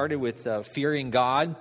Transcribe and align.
started 0.00 0.16
with 0.16 0.46
uh, 0.46 0.62
fearing 0.62 1.10
God 1.10 1.56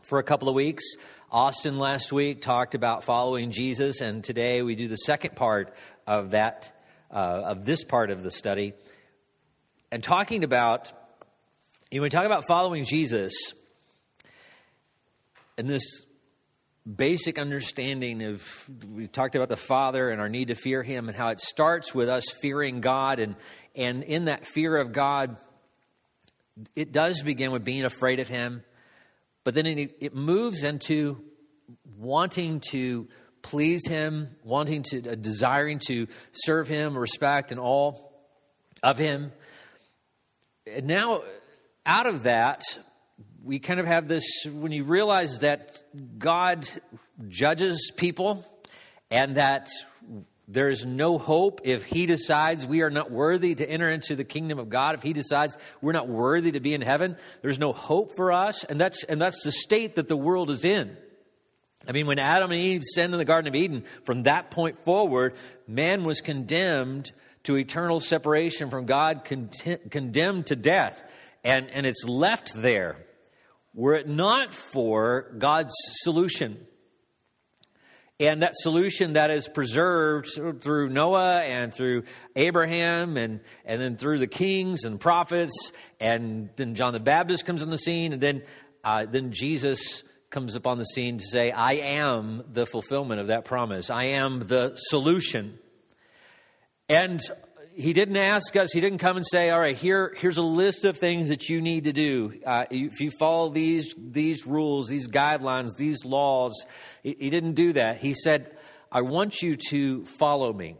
for 0.00 0.18
a 0.18 0.24
couple 0.24 0.48
of 0.48 0.54
weeks. 0.56 0.82
Austin 1.30 1.78
last 1.78 2.12
week 2.12 2.42
talked 2.42 2.74
about 2.74 3.04
following 3.04 3.52
Jesus, 3.52 4.00
and 4.00 4.24
today 4.24 4.62
we 4.62 4.74
do 4.74 4.88
the 4.88 4.96
second 4.96 5.36
part 5.36 5.72
of 6.04 6.32
that, 6.32 6.76
uh, 7.12 7.14
of 7.14 7.64
this 7.64 7.84
part 7.84 8.10
of 8.10 8.24
the 8.24 8.32
study. 8.32 8.72
And 9.92 10.02
talking 10.02 10.42
about, 10.42 10.92
you 11.92 12.00
know, 12.00 12.02
we 12.02 12.08
talk 12.08 12.26
about 12.26 12.48
following 12.48 12.84
Jesus, 12.84 13.54
and 15.56 15.70
this 15.70 16.04
basic 16.96 17.38
understanding 17.38 18.24
of 18.24 18.70
we 18.92 19.06
talked 19.06 19.36
about 19.36 19.48
the 19.48 19.56
father 19.56 20.10
and 20.10 20.20
our 20.20 20.28
need 20.28 20.48
to 20.48 20.56
fear 20.56 20.82
him 20.82 21.06
and 21.06 21.16
how 21.16 21.28
it 21.28 21.38
starts 21.38 21.94
with 21.94 22.08
us 22.08 22.28
fearing 22.40 22.80
god 22.80 23.20
and 23.20 23.36
and 23.76 24.02
in 24.02 24.24
that 24.24 24.44
fear 24.44 24.76
of 24.76 24.92
god 24.92 25.36
it 26.74 26.92
does 26.92 27.22
begin 27.22 27.52
with 27.52 27.64
being 27.64 27.84
afraid 27.84 28.20
of 28.20 28.28
him 28.28 28.62
but 29.44 29.54
then 29.54 29.66
it, 29.66 29.96
it 30.00 30.14
moves 30.14 30.62
into 30.62 31.22
wanting 31.98 32.60
to 32.70 33.08
please 33.42 33.86
him 33.86 34.28
wanting 34.44 34.82
to 34.82 35.10
uh, 35.10 35.14
desiring 35.14 35.80
to 35.86 36.06
serve 36.32 36.68
him 36.68 36.96
respect 36.96 37.50
and 37.50 37.60
all 37.60 38.12
of 38.82 38.98
him. 38.98 39.32
And 40.66 40.86
now 40.86 41.22
out 41.84 42.06
of 42.06 42.24
that 42.24 42.62
we 43.42 43.58
kind 43.58 43.80
of 43.80 43.86
have 43.86 44.06
this 44.06 44.24
when 44.46 44.70
you 44.70 44.84
realize 44.84 45.40
that 45.40 45.82
God 46.18 46.68
judges 47.28 47.92
people 47.96 48.46
and 49.10 49.36
that 49.36 49.68
there 50.52 50.68
is 50.68 50.84
no 50.84 51.16
hope 51.18 51.62
if 51.64 51.84
He 51.84 52.06
decides 52.06 52.66
we 52.66 52.82
are 52.82 52.90
not 52.90 53.10
worthy 53.10 53.54
to 53.54 53.68
enter 53.68 53.88
into 53.88 54.14
the 54.14 54.24
kingdom 54.24 54.58
of 54.58 54.68
God, 54.68 54.94
if 54.94 55.02
He 55.02 55.12
decides 55.12 55.56
we're 55.80 55.92
not 55.92 56.08
worthy 56.08 56.52
to 56.52 56.60
be 56.60 56.74
in 56.74 56.82
heaven, 56.82 57.16
there's 57.40 57.58
no 57.58 57.72
hope 57.72 58.14
for 58.14 58.32
us. 58.32 58.62
And 58.64 58.80
that's, 58.80 59.02
and 59.04 59.20
that's 59.20 59.42
the 59.42 59.52
state 59.52 59.94
that 59.94 60.08
the 60.08 60.16
world 60.16 60.50
is 60.50 60.64
in. 60.64 60.96
I 61.88 61.92
mean, 61.92 62.06
when 62.06 62.18
Adam 62.18 62.52
and 62.52 62.60
Eve 62.60 62.82
sinned 62.84 63.14
in 63.14 63.18
the 63.18 63.24
Garden 63.24 63.48
of 63.48 63.56
Eden, 63.56 63.84
from 64.04 64.24
that 64.24 64.50
point 64.50 64.84
forward, 64.84 65.34
man 65.66 66.04
was 66.04 66.20
condemned 66.20 67.10
to 67.44 67.56
eternal 67.56 67.98
separation 67.98 68.70
from 68.70 68.86
God, 68.86 69.24
con- 69.24 69.50
condemned 69.90 70.46
to 70.46 70.56
death. 70.56 71.02
And, 71.42 71.70
and 71.70 71.86
it's 71.86 72.04
left 72.04 72.52
there 72.54 72.98
were 73.74 73.94
it 73.94 74.08
not 74.08 74.52
for 74.52 75.34
God's 75.38 75.72
solution. 76.02 76.66
And 78.22 78.42
that 78.42 78.54
solution 78.54 79.14
that 79.14 79.32
is 79.32 79.48
preserved 79.48 80.28
through 80.60 80.90
Noah 80.90 81.40
and 81.40 81.74
through 81.74 82.04
Abraham 82.36 83.16
and, 83.16 83.40
and 83.64 83.82
then 83.82 83.96
through 83.96 84.20
the 84.20 84.28
kings 84.28 84.84
and 84.84 85.00
prophets, 85.00 85.72
and 85.98 86.48
then 86.54 86.76
John 86.76 86.92
the 86.92 87.00
Baptist 87.00 87.44
comes 87.44 87.64
on 87.64 87.70
the 87.70 87.76
scene, 87.76 88.12
and 88.12 88.22
then, 88.22 88.42
uh, 88.84 89.06
then 89.06 89.32
Jesus 89.32 90.04
comes 90.30 90.54
upon 90.54 90.78
the 90.78 90.84
scene 90.84 91.18
to 91.18 91.24
say, 91.24 91.50
I 91.50 91.72
am 91.72 92.44
the 92.52 92.64
fulfillment 92.64 93.20
of 93.20 93.26
that 93.26 93.44
promise. 93.44 93.90
I 93.90 94.04
am 94.04 94.38
the 94.38 94.74
solution. 94.76 95.58
And 96.88 97.20
he 97.74 97.92
didn't 97.92 98.16
ask 98.16 98.56
us, 98.56 98.72
he 98.72 98.80
didn't 98.80 98.98
come 98.98 99.16
and 99.16 99.26
say, 99.26 99.50
all 99.50 99.60
right, 99.60 99.76
here, 99.76 100.14
here's 100.18 100.38
a 100.38 100.42
list 100.42 100.84
of 100.84 100.98
things 100.98 101.28
that 101.28 101.48
you 101.48 101.60
need 101.60 101.84
to 101.84 101.92
do. 101.92 102.34
Uh, 102.44 102.64
if 102.70 103.00
you 103.00 103.10
follow 103.10 103.48
these, 103.48 103.94
these 103.98 104.46
rules, 104.46 104.88
these 104.88 105.08
guidelines, 105.08 105.76
these 105.76 106.04
laws, 106.04 106.66
he, 107.02 107.16
he 107.18 107.30
didn't 107.30 107.54
do 107.54 107.72
that. 107.72 107.98
He 107.98 108.14
said, 108.14 108.56
I 108.90 109.02
want 109.02 109.42
you 109.42 109.56
to 109.70 110.04
follow 110.04 110.52
me. 110.52 110.76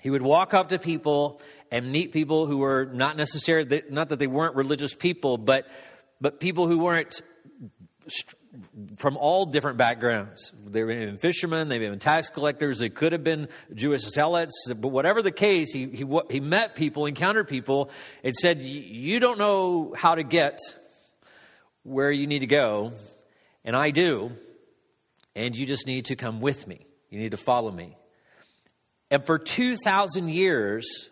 He 0.00 0.10
would 0.10 0.22
walk 0.22 0.54
up 0.54 0.68
to 0.68 0.78
people 0.78 1.40
and 1.70 1.90
meet 1.90 2.12
people 2.12 2.46
who 2.46 2.58
were 2.58 2.86
not 2.92 3.16
necessarily, 3.16 3.82
not 3.90 4.10
that 4.10 4.18
they 4.18 4.28
weren't 4.28 4.54
religious 4.54 4.94
people, 4.94 5.36
but, 5.36 5.66
but 6.20 6.38
people 6.38 6.68
who 6.68 6.78
weren't 6.78 7.20
from 8.96 9.16
all 9.16 9.46
different 9.46 9.78
backgrounds. 9.78 10.52
They've 10.66 10.86
been 10.86 11.18
fishermen, 11.18 11.68
they've 11.68 11.80
been 11.80 11.98
tax 11.98 12.30
collectors, 12.30 12.78
they 12.78 12.88
could 12.88 13.12
have 13.12 13.24
been 13.24 13.48
Jewish 13.74 14.02
zealots, 14.02 14.54
but 14.68 14.88
whatever 14.88 15.22
the 15.22 15.32
case, 15.32 15.72
he, 15.72 15.86
he, 15.86 16.04
he 16.30 16.40
met 16.40 16.74
people, 16.74 17.06
encountered 17.06 17.48
people, 17.48 17.90
and 18.24 18.34
said, 18.34 18.62
You 18.62 19.20
don't 19.20 19.38
know 19.38 19.94
how 19.96 20.14
to 20.14 20.22
get 20.22 20.58
where 21.82 22.10
you 22.10 22.26
need 22.26 22.40
to 22.40 22.46
go, 22.46 22.92
and 23.64 23.76
I 23.76 23.90
do, 23.90 24.32
and 25.34 25.54
you 25.56 25.66
just 25.66 25.86
need 25.86 26.06
to 26.06 26.16
come 26.16 26.40
with 26.40 26.66
me. 26.66 26.86
You 27.10 27.18
need 27.18 27.30
to 27.32 27.36
follow 27.36 27.70
me. 27.70 27.96
And 29.10 29.24
for 29.24 29.38
2,000 29.38 30.28
years, 30.28 31.08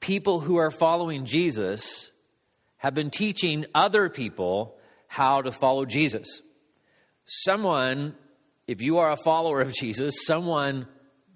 people 0.00 0.40
who 0.40 0.56
are 0.56 0.70
following 0.70 1.24
Jesus 1.24 2.10
have 2.78 2.94
been 2.94 3.10
teaching 3.10 3.64
other 3.74 4.08
people 4.10 4.75
how 5.06 5.42
to 5.42 5.52
follow 5.52 5.84
Jesus. 5.84 6.40
Someone, 7.24 8.14
if 8.66 8.82
you 8.82 8.98
are 8.98 9.10
a 9.10 9.16
follower 9.16 9.60
of 9.60 9.72
Jesus, 9.72 10.14
someone 10.24 10.86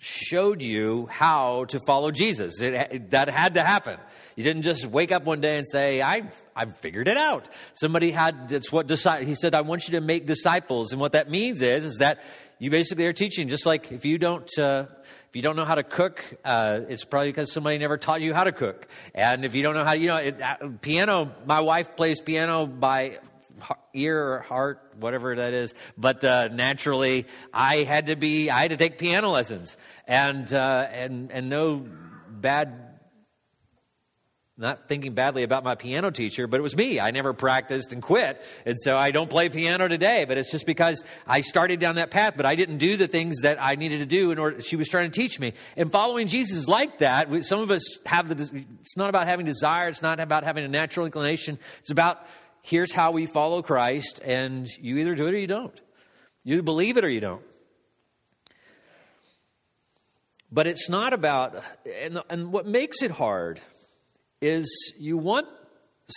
showed 0.01 0.63
you 0.63 1.07
how 1.11 1.67
to 1.67 1.79
follow 1.87 2.11
Jesus. 2.11 2.61
It, 2.61 3.11
that 3.11 3.29
had 3.29 3.55
to 3.55 3.63
happen. 3.63 3.99
You 4.35 4.45
didn't 4.45 4.63
just 4.63 4.87
wake 4.87 5.13
up 5.13 5.25
one 5.25 5.41
day 5.41 5.59
and 5.59 5.67
say, 5.69 6.01
I, 6.01 6.31
I 6.57 6.67
figured 6.67 7.07
it 7.07 7.19
out. 7.19 7.49
Somebody 7.75 8.11
had, 8.11 8.49
that's 8.49 8.73
what, 8.73 8.87
decided 8.87 9.29
he 9.29 9.35
said, 9.35 9.55
I 9.55 9.61
want 9.61 9.89
you 9.89 9.93
to 9.93 10.01
make 10.01 10.27
disciples. 10.27 10.93
And 10.93 11.01
what 11.01 11.13
that 11.13 11.31
means 11.31 11.61
is, 11.61 11.85
is 11.85 11.99
that 11.99 12.23
you 12.59 12.71
basically 12.71 13.07
are 13.07 13.13
teaching, 13.13 13.49
just 13.49 13.67
like 13.67 13.93
if 13.93 14.05
you 14.05 14.17
don't, 14.17 14.49
uh, 14.59 14.87
if 15.03 15.37
you 15.37 15.43
don't 15.43 15.57
know 15.57 15.65
how 15.65 15.75
to 15.75 15.83
cook, 15.83 16.25
uh, 16.45 16.81
it's 16.89 17.05
probably 17.05 17.29
because 17.29 17.53
somebody 17.53 17.79
never 17.79 17.99
taught 17.99 18.21
you 18.21 18.33
how 18.33 18.45
to 18.45 18.53
cook. 18.53 18.89
And 19.15 19.45
if 19.45 19.55
you 19.55 19.63
don't 19.63 19.75
know 19.75 19.85
how, 19.85 19.93
you 19.93 20.09
know, 20.09 20.17
it, 20.17 20.41
uh, 20.41 20.57
piano, 20.81 21.35
my 21.47 21.61
wife 21.61 21.95
plays 21.95 22.21
piano 22.21 22.67
by 22.67 23.19
ear 23.95 24.35
or 24.35 24.41
heart, 24.41 24.95
whatever 24.99 25.37
that 25.37 25.53
is. 25.53 25.75
But 25.97 26.25
uh, 26.25 26.49
naturally, 26.49 27.27
I 27.53 27.79
had 27.79 28.07
to 28.07 28.17
be, 28.17 28.51
I 28.51 28.63
had 28.63 28.71
to 28.71 28.77
take 28.77 28.99
piano 28.99 29.31
lessons, 29.31 29.77
and 30.07 30.53
uh, 30.53 30.87
and 30.91 31.31
and 31.33 31.49
no 31.49 31.87
bad. 32.29 32.87
Not 34.57 34.89
thinking 34.89 35.15
badly 35.15 35.43
about 35.43 35.65
my 35.65 35.75
piano 35.75 36.11
teacher, 36.11 36.47
but 36.47 36.61
it 36.61 36.63
was 36.63 36.77
me. 36.77 37.01
I 37.01 37.13
never 37.13 37.33
practiced 37.33 37.95
and 37.95 38.03
quit. 38.03 38.43
And 38.67 38.77
so 38.79 38.95
I 38.95 39.11
don't 39.11 39.31
play 39.31 39.49
piano 39.49 39.89
today, 39.89 40.27
but 40.27 40.37
it's 40.37 40.51
just 40.51 40.67
because 40.67 41.03
I 41.27 41.41
started 41.41 41.81
down 41.81 41.95
that 41.95 42.11
path, 42.11 42.35
but 42.37 42.45
I 42.45 42.57
didn't 42.57 42.77
do 42.77 42.99
the 42.99 43.09
things 43.09 43.41
that 43.41 43.57
I 43.59 43.77
needed 43.77 44.01
to 44.01 44.05
do 44.07 44.33
in 44.33 44.39
order, 44.39 44.61
she 44.61 44.77
was 44.77 44.87
trying 44.87 45.11
to 45.11 45.19
teach 45.19 45.41
me. 45.41 45.55
And 45.79 45.91
following 45.91 46.27
Jesus 46.27 46.59
is 46.59 46.69
like 46.69 46.99
that. 46.99 47.43
Some 47.47 47.61
of 47.61 47.71
us 47.71 48.01
have 48.05 48.29
the, 48.29 48.65
it's 48.83 48.99
not 48.99 49.09
about 49.09 49.27
having 49.27 49.47
desire. 49.47 49.89
It's 49.89 50.03
not 50.03 50.21
about 50.21 50.45
having 50.45 50.63
a 50.63 50.69
natural 50.69 51.07
inclination. 51.07 51.59
It's 51.79 51.91
about 51.91 52.19
here's 52.63 52.93
how 52.93 53.11
we 53.13 53.27
follow 53.27 53.63
Christ, 53.63 54.21
and 54.25 54.67
you 54.79 54.99
either 54.99 55.15
do 55.15 55.27
it 55.27 55.35
or 55.35 55.39
you 55.39 55.47
don't. 55.47 55.81
You 56.45 56.63
believe 56.63 56.97
it 56.97 57.05
or 57.05 57.09
you 57.09 57.21
don't. 57.21 57.43
But 60.53 60.67
it's 60.67 60.89
not 60.89 61.13
about, 61.13 61.63
and, 62.03 62.21
and 62.29 62.53
what 62.53 62.67
makes 62.67 63.03
it 63.03 63.11
hard 63.11 63.61
is 64.41 64.95
you 64.99 65.17
want 65.17 65.47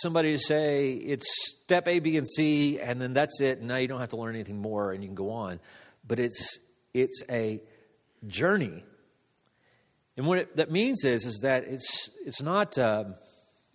somebody 0.02 0.32
to 0.32 0.38
say 0.38 0.92
it's 0.92 1.26
step 1.62 1.86
A, 1.86 2.00
B, 2.00 2.16
and 2.16 2.26
C, 2.26 2.80
and 2.80 3.00
then 3.00 3.12
that's 3.12 3.40
it, 3.40 3.58
and 3.58 3.68
now 3.68 3.76
you 3.76 3.86
don't 3.86 4.00
have 4.00 4.08
to 4.08 4.16
learn 4.16 4.34
anything 4.34 4.60
more 4.60 4.92
and 4.92 5.04
you 5.04 5.08
can 5.08 5.14
go 5.14 5.30
on. 5.30 5.60
But 6.06 6.18
it's, 6.18 6.58
it's 6.92 7.22
a 7.30 7.60
journey. 8.26 8.82
And 10.16 10.26
what 10.26 10.38
it, 10.38 10.56
that 10.56 10.70
means 10.70 11.04
is, 11.04 11.26
is 11.26 11.40
that 11.42 11.64
it's, 11.64 12.10
it's 12.24 12.42
not. 12.42 12.76
Uh, 12.78 13.04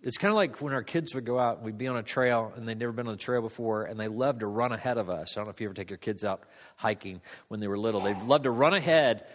it's 0.02 0.16
kind 0.16 0.30
of 0.30 0.36
like 0.36 0.60
when 0.62 0.72
our 0.72 0.82
kids 0.82 1.14
would 1.14 1.26
go 1.26 1.38
out 1.38 1.56
and 1.56 1.66
we'd 1.66 1.76
be 1.76 1.86
on 1.86 1.96
a 1.96 2.02
trail 2.02 2.52
and 2.56 2.66
they'd 2.66 2.78
never 2.78 2.92
been 2.92 3.06
on 3.06 3.12
the 3.12 3.18
trail 3.18 3.42
before 3.42 3.84
and 3.84 4.00
they 4.00 4.08
love 4.08 4.38
to 4.38 4.46
run 4.46 4.72
ahead 4.72 4.96
of 4.96 5.10
us. 5.10 5.36
I 5.36 5.40
don't 5.40 5.46
know 5.46 5.50
if 5.50 5.60
you 5.60 5.66
ever 5.66 5.74
take 5.74 5.90
your 5.90 5.98
kids 5.98 6.24
out 6.24 6.42
hiking 6.76 7.20
when 7.48 7.60
they 7.60 7.68
were 7.68 7.78
little. 7.78 8.00
They'd 8.00 8.22
love 8.22 8.44
to 8.44 8.50
run 8.50 8.72
ahead, 8.72 9.26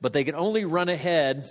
but 0.00 0.12
they 0.12 0.24
could 0.24 0.34
only 0.34 0.64
run 0.64 0.88
ahead 0.88 1.48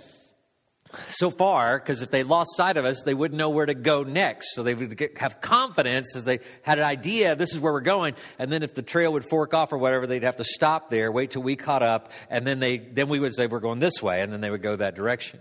so 1.06 1.30
far 1.30 1.78
because 1.78 2.02
if 2.02 2.10
they 2.10 2.22
lost 2.22 2.56
sight 2.56 2.76
of 2.76 2.84
us, 2.84 3.02
they 3.02 3.14
wouldn't 3.14 3.38
know 3.38 3.50
where 3.50 3.66
to 3.66 3.74
go 3.74 4.02
next. 4.02 4.54
So 4.54 4.62
they 4.62 4.74
would 4.74 4.96
get, 4.96 5.18
have 5.18 5.40
confidence 5.40 6.14
as 6.14 6.24
they 6.24 6.40
had 6.62 6.78
an 6.78 6.84
idea, 6.84 7.36
this 7.36 7.54
is 7.54 7.60
where 7.60 7.72
we're 7.72 7.80
going. 7.80 8.14
And 8.38 8.52
then 8.52 8.62
if 8.62 8.74
the 8.74 8.82
trail 8.82 9.12
would 9.14 9.24
fork 9.24 9.54
off 9.54 9.72
or 9.72 9.78
whatever, 9.78 10.06
they'd 10.06 10.22
have 10.22 10.36
to 10.36 10.44
stop 10.44 10.90
there, 10.90 11.10
wait 11.10 11.30
till 11.30 11.42
we 11.42 11.56
caught 11.56 11.82
up, 11.82 12.12
and 12.28 12.46
then 12.46 12.58
they 12.58 12.78
then 12.78 13.08
we 13.08 13.18
would 13.18 13.34
say 13.34 13.46
we're 13.46 13.60
going 13.60 13.78
this 13.78 14.02
way, 14.02 14.20
and 14.20 14.32
then 14.32 14.40
they 14.40 14.50
would 14.50 14.62
go 14.62 14.76
that 14.76 14.94
direction. 14.94 15.40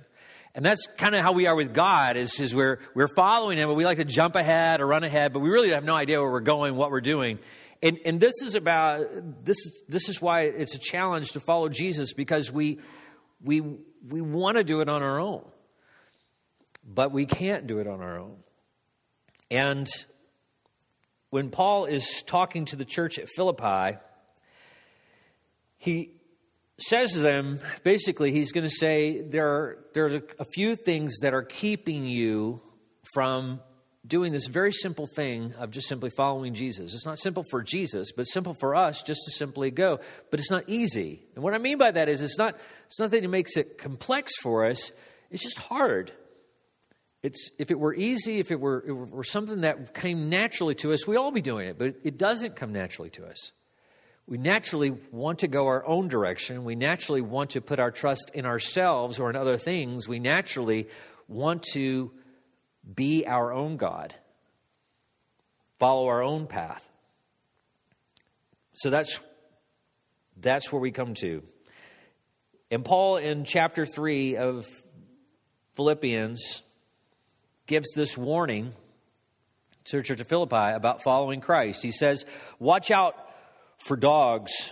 And 0.55 0.65
that's 0.65 0.87
kind 0.97 1.13
of 1.13 1.21
how 1.21 1.33
we 1.33 1.45
are 1.45 1.55
with 1.55 1.73
God 1.73 2.17
is, 2.17 2.39
is 2.39 2.55
we're, 2.55 2.79
we're 2.95 3.07
following 3.07 3.57
him, 3.57 3.67
but 3.67 3.75
we 3.75 3.85
like 3.85 3.97
to 3.97 4.05
jump 4.05 4.35
ahead 4.35 4.81
or 4.81 4.87
run 4.87 5.03
ahead, 5.03 5.33
but 5.33 5.39
we 5.39 5.49
really 5.49 5.69
have 5.69 5.83
no 5.83 5.93
idea 5.93 6.19
where 6.19 6.31
we're 6.31 6.39
going, 6.39 6.75
what 6.75 6.89
we're 6.89 7.01
doing. 7.01 7.39
And, 7.83 7.99
and 8.05 8.19
this 8.19 8.41
is 8.41 8.55
about, 8.55 9.45
this, 9.45 9.57
this 9.87 10.09
is 10.09 10.19
why 10.19 10.41
it's 10.41 10.73
a 10.73 10.79
challenge 10.79 11.33
to 11.33 11.39
follow 11.39 11.69
Jesus 11.69 12.13
because 12.13 12.51
we, 12.51 12.79
we, 13.43 13.61
we 13.61 14.21
want 14.21 14.57
to 14.57 14.63
do 14.63 14.81
it 14.81 14.89
on 14.89 15.03
our 15.03 15.19
own, 15.19 15.45
but 16.83 17.11
we 17.11 17.25
can't 17.27 17.67
do 17.67 17.77
it 17.77 17.87
on 17.87 18.01
our 18.01 18.19
own. 18.19 18.37
And 19.51 19.87
when 21.29 21.49
Paul 21.49 21.85
is 21.85 22.23
talking 22.25 22.65
to 22.65 22.75
the 22.75 22.85
church 22.85 23.19
at 23.19 23.29
Philippi, 23.29 23.99
he, 25.77 26.16
says 26.79 27.13
to 27.13 27.19
them, 27.19 27.59
basically, 27.83 28.31
he's 28.31 28.51
going 28.51 28.63
to 28.63 28.69
say 28.69 29.21
there 29.21 29.47
are, 29.47 29.85
there's 29.93 30.13
a, 30.13 30.23
a 30.39 30.45
few 30.45 30.75
things 30.75 31.19
that 31.21 31.33
are 31.33 31.43
keeping 31.43 32.05
you 32.05 32.61
from 33.13 33.61
doing 34.05 34.31
this 34.31 34.47
very 34.47 34.71
simple 34.71 35.07
thing 35.07 35.53
of 35.55 35.71
just 35.71 35.87
simply 35.87 36.09
following 36.09 36.53
Jesus. 36.53 36.93
It's 36.93 37.05
not 37.05 37.19
simple 37.19 37.43
for 37.49 37.61
Jesus, 37.61 38.11
but 38.15 38.23
simple 38.23 38.53
for 38.53 38.75
us 38.75 39.01
just 39.01 39.21
to 39.25 39.31
simply 39.31 39.71
go. 39.71 39.99
But 40.31 40.39
it's 40.39 40.51
not 40.51 40.63
easy. 40.67 41.23
And 41.35 41.43
what 41.43 41.53
I 41.53 41.57
mean 41.57 41.77
by 41.77 41.91
that 41.91 42.07
is 42.07 42.21
it's 42.21 42.37
not 42.37 42.57
it's 42.85 42.99
nothing 42.99 43.21
that 43.21 43.25
it 43.25 43.31
makes 43.31 43.57
it 43.57 43.77
complex 43.77 44.33
for 44.37 44.65
us. 44.65 44.91
It's 45.29 45.43
just 45.43 45.57
hard. 45.57 46.11
It's 47.23 47.49
if 47.59 47.71
it 47.71 47.79
were 47.79 47.93
easy, 47.93 48.39
if 48.39 48.51
it 48.51 48.59
were, 48.59 48.83
it 48.87 48.93
were 48.93 49.23
something 49.23 49.61
that 49.61 49.93
came 49.93 50.29
naturally 50.29 50.75
to 50.75 50.93
us, 50.93 51.05
we'd 51.05 51.17
all 51.17 51.31
be 51.31 51.41
doing 51.41 51.67
it. 51.67 51.77
But 51.77 51.95
it 52.03 52.17
doesn't 52.17 52.55
come 52.55 52.71
naturally 52.71 53.09
to 53.11 53.25
us. 53.25 53.51
We 54.27 54.37
naturally 54.37 54.91
want 55.11 55.39
to 55.39 55.47
go 55.47 55.67
our 55.67 55.85
own 55.85 56.09
direction. 56.09 56.65
We 56.65 56.75
naturally 56.75 57.21
want 57.21 57.51
to 57.51 57.61
put 57.61 57.79
our 57.79 57.91
trust 57.91 58.31
in 58.33 58.45
ourselves 58.45 59.19
or 59.19 59.29
in 59.29 59.37
other 59.37 59.57
things. 59.57 60.07
We 60.07 60.19
naturally 60.19 60.89
want 61.29 61.63
to 61.73 62.11
be 62.93 63.25
our 63.25 63.53
own 63.53 63.77
God, 63.77 64.13
follow 65.79 66.07
our 66.07 66.21
own 66.21 66.47
path. 66.47 66.83
So 68.73 68.89
that's, 68.89 69.19
that's 70.35 70.71
where 70.71 70.81
we 70.81 70.91
come 70.91 71.13
to. 71.15 71.43
And 72.69 72.83
Paul, 72.83 73.17
in 73.17 73.45
chapter 73.45 73.85
3 73.85 74.35
of 74.35 74.67
Philippians, 75.75 76.61
gives 77.65 77.93
this 77.93 78.17
warning 78.17 78.73
to 79.85 79.97
the 79.97 80.03
church 80.03 80.19
of 80.19 80.27
Philippi 80.27 80.75
about 80.75 81.01
following 81.01 81.39
Christ. 81.39 81.81
He 81.81 81.91
says, 81.91 82.25
Watch 82.59 82.91
out 82.91 83.15
for 83.77 83.95
dogs 83.95 84.71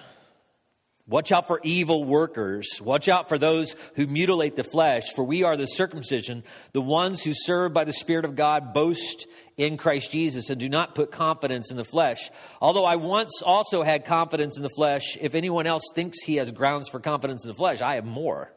Watch 1.08 1.32
out 1.32 1.46
for 1.46 1.60
evil 1.64 2.04
workers. 2.04 2.82
Watch 2.82 3.08
out 3.08 3.30
for 3.30 3.38
those 3.38 3.76
who 3.96 4.08
mutilate 4.08 4.56
the 4.56 4.64
flesh, 4.64 5.14
for 5.14 5.24
we 5.24 5.44
are 5.44 5.56
the 5.56 5.68
circumcision, 5.68 6.44
the 6.72 6.82
ones 6.82 7.24
who 7.24 7.34
serve 7.36 7.74
by 7.74 7.84
the 7.84 7.94
Spirit 7.94 8.26
of 8.26 8.36
God, 8.36 8.74
boast 8.74 9.28
in 9.56 9.78
Christ 9.78 10.12
Jesus, 10.12 10.50
and 10.50 10.60
do 10.60 10.68
not 10.68 10.96
put 10.96 11.12
confidence 11.12 11.70
in 11.70 11.78
the 11.78 11.84
flesh. 11.84 12.32
Although 12.60 12.86
I 12.86 12.96
once 12.96 13.44
also 13.46 13.84
had 13.84 14.04
confidence 14.06 14.58
in 14.58 14.64
the 14.64 14.70
flesh, 14.70 15.16
if 15.22 15.36
anyone 15.36 15.68
else 15.68 15.84
thinks 15.94 16.22
he 16.22 16.38
has 16.38 16.52
grounds 16.52 16.90
for 16.90 17.00
confidence 17.00 17.46
in 17.46 17.50
the 17.50 17.56
flesh, 17.56 17.82
I 17.82 17.96
have 17.96 18.06
more. 18.06 18.52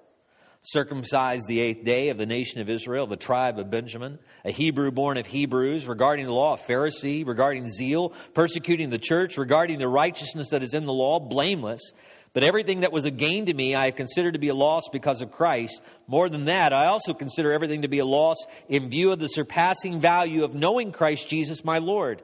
Circumcised 0.60 1.46
the 1.46 1.60
eighth 1.60 1.84
day 1.84 2.08
of 2.08 2.18
the 2.18 2.26
nation 2.26 2.60
of 2.60 2.68
Israel, 2.68 3.06
the 3.06 3.16
tribe 3.16 3.58
of 3.58 3.70
Benjamin, 3.70 4.18
a 4.44 4.50
Hebrew 4.50 4.90
born 4.90 5.16
of 5.16 5.26
Hebrews, 5.26 5.86
regarding 5.86 6.26
the 6.26 6.32
law, 6.32 6.54
a 6.54 6.58
Pharisee, 6.58 7.24
regarding 7.24 7.68
zeal, 7.68 8.12
persecuting 8.34 8.90
the 8.90 8.98
church, 8.98 9.38
regarding 9.38 9.78
the 9.78 9.88
righteousness 9.88 10.48
that 10.50 10.64
is 10.64 10.74
in 10.74 10.84
the 10.84 10.92
law, 10.92 11.20
blameless. 11.20 11.92
But 12.32 12.42
everything 12.42 12.80
that 12.80 12.92
was 12.92 13.04
a 13.04 13.10
gain 13.10 13.46
to 13.46 13.54
me, 13.54 13.74
I 13.74 13.86
have 13.86 13.96
considered 13.96 14.32
to 14.32 14.38
be 14.38 14.48
a 14.48 14.54
loss 14.54 14.82
because 14.92 15.22
of 15.22 15.30
Christ. 15.30 15.80
More 16.06 16.28
than 16.28 16.46
that, 16.46 16.72
I 16.72 16.86
also 16.86 17.14
consider 17.14 17.52
everything 17.52 17.82
to 17.82 17.88
be 17.88 18.00
a 18.00 18.04
loss 18.04 18.36
in 18.68 18.90
view 18.90 19.12
of 19.12 19.18
the 19.18 19.28
surpassing 19.28 20.00
value 20.00 20.44
of 20.44 20.54
knowing 20.54 20.92
Christ 20.92 21.28
Jesus 21.28 21.64
my 21.64 21.78
Lord. 21.78 22.22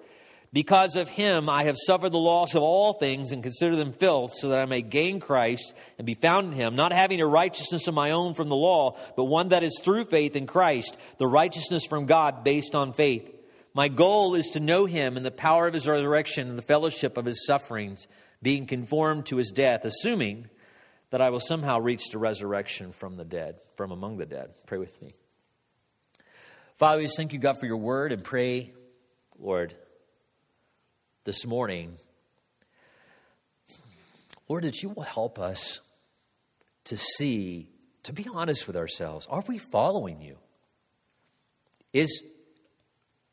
Because 0.54 0.94
of 0.94 1.08
him, 1.08 1.50
I 1.50 1.64
have 1.64 1.74
suffered 1.76 2.12
the 2.12 2.18
loss 2.18 2.54
of 2.54 2.62
all 2.62 2.92
things 2.92 3.32
and 3.32 3.42
consider 3.42 3.74
them 3.74 3.92
filth, 3.92 4.34
so 4.36 4.50
that 4.50 4.60
I 4.60 4.66
may 4.66 4.82
gain 4.82 5.18
Christ 5.18 5.74
and 5.98 6.06
be 6.06 6.14
found 6.14 6.46
in 6.46 6.52
him, 6.52 6.76
not 6.76 6.92
having 6.92 7.20
a 7.20 7.26
righteousness 7.26 7.88
of 7.88 7.94
my 7.94 8.12
own 8.12 8.34
from 8.34 8.48
the 8.48 8.54
law, 8.54 8.96
but 9.16 9.24
one 9.24 9.48
that 9.48 9.64
is 9.64 9.80
through 9.82 10.04
faith 10.04 10.36
in 10.36 10.46
Christ, 10.46 10.96
the 11.18 11.26
righteousness 11.26 11.84
from 11.86 12.06
God 12.06 12.44
based 12.44 12.76
on 12.76 12.92
faith. 12.92 13.28
My 13.74 13.88
goal 13.88 14.36
is 14.36 14.50
to 14.50 14.60
know 14.60 14.86
him 14.86 15.16
and 15.16 15.26
the 15.26 15.32
power 15.32 15.66
of 15.66 15.74
his 15.74 15.88
resurrection 15.88 16.48
and 16.48 16.56
the 16.56 16.62
fellowship 16.62 17.16
of 17.16 17.24
his 17.24 17.44
sufferings 17.44 18.06
being 18.40 18.66
conformed 18.66 19.26
to 19.26 19.38
his 19.38 19.50
death, 19.50 19.84
assuming 19.84 20.48
that 21.10 21.20
I 21.20 21.30
will 21.30 21.40
somehow 21.40 21.80
reach 21.80 22.10
the 22.10 22.18
resurrection 22.18 22.92
from 22.92 23.16
the 23.16 23.24
dead, 23.24 23.56
from 23.74 23.90
among 23.90 24.18
the 24.18 24.26
dead. 24.26 24.50
Pray 24.66 24.78
with 24.78 25.02
me. 25.02 25.14
Father, 26.76 26.98
we 26.98 27.06
just 27.06 27.16
thank 27.16 27.32
you, 27.32 27.40
God, 27.40 27.58
for 27.58 27.66
your 27.66 27.78
word 27.78 28.12
and 28.12 28.22
pray, 28.22 28.72
Lord, 29.36 29.74
this 31.24 31.46
morning, 31.46 31.96
Lord, 34.48 34.64
that 34.64 34.82
you 34.82 34.90
will 34.90 35.02
help 35.02 35.38
us 35.38 35.80
to 36.84 36.96
see, 36.96 37.68
to 38.04 38.12
be 38.12 38.26
honest 38.32 38.66
with 38.66 38.76
ourselves. 38.76 39.26
Are 39.28 39.42
we 39.48 39.58
following 39.58 40.20
you? 40.20 40.36
Is 41.92 42.22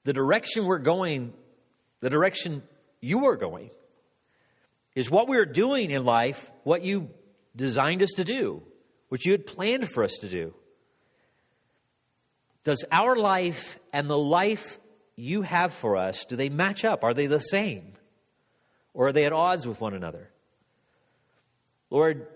the 0.04 0.14
direction 0.14 0.66
we're 0.66 0.80
going 0.80 1.34
the 2.02 2.10
direction 2.10 2.64
you 3.00 3.28
are 3.28 3.38
going? 3.38 3.70
Is 4.96 5.10
what 5.10 5.28
we're 5.28 5.46
doing 5.46 5.90
in 5.92 6.04
life 6.04 6.52
what 6.64 6.82
you 6.84 7.10
designed 7.56 8.04
us 8.04 8.12
to 8.18 8.24
do, 8.24 8.62
what 9.08 9.24
you 9.24 9.32
had 9.32 9.46
planned 9.46 9.90
for 9.90 10.04
us 10.04 10.18
to 10.22 10.28
do? 10.28 10.54
Does 12.64 12.84
our 12.92 13.16
life 13.16 13.80
and 13.94 14.10
the 14.10 14.18
life 14.18 14.80
you 15.22 15.44
have 15.44 15.74
for 15.74 15.98
us, 15.98 16.26
do 16.26 16.36
they 16.36 16.50
match 16.50 16.84
up? 16.84 17.04
Are 17.04 17.14
they 17.14 17.28
the 17.28 17.40
same? 17.40 17.94
Or 18.94 19.08
are 19.08 19.12
they 19.12 19.26
at 19.26 19.34
odds 19.34 19.68
with 19.68 19.80
one 19.80 19.94
another? 19.94 20.32
Lord, 21.90 22.28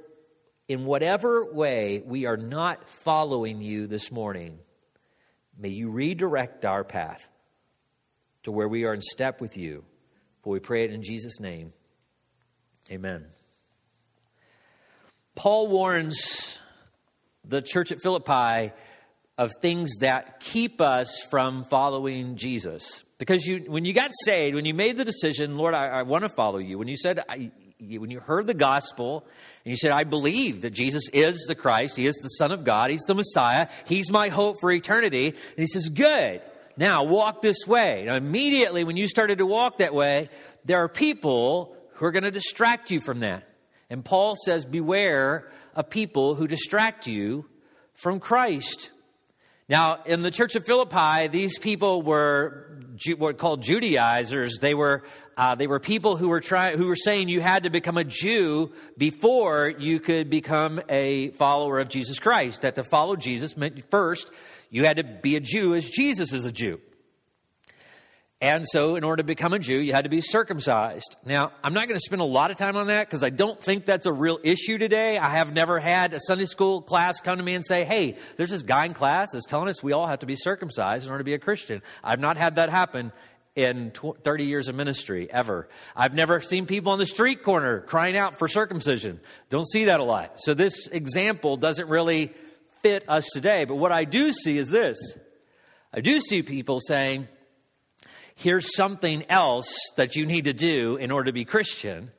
in 0.68 0.86
whatever 0.86 1.52
way 1.52 2.02
we 2.06 2.26
are 2.26 2.38
not 2.38 2.90
following 2.90 3.62
you 3.62 3.88
this 3.88 4.12
morning, 4.12 4.60
may 5.58 5.70
you 5.70 5.90
redirect 5.90 6.64
our 6.64 6.84
path 6.84 7.28
to 8.44 8.52
where 8.52 8.68
we 8.68 8.86
are 8.86 8.94
in 8.94 9.02
step 9.02 9.42
with 9.42 9.58
you. 9.58 9.84
For 10.44 10.52
we 10.52 10.60
pray 10.60 10.84
it 10.84 10.92
in 10.92 11.02
Jesus' 11.02 11.40
name. 11.40 11.74
Amen. 12.92 13.26
Paul 15.34 15.68
warns 15.68 16.60
the 17.44 17.62
church 17.62 17.92
at 17.92 18.02
Philippi 18.02 18.74
of 19.38 19.52
things 19.62 19.98
that 19.98 20.40
keep 20.40 20.80
us 20.82 21.22
from 21.30 21.64
following 21.64 22.38
Jesus. 22.38 23.04
Because 23.18 23.46
you, 23.46 23.66
when 23.68 23.86
you 23.86 23.94
got 23.94 24.12
saved, 24.24 24.56
when 24.56 24.66
you 24.66 24.74
made 24.74 24.98
the 24.98 25.06
decision, 25.06 25.58
Lord, 25.58 25.74
I, 25.74 25.88
I 25.88 26.02
want 26.04 26.24
to 26.24 26.30
follow 26.30 26.58
you, 26.58 26.78
when 26.78 26.88
you 26.88 26.98
said, 26.98 27.24
I, 27.28 27.52
when 27.80 28.12
you 28.12 28.20
heard 28.20 28.48
the 28.48 28.54
gospel 28.54 29.26
and 29.64 29.72
you 29.72 29.78
said, 29.78 29.92
I 29.92 30.04
believe 30.04 30.62
that 30.62 30.72
Jesus 30.72 31.10
is 31.10 31.46
the 31.48 31.56
Christ, 31.56 31.98
He 31.98 32.08
is 32.08 32.16
the 32.16 32.30
Son 32.30 32.52
of 32.52 32.64
God, 32.64 32.90
He's 32.90 33.04
the 33.04 33.16
Messiah, 33.16 33.68
He's 33.86 34.12
my 34.12 34.30
hope 34.30 34.58
for 34.60 34.72
eternity. 34.72 35.28
And 35.28 35.38
He 35.58 35.68
says, 35.68 35.90
Good. 35.90 36.42
Now 36.78 37.04
walk 37.04 37.42
this 37.42 37.66
way. 37.66 38.04
Now, 38.06 38.16
immediately, 38.16 38.84
when 38.84 38.98
you 38.98 39.08
started 39.08 39.38
to 39.38 39.46
walk 39.46 39.78
that 39.78 39.94
way, 39.94 40.30
there 40.66 40.80
are 40.84 40.90
people 40.90 41.76
who 41.94 42.06
are 42.06 42.12
going 42.12 42.24
to 42.24 42.32
distract 42.32 42.92
you 42.92 43.00
from 43.00 43.22
that. 43.22 43.48
And 43.90 44.04
Paul 44.04 44.36
says, 44.36 44.66
Beware 44.66 45.50
of 45.74 45.90
people 45.90 46.36
who 46.36 46.48
distract 46.48 47.08
you 47.08 47.46
from 47.94 48.20
Christ. 48.20 48.92
Now, 49.68 50.04
in 50.06 50.22
the 50.22 50.30
church 50.30 50.56
of 50.56 50.64
Philippi, 50.64 51.28
these 51.28 51.58
people 51.58 52.04
were 52.04 52.66
what 53.18 53.38
called 53.38 53.64
Judaizers. 53.64 54.60
They 54.60 54.74
were 54.74 55.04
uh, 55.38 55.56
they 55.56 55.68
were 55.68 55.80
people 55.80 56.16
who 56.16 56.30
were 56.30 56.40
trying 56.40 56.78
who 56.78 56.88
were 56.88 56.96
saying 56.96 57.30
you 57.30 57.42
had 57.42 57.64
to 57.64 57.70
become 57.70 57.98
a 57.98 58.04
Jew 58.04 58.72
before 58.98 59.70
you 59.70 60.00
could 60.00 60.30
become 60.30 60.82
a 60.88 61.32
follower 61.32 61.80
of 61.80 61.90
Jesus 61.90 62.20
Christ. 62.20 62.62
That 62.62 62.76
to 62.76 62.84
follow 62.84 63.16
Jesus 63.16 63.58
meant 63.58 63.90
first 63.90 64.32
you 64.70 64.86
had 64.86 64.98
to 64.98 65.04
be 65.04 65.36
a 65.36 65.40
Jew 65.40 65.74
as 65.74 65.90
Jesus 65.90 66.32
is 66.32 66.46
a 66.46 66.52
Jew. 66.52 66.80
And 68.42 68.66
so, 68.68 68.98
in 68.98 69.06
order 69.06 69.22
to 69.22 69.24
become 69.24 69.54
a 69.54 69.60
Jew, 69.60 69.78
you 69.78 69.94
had 69.94 70.04
to 70.04 70.10
be 70.10 70.20
circumcised. 70.20 71.16
Now, 71.26 71.54
I'm 71.64 71.74
not 71.74 71.88
going 71.88 71.96
to 71.96 72.04
spend 72.04 72.22
a 72.22 72.26
lot 72.26 72.52
of 72.52 72.58
time 72.58 72.76
on 72.76 72.88
that 72.88 73.08
because 73.08 73.24
I 73.24 73.30
don't 73.30 73.62
think 73.64 73.86
that's 73.86 74.06
a 74.06 74.12
real 74.12 74.40
issue 74.44 74.78
today. 74.78 75.18
I 75.18 75.30
have 75.30 75.54
never 75.54 75.80
had 75.80 76.14
a 76.14 76.20
Sunday 76.20 76.44
school 76.44 76.82
class 76.82 77.22
come 77.22 77.38
to 77.38 77.44
me 77.44 77.56
and 77.56 77.66
say, 77.66 77.86
hey, 77.86 78.18
there's 78.36 78.50
this 78.50 78.64
guy 78.64 78.86
in 78.86 78.94
class 78.94 79.32
that's 79.32 79.46
telling 79.46 79.70
us 79.70 79.82
we 79.82 79.94
all 79.94 80.06
have 80.06 80.20
to 80.20 80.26
be 80.26 80.36
circumcised 80.36 81.06
in 81.06 81.12
order 81.12 81.22
to 81.22 81.26
be 81.26 81.34
a 81.34 81.40
Christian. 81.40 81.82
I've 82.04 82.20
not 82.20 82.36
had 82.36 82.56
that 82.56 82.70
happen 82.70 83.14
in 83.56 83.92
30 83.92 84.44
years 84.44 84.68
of 84.68 84.76
ministry 84.76 85.32
ever. 85.32 85.70
I've 85.96 86.14
never 86.14 86.42
seen 86.42 86.66
people 86.66 86.92
on 86.92 87.00
the 87.00 87.06
street 87.06 87.42
corner 87.42 87.80
crying 87.80 88.18
out 88.18 88.38
for 88.38 88.50
circumcision. 88.50 89.22
Don't 89.50 89.68
see 89.68 89.86
that 89.86 90.02
a 90.02 90.04
lot. 90.04 90.42
So, 90.42 90.54
this 90.54 90.88
example 90.88 91.56
doesn't 91.56 91.88
really 91.88 92.34
fit 92.84 93.08
us 93.08 93.30
today. 93.34 93.64
But 93.64 93.76
what 93.76 93.94
I 93.94 94.04
do 94.04 94.34
see 94.34 94.58
is 94.58 94.70
this 94.70 94.98
I 95.94 96.02
do 96.02 96.20
see 96.20 96.44
people 96.44 96.82
saying, 96.82 97.30
here's 98.36 98.76
something 98.76 99.26
else 99.30 99.76
that 99.98 100.16
you 100.16 100.26
need 100.26 100.46
to 100.46 100.54
do 100.54 100.98
in 100.98 101.12
order 101.12 101.26
to 101.26 101.34
be 101.34 101.46
Christian. 101.46 102.12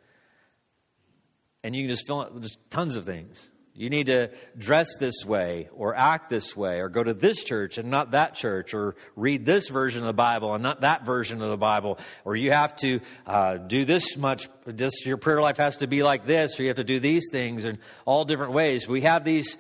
And 1.63 1.75
you 1.75 1.83
can 1.83 1.91
just 1.91 2.07
fill 2.07 2.21
out 2.21 2.41
just 2.43 2.59
tons 2.71 2.97
of 2.97 3.05
things. 3.05 3.51
You 3.79 3.91
need 3.91 4.07
to 4.07 4.31
dress 4.57 4.97
this 4.97 5.27
way, 5.27 5.69
or 5.75 5.95
act 5.95 6.31
this 6.31 6.57
way, 6.57 6.81
or 6.81 6.89
go 6.89 7.05
to 7.05 7.13
this 7.13 7.45
church 7.45 7.77
and 7.77 7.91
not 7.91 8.13
that 8.13 8.35
church, 8.35 8.73
or 8.73 8.97
read 9.17 9.45
this 9.45 9.69
version 9.69 10.01
of 10.01 10.07
the 10.07 10.15
Bible 10.15 10.55
and 10.55 10.63
not 10.63 10.81
that 10.81 11.05
version 11.05 11.43
of 11.43 11.51
the 11.51 11.59
Bible, 11.59 11.99
or 12.25 12.37
you 12.37 12.53
have 12.53 12.75
to 12.77 13.01
uh, 13.27 13.59
do 13.59 13.85
this 13.85 14.17
much, 14.17 14.49
just 14.77 15.05
your 15.05 15.19
prayer 15.19 15.43
life 15.43 15.59
has 15.59 15.77
to 15.79 15.87
be 15.87 16.03
like 16.03 16.25
this, 16.25 16.59
or 16.59 16.63
you 16.63 16.71
have 16.71 16.77
to 16.77 16.85
do 16.85 16.99
these 16.99 17.29
things 17.31 17.67
in 17.67 17.79
all 18.07 18.25
different 18.25 18.53
ways. 18.53 18.89
We 18.89 19.03
have 19.03 19.25
these 19.25 19.59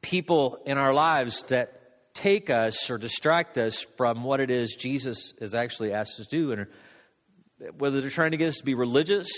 people 0.00 0.62
in 0.64 0.78
our 0.78 0.94
lives 0.94 1.42
that 1.48 1.75
take 2.16 2.50
us 2.50 2.90
or 2.90 2.98
distract 2.98 3.58
us 3.58 3.86
from 3.96 4.24
what 4.24 4.40
it 4.40 4.50
is 4.50 4.74
Jesus 4.74 5.34
has 5.38 5.54
actually 5.54 5.92
asked 5.92 6.18
us 6.18 6.26
to 6.26 6.36
do. 6.36 6.52
And 6.52 6.66
whether 7.78 8.00
they're 8.00 8.10
trying 8.10 8.32
to 8.32 8.36
get 8.36 8.48
us 8.48 8.56
to 8.56 8.64
be 8.64 8.74
religious 8.74 9.28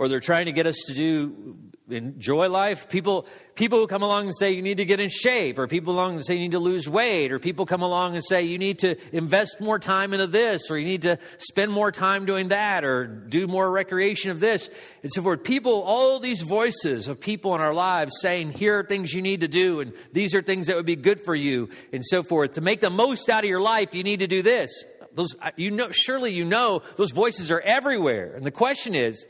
or 0.00 0.08
they're 0.08 0.18
trying 0.18 0.46
to 0.46 0.52
get 0.52 0.66
us 0.66 0.82
to 0.86 0.94
do 0.94 1.58
enjoy 1.90 2.48
life. 2.48 2.88
People, 2.88 3.26
people 3.54 3.78
who 3.78 3.86
come 3.86 4.00
along 4.02 4.24
and 4.24 4.34
say 4.34 4.52
you 4.52 4.62
need 4.62 4.78
to 4.78 4.86
get 4.86 4.98
in 4.98 5.10
shape, 5.10 5.58
or 5.58 5.66
people 5.66 5.92
along 5.92 6.14
and 6.14 6.24
say 6.24 6.34
you 6.34 6.40
need 6.40 6.52
to 6.52 6.58
lose 6.58 6.88
weight, 6.88 7.32
or 7.32 7.38
people 7.38 7.66
come 7.66 7.82
along 7.82 8.14
and 8.14 8.24
say 8.24 8.42
you 8.42 8.56
need 8.56 8.78
to 8.78 8.96
invest 9.14 9.60
more 9.60 9.78
time 9.78 10.14
into 10.14 10.26
this, 10.26 10.70
or 10.70 10.78
you 10.78 10.86
need 10.86 11.02
to 11.02 11.18
spend 11.36 11.70
more 11.70 11.92
time 11.92 12.24
doing 12.24 12.48
that, 12.48 12.82
or 12.82 13.06
do 13.06 13.46
more 13.46 13.70
recreation 13.70 14.30
of 14.30 14.40
this, 14.40 14.70
and 15.02 15.12
so 15.12 15.20
forth. 15.20 15.42
People, 15.42 15.82
all 15.82 16.18
these 16.18 16.40
voices 16.40 17.08
of 17.08 17.20
people 17.20 17.54
in 17.54 17.60
our 17.60 17.74
lives 17.74 18.12
saying, 18.22 18.52
here 18.52 18.78
are 18.78 18.84
things 18.84 19.12
you 19.12 19.20
need 19.20 19.42
to 19.42 19.48
do, 19.48 19.80
and 19.80 19.92
these 20.12 20.34
are 20.34 20.40
things 20.40 20.68
that 20.68 20.76
would 20.76 20.86
be 20.86 20.96
good 20.96 21.20
for 21.20 21.34
you, 21.34 21.68
and 21.92 22.02
so 22.06 22.22
forth. 22.22 22.52
To 22.52 22.62
make 22.62 22.80
the 22.80 22.88
most 22.88 23.28
out 23.28 23.44
of 23.44 23.50
your 23.50 23.60
life, 23.60 23.94
you 23.94 24.02
need 24.02 24.20
to 24.20 24.26
do 24.26 24.40
this. 24.40 24.84
Those, 25.12 25.34
you 25.56 25.72
know, 25.72 25.90
surely 25.90 26.32
you 26.32 26.44
know 26.44 26.82
those 26.96 27.10
voices 27.10 27.50
are 27.50 27.60
everywhere. 27.60 28.32
And 28.34 28.46
the 28.46 28.52
question 28.52 28.94
is, 28.94 29.26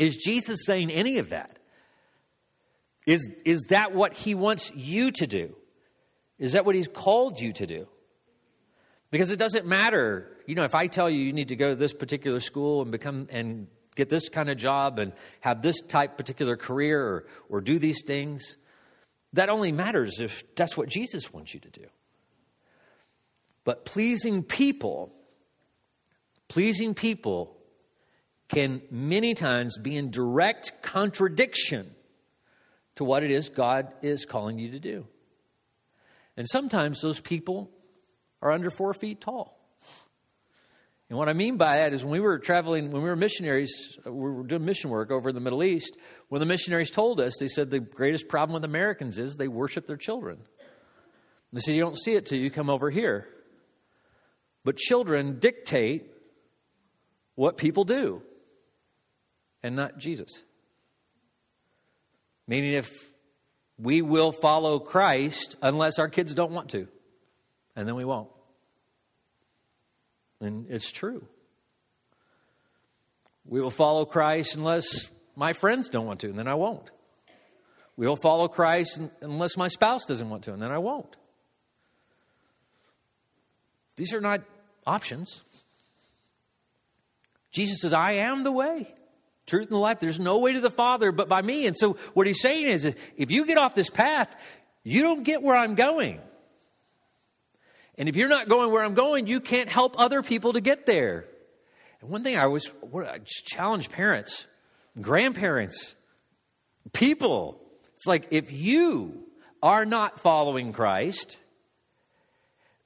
is 0.00 0.16
Jesus 0.16 0.64
saying 0.64 0.90
any 0.90 1.18
of 1.18 1.28
that? 1.28 1.58
Is, 3.06 3.28
is 3.44 3.66
that 3.68 3.94
what 3.94 4.14
he 4.14 4.34
wants 4.34 4.74
you 4.74 5.10
to 5.12 5.26
do? 5.26 5.54
Is 6.38 6.54
that 6.54 6.64
what 6.64 6.74
he's 6.74 6.88
called 6.88 7.38
you 7.38 7.52
to 7.52 7.66
do? 7.66 7.86
Because 9.10 9.30
it 9.30 9.38
doesn't 9.38 9.66
matter, 9.66 10.38
you 10.46 10.54
know, 10.54 10.64
if 10.64 10.74
I 10.74 10.86
tell 10.86 11.10
you 11.10 11.18
you 11.22 11.34
need 11.34 11.48
to 11.48 11.56
go 11.56 11.70
to 11.70 11.76
this 11.76 11.92
particular 11.92 12.40
school 12.40 12.80
and 12.80 12.90
become 12.90 13.28
and 13.30 13.66
get 13.94 14.08
this 14.08 14.30
kind 14.30 14.48
of 14.48 14.56
job 14.56 14.98
and 14.98 15.12
have 15.40 15.60
this 15.60 15.82
type 15.82 16.16
particular 16.16 16.56
career 16.56 17.02
or, 17.02 17.26
or 17.50 17.60
do 17.60 17.78
these 17.78 18.02
things, 18.06 18.56
that 19.34 19.50
only 19.50 19.70
matters 19.70 20.18
if 20.20 20.42
that's 20.54 20.78
what 20.78 20.88
Jesus 20.88 21.30
wants 21.30 21.52
you 21.52 21.60
to 21.60 21.68
do. 21.68 21.86
But 23.64 23.84
pleasing 23.84 24.44
people, 24.44 25.12
pleasing 26.48 26.94
people 26.94 27.59
can 28.50 28.82
many 28.90 29.34
times 29.34 29.78
be 29.78 29.96
in 29.96 30.10
direct 30.10 30.82
contradiction 30.82 31.94
to 32.96 33.04
what 33.04 33.22
it 33.22 33.30
is 33.30 33.48
God 33.48 33.92
is 34.02 34.26
calling 34.26 34.58
you 34.58 34.72
to 34.72 34.80
do. 34.80 35.06
And 36.36 36.46
sometimes 36.48 37.00
those 37.00 37.20
people 37.20 37.70
are 38.42 38.50
under 38.50 38.70
four 38.70 38.92
feet 38.92 39.20
tall. 39.20 39.56
And 41.08 41.18
what 41.18 41.28
I 41.28 41.32
mean 41.32 41.56
by 41.56 41.78
that 41.78 41.92
is 41.92 42.04
when 42.04 42.12
we 42.12 42.20
were 42.20 42.38
traveling, 42.38 42.90
when 42.90 43.02
we 43.02 43.08
were 43.08 43.16
missionaries, 43.16 43.98
uh, 44.06 44.12
we 44.12 44.30
were 44.30 44.42
doing 44.44 44.64
mission 44.64 44.90
work 44.90 45.10
over 45.10 45.28
in 45.28 45.34
the 45.34 45.40
Middle 45.40 45.64
East, 45.64 45.96
when 46.28 46.40
the 46.40 46.46
missionaries 46.46 46.90
told 46.90 47.20
us, 47.20 47.36
they 47.38 47.48
said 47.48 47.70
the 47.70 47.80
greatest 47.80 48.28
problem 48.28 48.54
with 48.54 48.64
Americans 48.64 49.18
is 49.18 49.36
they 49.36 49.48
worship 49.48 49.86
their 49.86 49.96
children. 49.96 50.38
They 51.52 51.60
said, 51.60 51.74
You 51.74 51.82
don't 51.82 51.98
see 51.98 52.14
it 52.14 52.26
till 52.26 52.38
you 52.38 52.50
come 52.50 52.70
over 52.70 52.90
here. 52.90 53.28
But 54.64 54.76
children 54.76 55.38
dictate 55.40 56.10
what 57.34 57.56
people 57.56 57.84
do 57.84 58.22
and 59.62 59.76
not 59.76 59.98
Jesus. 59.98 60.42
Meaning, 62.46 62.72
if 62.72 62.90
we 63.78 64.02
will 64.02 64.32
follow 64.32 64.78
Christ 64.78 65.56
unless 65.62 65.98
our 65.98 66.08
kids 66.08 66.34
don't 66.34 66.52
want 66.52 66.70
to, 66.70 66.88
and 67.76 67.86
then 67.86 67.94
we 67.94 68.04
won't. 68.04 68.28
And 70.40 70.66
it's 70.70 70.90
true. 70.90 71.24
We 73.46 73.60
will 73.60 73.70
follow 73.70 74.04
Christ 74.04 74.54
unless 74.54 75.10
my 75.36 75.52
friends 75.52 75.88
don't 75.88 76.06
want 76.06 76.20
to, 76.20 76.28
and 76.28 76.38
then 76.38 76.48
I 76.48 76.54
won't. 76.54 76.90
We 77.96 78.06
will 78.06 78.16
follow 78.16 78.48
Christ 78.48 79.00
unless 79.20 79.56
my 79.56 79.68
spouse 79.68 80.04
doesn't 80.04 80.28
want 80.28 80.44
to, 80.44 80.52
and 80.52 80.62
then 80.62 80.70
I 80.70 80.78
won't. 80.78 81.16
These 83.96 84.14
are 84.14 84.20
not 84.20 84.40
options. 84.86 85.42
Jesus 87.50 87.80
says, 87.82 87.92
I 87.92 88.12
am 88.12 88.42
the 88.42 88.52
way, 88.52 88.94
truth, 89.50 89.66
and 89.66 89.74
the 89.74 89.78
life. 89.78 90.00
There's 90.00 90.18
no 90.18 90.38
way 90.38 90.54
to 90.54 90.60
the 90.60 90.70
Father 90.70 91.12
but 91.12 91.28
by 91.28 91.42
me. 91.42 91.66
And 91.66 91.76
so 91.76 91.94
what 92.14 92.26
he's 92.26 92.40
saying 92.40 92.66
is, 92.66 92.84
if 93.16 93.30
you 93.30 93.44
get 93.44 93.58
off 93.58 93.74
this 93.74 93.90
path, 93.90 94.34
you 94.82 95.02
don't 95.02 95.24
get 95.24 95.42
where 95.42 95.56
I'm 95.56 95.74
going. 95.74 96.20
And 97.98 98.08
if 98.08 98.16
you're 98.16 98.28
not 98.28 98.48
going 98.48 98.70
where 98.70 98.82
I'm 98.82 98.94
going, 98.94 99.26
you 99.26 99.40
can't 99.40 99.68
help 99.68 100.00
other 100.00 100.22
people 100.22 100.54
to 100.54 100.60
get 100.62 100.86
there. 100.86 101.26
And 102.00 102.10
one 102.10 102.22
thing 102.22 102.36
I 102.36 102.44
always 102.44 102.72
I 102.94 103.18
challenge 103.24 103.90
parents, 103.90 104.46
grandparents, 104.98 105.94
people. 106.94 107.60
It's 107.94 108.06
like 108.06 108.28
if 108.30 108.50
you 108.52 109.26
are 109.62 109.84
not 109.84 110.18
following 110.18 110.72
Christ, 110.72 111.36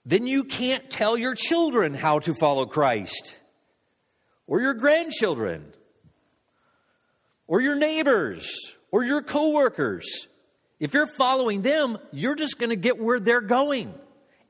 then 0.05 0.27
you 0.27 0.43
can't 0.43 0.91
tell 0.91 1.17
your 1.17 1.35
children 1.35 1.95
how 1.95 2.19
to 2.21 2.35
follow 2.35 2.67
Christ, 2.67 3.39
or 4.49 4.61
your 4.61 4.75
grandchildren, 4.75 5.73
or 7.47 7.61
your 7.61 7.75
neighbors, 7.75 8.75
or 8.91 9.05
your 9.05 9.23
coworkers. 9.23 10.29
If 10.81 10.95
you're 10.95 11.07
following 11.07 11.63
them, 11.63 11.99
you're 12.13 12.35
just 12.35 12.59
going 12.59 12.71
to 12.71 12.77
get 12.77 12.99
where 12.99 13.21
they're 13.21 13.41
going. 13.41 13.95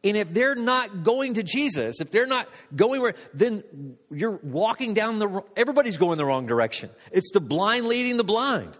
And 0.05 0.19
if 0.19 0.33
they're 0.35 0.55
not 0.55 1.03
going 1.03 1.35
to 1.35 1.43
Jesus, 1.43 2.01
if 2.01 2.11
they're 2.11 2.27
not 2.27 2.49
going 2.77 3.01
where, 3.01 3.15
then 3.33 3.65
you're 4.11 4.39
walking 4.43 4.93
down 4.93 5.19
the, 5.19 5.43
everybody's 5.57 5.97
going 5.97 6.19
the 6.19 6.27
wrong 6.27 6.47
direction. 6.47 6.91
It's 7.11 7.33
the 7.33 7.41
blind 7.41 7.87
leading 7.87 8.19
the 8.19 8.25
blind. 8.25 8.77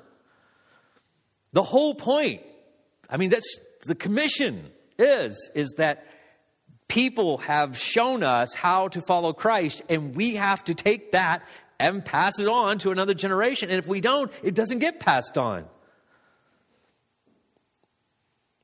The 1.55 1.63
whole 1.63 1.95
point, 1.95 2.43
I 3.09 3.17
mean, 3.17 3.31
that's 3.31 3.59
the 3.87 3.95
commission 3.95 4.71
is, 4.99 5.51
is 5.55 5.73
that 5.79 6.07
people 6.89 7.39
have 7.39 7.79
shown 7.79 8.23
us 8.23 8.55
how 8.55 8.89
to 8.89 9.01
follow 9.01 9.33
Christ, 9.33 9.83
and 9.89 10.15
we 10.15 10.35
have 10.35 10.63
to 10.65 10.75
take 10.75 11.13
that 11.13 11.43
and 11.85 12.05
pass 12.05 12.39
it 12.39 12.49
on 12.49 12.79
to 12.79 12.91
another 12.91 13.15
generation. 13.15 13.71
And 13.71 13.79
if 13.79 13.87
we 13.87 14.01
don't, 14.01 14.33
it 14.43 14.55
doesn't 14.55 14.79
get 14.79 15.01
passed 15.01 15.37
on. 15.37 15.67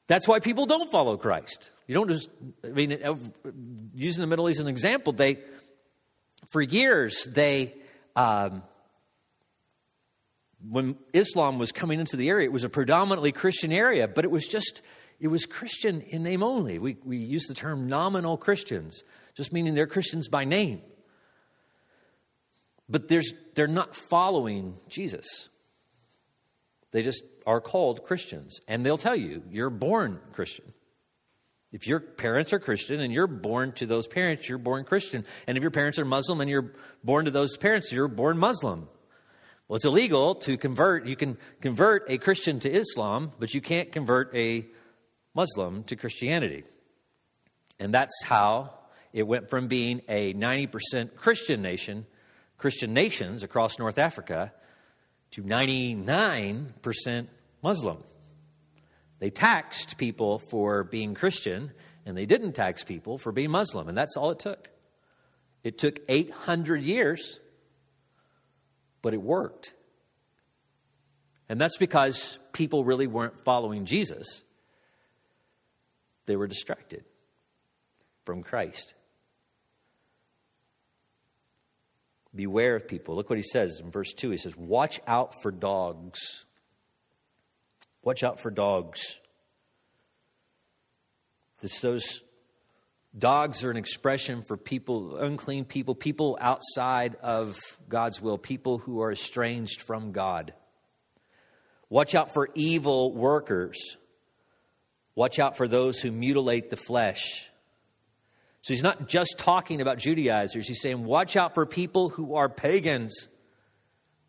That's 0.07 0.27
why 0.27 0.41
people 0.41 0.67
don't 0.67 0.91
follow 0.91 1.17
Christ. 1.17 1.71
You 1.87 1.95
don't 1.95 2.09
just, 2.09 2.29
I 2.65 2.69
mean, 2.69 2.93
uh, 2.93 3.15
using 3.95 4.23
the 4.23 4.27
Middle 4.27 4.49
East 4.49 4.59
as 4.59 4.67
an 4.67 4.71
example, 4.71 5.13
they, 5.13 5.39
for 6.49 6.63
years, 6.63 7.27
they, 7.31 7.75
um, 8.17 8.63
when 10.67 10.97
Islam 11.13 11.59
was 11.59 11.73
coming 11.73 12.01
into 12.01 12.17
the 12.17 12.29
area, 12.29 12.47
it 12.47 12.53
was 12.53 12.65
a 12.65 12.69
predominantly 12.69 13.33
Christian 13.33 13.73
area, 13.73 14.09
but 14.09 14.25
it 14.25 14.31
was 14.31 14.47
just 14.47 14.83
it 15.21 15.29
was 15.29 15.45
Christian 15.45 16.01
in 16.01 16.23
name 16.23 16.43
only. 16.43 16.79
We, 16.79 16.97
we 17.05 17.19
use 17.19 17.45
the 17.47 17.55
term 17.55 17.87
nominal 17.87 18.39
Christians, 18.39 19.03
just 19.35 19.53
meaning 19.53 19.75
they're 19.75 19.87
Christians 19.87 20.29
by 20.29 20.45
name. 20.45 20.81
But 22.91 23.09
there's, 23.09 23.33
they're 23.55 23.69
not 23.69 23.95
following 23.95 24.77
Jesus. 24.89 25.49
They 26.91 27.03
just 27.03 27.23
are 27.47 27.61
called 27.61 28.05
Christians. 28.05 28.61
And 28.67 28.85
they'll 28.85 28.99
tell 28.99 29.17
you, 29.17 29.43
you're 29.49 29.71
born 29.71 30.19
Christian. 30.33 30.73
If 31.73 31.87
your 31.87 32.01
parents 32.01 32.53
are 32.53 32.59
Christian 32.59 33.01
and 33.01 33.13
you're 33.13 33.29
born 33.29 33.73
to 33.73 33.87
those 33.87 34.09
parents, 34.09 34.49
you're 34.49 34.59
born 34.59 34.85
Christian. 34.85 35.25
And 35.47 35.57
if 35.57 35.63
your 35.63 35.71
parents 35.71 36.01
are 36.01 36.05
Muslim 36.05 36.41
and 36.41 36.51
you're 36.51 36.75
born 37.05 37.27
to 37.27 37.31
those 37.31 37.57
parents, 37.57 37.93
you're 37.93 38.09
born 38.09 38.39
Muslim. 38.39 38.89
Well, 39.69 39.77
it's 39.77 39.85
illegal 39.85 40.35
to 40.35 40.57
convert. 40.57 41.07
You 41.07 41.15
can 41.15 41.39
convert 41.61 42.11
a 42.11 42.19
Christian 42.19 42.59
to 42.61 42.71
Islam, 42.71 43.31
but 43.39 43.55
you 43.55 43.61
can't 43.61 43.93
convert 43.93 44.35
a 44.35 44.67
Muslim 45.33 45.85
to 45.85 45.95
Christianity. 45.95 46.65
And 47.79 47.95
that's 47.95 48.25
how 48.25 48.75
it 49.13 49.23
went 49.29 49.49
from 49.49 49.69
being 49.69 50.03
a 50.09 50.35
90% 50.35 51.15
Christian 51.15 51.63
nation, 51.63 52.05
Christian 52.61 52.93
nations 52.93 53.43
across 53.43 53.79
North 53.79 53.99
Africa, 53.99 54.53
to 55.33 55.43
99% 55.43 57.27
Muslim. 57.63 58.05
They 59.19 59.31
taxed 59.31 59.97
people 59.97 60.39
for 60.39 60.85
being 60.85 61.15
Christian, 61.15 61.73
and 62.05 62.17
they 62.17 62.27
didn't 62.27 62.53
tax 62.53 62.85
people 62.85 63.17
for 63.17 63.33
being 63.33 63.51
Muslim, 63.51 63.89
and 63.89 63.97
that's 63.97 64.17
all 64.17 64.31
it 64.31 64.39
took. 64.39 64.69
It 65.65 65.79
took 65.79 66.01
800 66.09 66.83
years, 66.83 67.39
but 69.03 69.15
it 69.15 69.23
worked. 69.23 69.73
And 71.49 71.61
that's 71.61 71.79
because 71.79 72.39
people 72.53 72.85
really 72.85 73.07
weren't 73.07 73.41
following 73.45 73.87
Jesus. 73.87 74.45
They 76.27 76.37
were 76.37 76.47
distracted 76.47 77.05
from 78.25 78.43
Christ. 78.43 78.95
Beware 82.35 82.77
of 82.77 82.87
people. 82.87 83.17
Look 83.17 83.29
what 83.29 83.39
he 83.39 83.43
says 83.43 83.81
in 83.83 83.91
verse 83.91 84.13
2. 84.13 84.31
He 84.31 84.37
says, 84.37 84.57
Watch 84.57 85.01
out 85.07 85.43
for 85.43 85.51
dogs. 85.51 86.47
Watch 88.03 88.23
out 88.23 88.41
for 88.41 88.51
dogs. 88.51 89.19
This, 91.61 91.81
those 91.81 92.23
dogs 93.17 93.65
are 93.65 93.71
an 93.71 93.77
expression 93.77 94.43
for 94.43 94.57
people, 94.57 95.17
unclean 95.17 95.65
people, 95.65 95.95
people 95.95 96.39
outside 96.41 97.17
of 97.17 97.59
God's 97.89 98.23
will, 98.23 98.39
people 98.39 98.79
who 98.79 99.03
are 99.03 99.13
estranged 99.13 99.83
from 99.83 100.13
God. 100.13 100.55
Watch 101.89 102.15
out 102.15 102.33
for 102.33 102.49
evil 102.55 103.13
workers. 103.13 103.97
Watch 105.17 105.39
out 105.39 105.57
for 105.57 105.67
those 105.67 106.01
who 106.01 106.13
mutilate 106.13 106.71
the 106.71 106.77
flesh. 106.77 107.50
So 108.63 108.75
he's 108.75 108.83
not 108.83 109.09
just 109.09 109.39
talking 109.39 109.81
about 109.81 109.99
Judaizers. 109.99 110.69
He's 110.69 110.83
saying, 110.83 111.05
watch 111.05 111.37
out 111.37 111.55
for 111.55 111.65
people 111.65 112.11
who 112.11 112.35
are 112.35 112.49
pagans, 112.49 113.29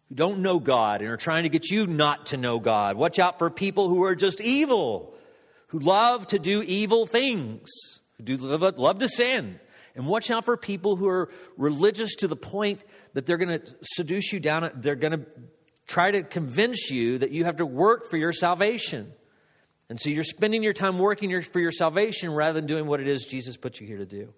who 0.07 0.15
don't 0.15 0.39
know 0.39 0.59
God 0.59 1.01
and 1.01 1.09
are 1.09 1.17
trying 1.17 1.43
to 1.43 1.49
get 1.49 1.69
you 1.69 1.85
not 1.85 2.27
to 2.27 2.37
know 2.37 2.59
God. 2.59 2.95
Watch 2.95 3.19
out 3.19 3.39
for 3.39 3.49
people 3.49 3.89
who 3.89 4.03
are 4.03 4.15
just 4.15 4.39
evil, 4.39 5.13
who 5.67 5.79
love 5.79 6.27
to 6.27 6.39
do 6.39 6.61
evil 6.61 7.05
things, 7.05 7.69
who 8.17 8.23
do 8.23 8.37
love, 8.37 8.77
love 8.77 8.99
to 8.99 9.09
sin. 9.09 9.59
And 9.95 10.07
watch 10.07 10.31
out 10.31 10.45
for 10.45 10.55
people 10.55 10.95
who 10.95 11.07
are 11.09 11.29
religious 11.57 12.15
to 12.17 12.27
the 12.29 12.37
point 12.37 12.81
that 13.13 13.25
they're 13.25 13.37
going 13.37 13.59
to 13.59 13.75
seduce 13.83 14.31
you 14.31 14.39
down. 14.39 14.71
They're 14.75 14.95
going 14.95 15.19
to 15.19 15.25
try 15.87 16.11
to 16.11 16.23
convince 16.23 16.89
you 16.89 17.17
that 17.17 17.31
you 17.31 17.43
have 17.43 17.57
to 17.57 17.65
work 17.65 18.09
for 18.09 18.15
your 18.15 18.31
salvation. 18.31 19.11
And 19.91 19.99
so 19.99 20.09
you're 20.09 20.23
spending 20.23 20.63
your 20.63 20.71
time 20.71 20.97
working 20.99 21.29
your, 21.29 21.41
for 21.41 21.59
your 21.59 21.73
salvation 21.73 22.33
rather 22.33 22.53
than 22.53 22.65
doing 22.65 22.85
what 22.85 23.01
it 23.01 23.09
is 23.09 23.25
Jesus 23.25 23.57
put 23.57 23.81
you 23.81 23.85
here 23.85 23.97
to 23.97 24.05
do. 24.05 24.33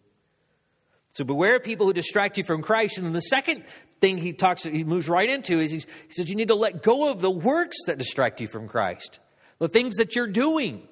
So 1.14 1.24
beware 1.24 1.58
of 1.58 1.64
people 1.64 1.86
who 1.86 1.94
distract 1.94 2.40
you 2.40 2.44
from 2.44 2.64
Christ. 2.64 2.98
And 2.98 3.06
then 3.06 3.14
the 3.14 3.22
second 3.22 3.64
thing 4.02 4.18
he 4.18 4.34
talks, 4.34 4.64
he 4.64 4.84
moves 4.84 5.08
right 5.08 5.30
into 5.30 5.60
is 5.60 5.70
he 5.70 5.84
says 6.10 6.28
you 6.28 6.36
need 6.36 6.48
to 6.48 6.56
let 6.56 6.82
go 6.82 7.12
of 7.12 7.22
the 7.22 7.30
works 7.30 7.78
that 7.86 8.00
distract 8.00 8.42
you 8.42 8.48
from 8.48 8.68
Christ, 8.68 9.20
the 9.60 9.68
things 9.68 9.98
that 9.98 10.16
you're 10.16 10.26
doing. 10.26 10.88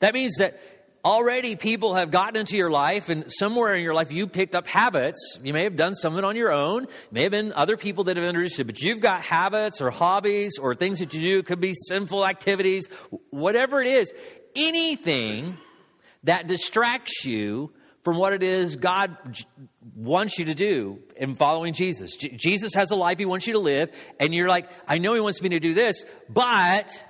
That 0.00 0.14
means 0.14 0.34
that 0.38 0.60
already 1.04 1.54
people 1.54 1.94
have 1.94 2.10
gotten 2.10 2.36
into 2.36 2.56
your 2.56 2.70
life 2.70 3.08
and 3.08 3.30
somewhere 3.30 3.74
in 3.74 3.82
your 3.82 3.92
life 3.94 4.10
you 4.10 4.26
picked 4.26 4.54
up 4.54 4.66
habits. 4.66 5.38
You 5.42 5.52
may 5.52 5.64
have 5.64 5.76
done 5.76 5.94
something 5.94 6.24
on 6.24 6.34
your 6.34 6.50
own. 6.50 6.86
May 7.10 7.24
have 7.24 7.32
been 7.32 7.52
other 7.52 7.76
people 7.76 8.04
that 8.04 8.16
have 8.16 8.24
introduced 8.24 8.58
you 8.58 8.64
but 8.64 8.80
you've 8.80 9.00
got 9.00 9.22
habits 9.22 9.80
or 9.82 9.90
hobbies 9.90 10.58
or 10.58 10.74
things 10.74 11.00
that 11.00 11.12
you 11.12 11.20
do. 11.20 11.38
It 11.40 11.46
could 11.46 11.60
be 11.60 11.74
sinful 11.74 12.24
activities. 12.24 12.88
Whatever 13.30 13.82
it 13.82 13.88
is 13.88 14.12
anything 14.56 15.58
that 16.22 16.46
distracts 16.46 17.24
you 17.24 17.70
from 18.02 18.16
what 18.16 18.32
it 18.32 18.42
is 18.42 18.76
god 18.76 19.16
wants 19.96 20.38
you 20.38 20.44
to 20.46 20.54
do 20.54 21.00
in 21.16 21.34
following 21.34 21.74
jesus. 21.74 22.16
J- 22.16 22.30
jesus 22.36 22.72
has 22.74 22.92
a 22.92 22.96
life 22.96 23.18
he 23.18 23.24
wants 23.24 23.46
you 23.46 23.54
to 23.54 23.58
live 23.58 23.90
and 24.20 24.34
you're 24.34 24.48
like 24.48 24.68
i 24.86 24.98
know 24.98 25.14
he 25.14 25.20
wants 25.20 25.42
me 25.42 25.48
to 25.50 25.58
do 25.58 25.74
this 25.74 26.04
but 26.28 27.04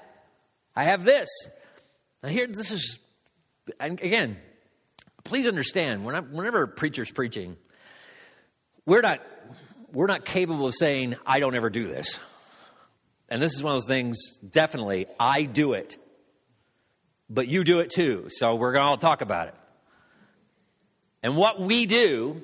i 0.74 0.84
have 0.84 1.04
this. 1.04 1.28
Now 2.22 2.30
here 2.30 2.46
this 2.46 2.70
is 2.70 2.98
and 3.80 4.00
again, 4.00 4.36
please 5.24 5.48
understand, 5.48 6.04
whenever 6.04 6.62
a 6.62 6.68
preacher's 6.68 7.10
preaching, 7.10 7.56
we're 8.86 9.00
not, 9.00 9.20
we're 9.92 10.06
not 10.06 10.24
capable 10.24 10.66
of 10.66 10.74
saying, 10.74 11.16
I 11.26 11.40
don't 11.40 11.54
ever 11.54 11.70
do 11.70 11.86
this. 11.86 12.20
And 13.28 13.42
this 13.42 13.54
is 13.54 13.62
one 13.62 13.74
of 13.74 13.82
those 13.82 13.88
things, 13.88 14.18
definitely, 14.38 15.06
I 15.18 15.44
do 15.44 15.72
it. 15.72 15.96
But 17.30 17.48
you 17.48 17.64
do 17.64 17.80
it 17.80 17.90
too. 17.90 18.26
So 18.28 18.54
we're 18.54 18.72
going 18.72 18.84
to 18.84 18.88
all 18.88 18.98
talk 18.98 19.22
about 19.22 19.48
it. 19.48 19.54
And 21.22 21.36
what 21.36 21.58
we 21.58 21.86
do 21.86 22.42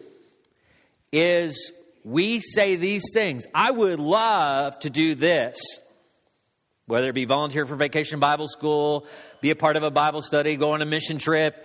is 1.13 1.73
we 2.03 2.41
say 2.41 2.77
these 2.77 3.05
things. 3.13 3.47
I 3.55 3.71
would 3.71 4.01
love 4.01 4.79
to 4.81 4.91
do 4.91 5.15
this 5.15 5.61
whether 6.91 7.09
it 7.09 7.15
be 7.15 7.25
volunteer 7.25 7.65
for 7.65 7.77
vacation 7.77 8.19
Bible 8.21 8.49
school, 8.49 9.07
be 9.41 9.51
a 9.51 9.57
part 9.57 9.77
of 9.77 9.83
a 9.83 9.91
Bible 9.91 10.21
study, 10.21 10.57
go 10.57 10.73
on 10.73 10.83
a 10.83 10.85
mission 10.85 11.19
trip, 11.19 11.65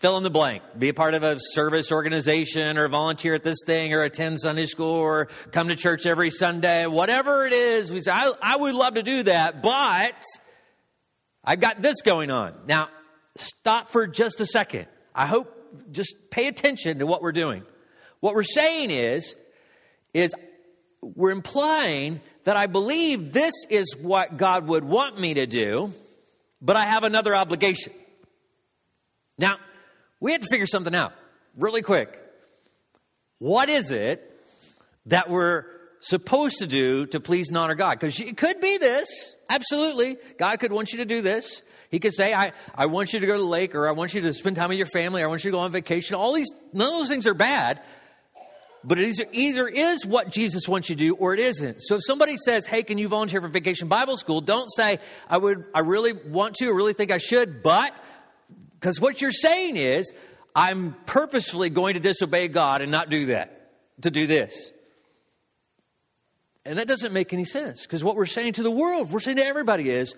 fill 0.00 0.16
in 0.16 0.22
the 0.24 0.30
blank, 0.30 0.62
be 0.76 0.88
a 0.88 0.94
part 0.94 1.14
of 1.14 1.22
a 1.22 1.36
service 1.38 1.92
organization 1.92 2.76
or 2.76 2.88
volunteer 2.88 3.34
at 3.34 3.42
this 3.42 3.58
thing 3.64 3.94
or 3.94 4.02
attend 4.02 4.40
Sunday 4.40 4.66
school 4.66 4.92
or 4.92 5.26
come 5.52 5.68
to 5.68 5.76
church 5.76 6.06
every 6.06 6.30
Sunday, 6.30 6.86
whatever 6.86 7.46
it 7.46 7.52
is. 7.52 7.92
We 7.92 8.00
say, 8.00 8.10
I, 8.10 8.32
I 8.42 8.56
would 8.56 8.74
love 8.74 8.94
to 8.94 9.02
do 9.02 9.22
that, 9.22 9.62
but 9.62 10.22
I've 11.44 11.60
got 11.60 11.80
this 11.80 12.02
going 12.02 12.30
on. 12.30 12.54
Now, 12.66 12.88
stop 13.36 13.90
for 13.90 14.06
just 14.06 14.40
a 14.40 14.46
second. 14.46 14.86
I 15.14 15.26
hope 15.26 15.50
just 15.92 16.16
pay 16.30 16.48
attention 16.48 16.98
to 16.98 17.06
what 17.06 17.22
we're 17.22 17.32
doing. 17.32 17.62
What 18.20 18.34
we're 18.34 18.42
saying 18.42 18.90
is, 18.90 19.36
is 20.12 20.34
we're 21.00 21.30
implying 21.30 22.20
that 22.44 22.56
I 22.56 22.66
believe 22.66 23.32
this 23.32 23.54
is 23.70 23.96
what 23.96 24.36
God 24.36 24.68
would 24.68 24.84
want 24.84 25.18
me 25.18 25.34
to 25.34 25.46
do, 25.46 25.92
but 26.62 26.76
I 26.76 26.84
have 26.84 27.04
another 27.04 27.34
obligation. 27.34 27.92
Now, 29.38 29.56
we 30.20 30.32
had 30.32 30.42
to 30.42 30.48
figure 30.48 30.66
something 30.66 30.94
out 30.94 31.12
really 31.56 31.82
quick. 31.82 32.20
What 33.38 33.68
is 33.68 33.90
it 33.90 34.30
that 35.06 35.28
we're 35.28 35.64
supposed 36.00 36.58
to 36.58 36.66
do 36.66 37.06
to 37.06 37.20
please 37.20 37.48
and 37.48 37.58
honor 37.58 37.74
God? 37.74 37.98
Because 37.98 38.18
it 38.20 38.36
could 38.36 38.60
be 38.60 38.78
this. 38.78 39.34
Absolutely. 39.48 40.16
God 40.38 40.58
could 40.60 40.72
want 40.72 40.92
you 40.92 40.98
to 40.98 41.04
do 41.04 41.20
this. 41.22 41.62
He 41.90 41.98
could 42.00 42.14
say, 42.14 42.34
I, 42.34 42.52
I 42.74 42.86
want 42.86 43.12
you 43.12 43.20
to 43.20 43.26
go 43.26 43.34
to 43.34 43.42
the 43.42 43.48
lake, 43.48 43.74
or 43.74 43.88
I 43.88 43.92
want 43.92 44.14
you 44.14 44.20
to 44.22 44.32
spend 44.32 44.56
time 44.56 44.68
with 44.68 44.78
your 44.78 44.86
family, 44.86 45.22
or 45.22 45.26
I 45.26 45.28
want 45.28 45.44
you 45.44 45.50
to 45.50 45.56
go 45.56 45.60
on 45.60 45.70
vacation. 45.70 46.16
All 46.16 46.32
these, 46.32 46.52
none 46.72 46.88
of 46.88 46.98
those 46.98 47.08
things 47.08 47.26
are 47.26 47.34
bad. 47.34 47.80
But 48.86 48.98
it 48.98 49.18
either, 49.32 49.66
is 49.66 50.04
what 50.04 50.30
Jesus 50.30 50.68
wants 50.68 50.90
you 50.90 50.96
to 50.96 50.98
do 50.98 51.14
or 51.16 51.32
it 51.32 51.40
isn't. 51.40 51.80
So 51.80 51.96
if 51.96 52.02
somebody 52.04 52.36
says, 52.36 52.66
Hey, 52.66 52.82
can 52.82 52.98
you 52.98 53.08
volunteer 53.08 53.40
for 53.40 53.48
vacation 53.48 53.88
Bible 53.88 54.18
school? 54.18 54.42
Don't 54.42 54.68
say, 54.68 54.98
I 55.28 55.38
would, 55.38 55.64
I 55.74 55.80
really 55.80 56.12
want 56.12 56.56
to, 56.56 56.66
I 56.66 56.72
really 56.72 56.92
think 56.92 57.10
I 57.10 57.18
should, 57.18 57.62
but, 57.62 57.94
because 58.78 59.00
what 59.00 59.22
you're 59.22 59.32
saying 59.32 59.78
is, 59.78 60.12
I'm 60.54 60.94
purposefully 61.06 61.70
going 61.70 61.94
to 61.94 62.00
disobey 62.00 62.48
God 62.48 62.82
and 62.82 62.92
not 62.92 63.08
do 63.08 63.26
that, 63.26 63.72
to 64.02 64.10
do 64.10 64.26
this. 64.26 64.70
And 66.66 66.78
that 66.78 66.86
doesn't 66.86 67.12
make 67.12 67.32
any 67.32 67.44
sense 67.44 67.82
because 67.82 68.04
what 68.04 68.16
we're 68.16 68.26
saying 68.26 68.54
to 68.54 68.62
the 68.62 68.70
world, 68.70 69.10
we're 69.10 69.20
saying 69.20 69.38
to 69.38 69.44
everybody 69.44 69.90
is, 69.90 70.14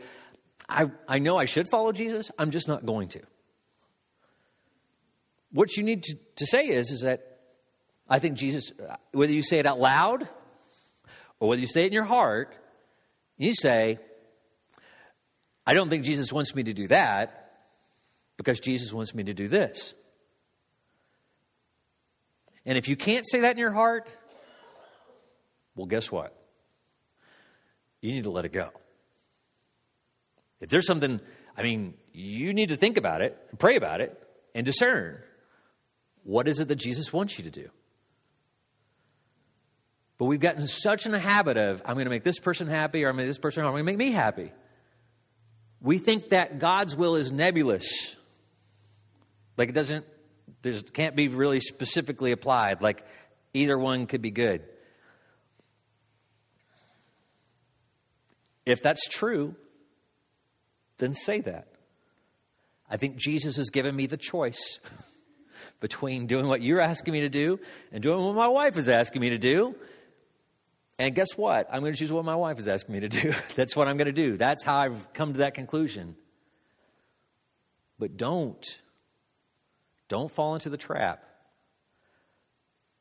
I, 0.69 0.91
I 1.09 1.19
know 1.21 1.37
I 1.37 1.45
should 1.45 1.69
follow 1.69 1.93
Jesus, 1.93 2.31
I'm 2.39 2.51
just 2.51 2.69
not 2.69 2.85
going 2.85 3.09
to. 3.11 3.21
What 5.53 5.77
you 5.77 5.83
need 5.83 6.03
to, 6.05 6.17
to 6.37 6.47
say 6.47 6.69
is, 6.69 6.91
is 6.91 7.01
that 7.01 7.36
I 8.09 8.19
think 8.19 8.37
Jesus, 8.37 8.73
whether 9.13 9.33
you 9.33 9.43
say 9.43 9.59
it 9.59 9.67
out 9.67 9.81
loud 9.81 10.29
or 11.41 11.49
whether 11.49 11.61
you 11.61 11.67
say 11.67 11.83
it 11.83 11.89
in 11.89 11.93
your 11.93 12.05
heart, 12.05 12.55
you 13.37 13.53
say, 13.55 13.99
I 15.67 15.75
don't 15.75 15.91
think 15.91 16.05
Jesus 16.05 16.33
wants 16.33 16.55
me 16.55 16.63
to 16.65 16.73
do 16.73 16.87
that 16.87 17.53
because 18.37 18.61
Jesus 18.61 18.93
wants 18.93 19.15
me 19.15 19.25
to 19.25 19.35
do 19.35 19.49
this. 19.49 19.95
And 22.65 22.79
if 22.79 22.89
you 22.89 22.97
can't 22.97 23.27
say 23.27 23.41
that 23.41 23.53
in 23.53 23.59
your 23.59 23.73
heart, 23.73 24.09
well, 25.75 25.87
guess 25.87 26.11
what? 26.11 26.35
You 28.01 28.13
need 28.13 28.25
to 28.25 28.31
let 28.31 28.45
it 28.45 28.53
go. 28.53 28.71
If 30.61 30.71
there's 30.71 30.87
something, 30.87 31.21
I 31.57 31.63
mean, 31.63 31.95
you 32.13 32.55
need 32.55 32.71
to 32.71 32.77
think 32.77 32.97
about 32.97 33.21
it, 33.21 33.37
pray 33.59 33.77
about 33.77 34.01
it, 34.01 34.21
and 34.55 34.65
discern 34.65 35.19
what 36.23 36.49
is 36.49 36.61
it 36.61 36.69
that 36.69 36.77
Jesus 36.77 37.13
wants 37.13 37.39
you 37.39 37.45
to 37.45 37.51
do. 37.51 37.69
But 40.19 40.27
we've 40.27 40.41
gotten 40.41 40.67
such 40.67 41.07
in 41.07 41.15
a 41.15 41.19
habit 41.19 41.57
of, 41.57 41.83
I'm 41.85 41.95
going 41.95 42.07
to 42.07 42.11
make 42.11 42.25
this 42.25 42.39
person 42.39 42.69
happy, 42.69 43.05
or 43.05 43.09
I'm 43.09 43.17
going 43.17 43.25
to 43.25 43.27
make 43.27 43.31
this 43.31 43.39
person, 43.39 43.63
or 43.63 43.67
I'm 43.67 43.73
going 43.73 43.83
to 43.83 43.87
make 43.87 43.99
me 43.99 44.13
happy. 44.13 44.51
We 45.81 45.99
think 45.99 46.31
that 46.31 46.59
God's 46.59 46.97
will 46.97 47.17
is 47.17 47.31
nebulous. 47.31 48.17
Like 49.57 49.69
it 49.69 49.73
doesn't, 49.73 50.07
there 50.63 50.75
can't 50.93 51.15
be 51.15 51.29
really 51.29 51.61
specifically 51.61 52.33
applied. 52.33 52.83
Like 52.83 53.05
either 53.53 53.79
one 53.79 54.07
could 54.07 54.23
be 54.23 54.31
good. 54.31 54.63
If 58.65 58.83
that's 58.83 59.09
true, 59.09 59.55
then 60.99 61.15
say 61.15 61.41
that. 61.43 61.69
I 62.91 62.97
think 62.97 63.17
Jesus 63.17 63.57
has 63.57 63.71
given 63.71 63.95
me 63.95 64.07
the 64.07 64.17
choice 64.17 64.81
between 65.81 66.27
doing 66.27 66.47
what 66.47 66.63
you're 66.63 66.81
asking 66.81 67.13
me 67.13 67.21
to 67.21 67.29
do 67.29 67.61
and 67.93 68.03
doing 68.03 68.25
what 68.25 68.35
my 68.35 68.49
wife 68.49 68.77
is 68.77 68.89
asking 68.89 69.21
me 69.21 69.31
to 69.31 69.39
do. 69.39 69.77
And 70.99 71.15
guess 71.15 71.37
what? 71.37 71.69
I'm 71.71 71.81
going 71.81 71.93
to 71.93 71.99
choose 71.99 72.13
what 72.13 72.25
my 72.25 72.37
wife 72.37 72.59
is 72.59 72.69
asking 72.69 72.95
me 72.95 73.01
to 73.01 73.09
do. 73.09 73.35
That's 73.55 73.77
what 73.77 73.89
I'm 73.89 73.97
going 73.97 74.07
to 74.07 74.13
do. 74.13 74.37
That's 74.37 74.65
how 74.65 74.77
I've 74.77 75.13
come 75.13 75.33
to 75.35 75.39
that 75.41 75.55
conclusion. 75.55 76.17
But 77.99 78.17
don't, 78.17 78.65
don't 80.09 80.31
fall 80.31 80.55
into 80.55 80.71
the 80.71 80.77
trap 80.77 81.23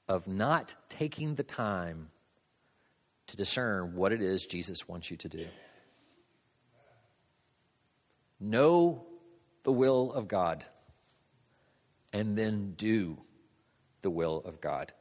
of 0.08 0.28
not 0.28 0.76
taking 0.90 1.36
the 1.36 1.44
time 1.44 2.10
to 3.28 3.38
discern 3.38 3.96
what 3.96 4.12
it 4.12 4.22
is 4.22 4.46
Jesus 4.46 4.88
wants 4.88 5.10
you 5.10 5.18
to 5.18 5.30
do. 5.30 5.48
Know 8.40 9.06
the 9.64 9.72
will 9.72 10.12
of 10.12 10.28
God 10.28 10.66
and 12.14 12.38
then 12.38 12.74
do 12.78 13.18
the 14.02 14.10
will 14.10 14.42
of 14.46 14.62
God. 14.62 14.94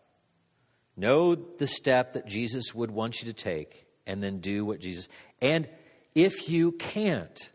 Know 0.97 1.35
the 1.35 1.67
step 1.67 2.13
that 2.13 2.27
Jesus 2.27 2.75
would 2.75 2.91
want 2.91 3.21
you 3.21 3.27
to 3.27 3.33
take 3.33 3.87
and 4.07 4.23
then 4.23 4.39
do 4.39 4.65
what 4.65 4.81
Jesus. 4.81 5.09
And 5.41 5.69
if 6.15 6.49
you 6.49 6.73
can't, 6.73 7.51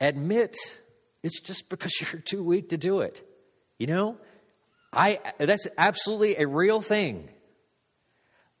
admit 0.00 0.56
it's 1.22 1.40
just 1.40 1.68
because 1.68 1.92
you're 2.12 2.22
too 2.22 2.42
weak 2.42 2.70
to 2.70 2.78
do 2.78 3.00
it. 3.00 3.22
You 3.78 3.86
know? 3.86 4.16
I 4.92 5.20
that's 5.38 5.68
absolutely 5.78 6.36
a 6.36 6.46
real 6.46 6.80
thing. 6.80 7.28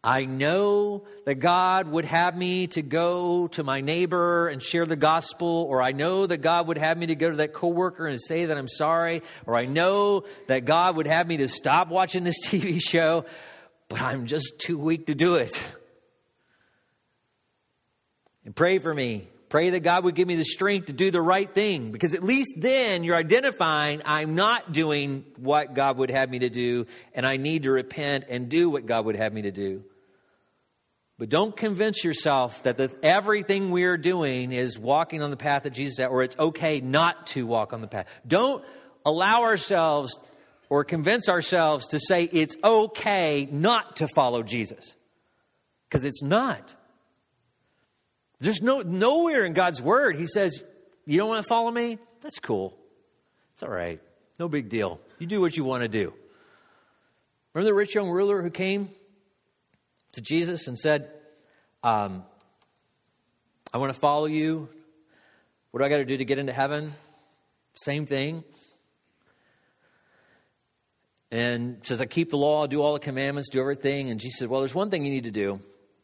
I 0.02 0.24
know 0.24 1.04
that 1.26 1.36
God 1.36 1.86
would 1.88 2.06
have 2.06 2.34
me 2.34 2.68
to 2.68 2.80
go 2.80 3.48
to 3.48 3.62
my 3.62 3.82
neighbor 3.82 4.48
and 4.48 4.62
share 4.62 4.86
the 4.86 4.96
gospel, 4.96 5.66
or 5.68 5.82
I 5.82 5.92
know 5.92 6.26
that 6.26 6.38
God 6.38 6.68
would 6.68 6.78
have 6.78 6.96
me 6.96 7.06
to 7.08 7.14
go 7.14 7.28
to 7.28 7.36
that 7.36 7.52
coworker 7.52 8.06
and 8.06 8.18
say 8.18 8.46
that 8.46 8.56
I'm 8.56 8.68
sorry, 8.68 9.22
or 9.44 9.56
I 9.56 9.66
know 9.66 10.24
that 10.46 10.64
God 10.64 10.96
would 10.96 11.06
have 11.06 11.26
me 11.26 11.36
to 11.38 11.48
stop 11.48 11.88
watching 11.88 12.24
this 12.24 12.46
TV 12.46 12.80
show, 12.80 13.26
but 13.90 14.00
I'm 14.00 14.24
just 14.24 14.58
too 14.58 14.78
weak 14.78 15.06
to 15.06 15.14
do 15.14 15.34
it. 15.34 15.62
And 18.46 18.56
pray 18.56 18.78
for 18.78 18.94
me. 18.94 19.28
Pray 19.50 19.70
that 19.70 19.80
God 19.80 20.04
would 20.04 20.14
give 20.14 20.28
me 20.28 20.36
the 20.36 20.44
strength 20.44 20.86
to 20.86 20.92
do 20.92 21.10
the 21.10 21.20
right 21.20 21.52
thing 21.52 21.90
because 21.90 22.14
at 22.14 22.22
least 22.22 22.54
then 22.56 23.02
you're 23.02 23.16
identifying 23.16 24.00
I'm 24.04 24.36
not 24.36 24.70
doing 24.70 25.24
what 25.36 25.74
God 25.74 25.98
would 25.98 26.10
have 26.10 26.30
me 26.30 26.38
to 26.38 26.48
do 26.48 26.86
and 27.14 27.26
I 27.26 27.36
need 27.36 27.64
to 27.64 27.72
repent 27.72 28.26
and 28.28 28.48
do 28.48 28.70
what 28.70 28.86
God 28.86 29.06
would 29.06 29.16
have 29.16 29.32
me 29.32 29.42
to 29.42 29.50
do. 29.50 29.82
But 31.20 31.28
don't 31.28 31.54
convince 31.54 32.02
yourself 32.02 32.62
that 32.62 32.78
the, 32.78 32.90
everything 33.02 33.70
we're 33.70 33.98
doing 33.98 34.52
is 34.52 34.78
walking 34.78 35.22
on 35.22 35.28
the 35.28 35.36
path 35.36 35.64
that 35.64 35.74
Jesus 35.74 36.00
or 36.08 36.22
it's 36.22 36.34
okay 36.38 36.80
not 36.80 37.26
to 37.28 37.46
walk 37.46 37.74
on 37.74 37.82
the 37.82 37.88
path. 37.88 38.06
Don't 38.26 38.64
allow 39.04 39.42
ourselves 39.42 40.18
or 40.70 40.82
convince 40.82 41.28
ourselves 41.28 41.88
to 41.88 42.00
say 42.00 42.24
it's 42.24 42.56
okay 42.64 43.46
not 43.52 43.96
to 43.96 44.08
follow 44.14 44.42
Jesus. 44.42 44.96
Because 45.90 46.06
it's 46.06 46.22
not. 46.22 46.74
There's 48.38 48.62
no 48.62 48.80
nowhere 48.80 49.44
in 49.44 49.52
God's 49.52 49.82
word 49.82 50.16
he 50.16 50.26
says, 50.26 50.62
You 51.04 51.18
don't 51.18 51.28
want 51.28 51.44
to 51.44 51.48
follow 51.48 51.70
me? 51.70 51.98
That's 52.22 52.38
cool. 52.38 52.78
It's 53.52 53.62
all 53.62 53.68
right. 53.68 54.00
No 54.38 54.48
big 54.48 54.70
deal. 54.70 54.98
You 55.18 55.26
do 55.26 55.42
what 55.42 55.54
you 55.54 55.64
want 55.64 55.82
to 55.82 55.88
do. 55.88 56.14
Remember 57.52 57.70
the 57.70 57.74
rich 57.74 57.94
young 57.94 58.08
ruler 58.08 58.40
who 58.40 58.48
came 58.48 58.88
to 60.12 60.20
Jesus 60.20 60.68
and 60.68 60.78
said, 60.78 61.10
um, 61.82 62.24
I 63.72 63.78
want 63.78 63.92
to 63.92 63.98
follow 63.98 64.26
you. 64.26 64.68
What 65.70 65.80
do 65.80 65.86
I 65.86 65.88
got 65.88 65.98
to 65.98 66.04
do 66.04 66.16
to 66.16 66.24
get 66.24 66.38
into 66.38 66.52
heaven? 66.52 66.92
Same 67.74 68.06
thing 68.06 68.44
and 71.30 71.84
says, 71.84 72.00
I 72.00 72.06
keep 72.06 72.30
the 72.30 72.36
law, 72.36 72.66
do 72.66 72.82
all 72.82 72.94
the 72.94 72.98
commandments, 72.98 73.50
do 73.50 73.60
everything. 73.60 74.10
And 74.10 74.18
Jesus 74.18 74.38
said, 74.38 74.48
Well, 74.48 74.60
there's 74.60 74.74
one 74.74 74.90
thing 74.90 75.04
you 75.04 75.12
need 75.12 75.24
to 75.24 75.30
do. 75.30 75.60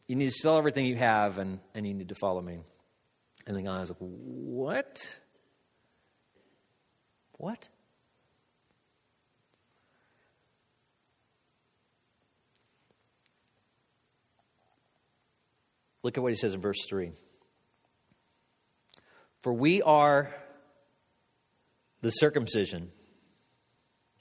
You 0.07 0.15
need 0.15 0.27
to 0.27 0.31
sell 0.31 0.57
everything 0.57 0.85
you 0.85 0.95
have 0.95 1.37
and, 1.37 1.59
and 1.75 1.85
you 1.85 1.93
need 1.93 2.09
to 2.09 2.15
follow 2.15 2.41
me. 2.41 2.59
And 3.45 3.57
the 3.57 3.61
guy 3.61 3.79
was 3.79 3.89
like, 3.89 3.97
What? 3.99 5.17
What? 7.33 7.67
Look 16.07 16.17
at 16.17 16.23
what 16.23 16.31
he 16.31 16.35
says 16.35 16.53
in 16.53 16.61
verse 16.61 16.85
3. 16.87 17.11
For 19.43 19.51
we 19.51 19.81
are 19.81 20.33
the 22.01 22.09
circumcision 22.09 22.91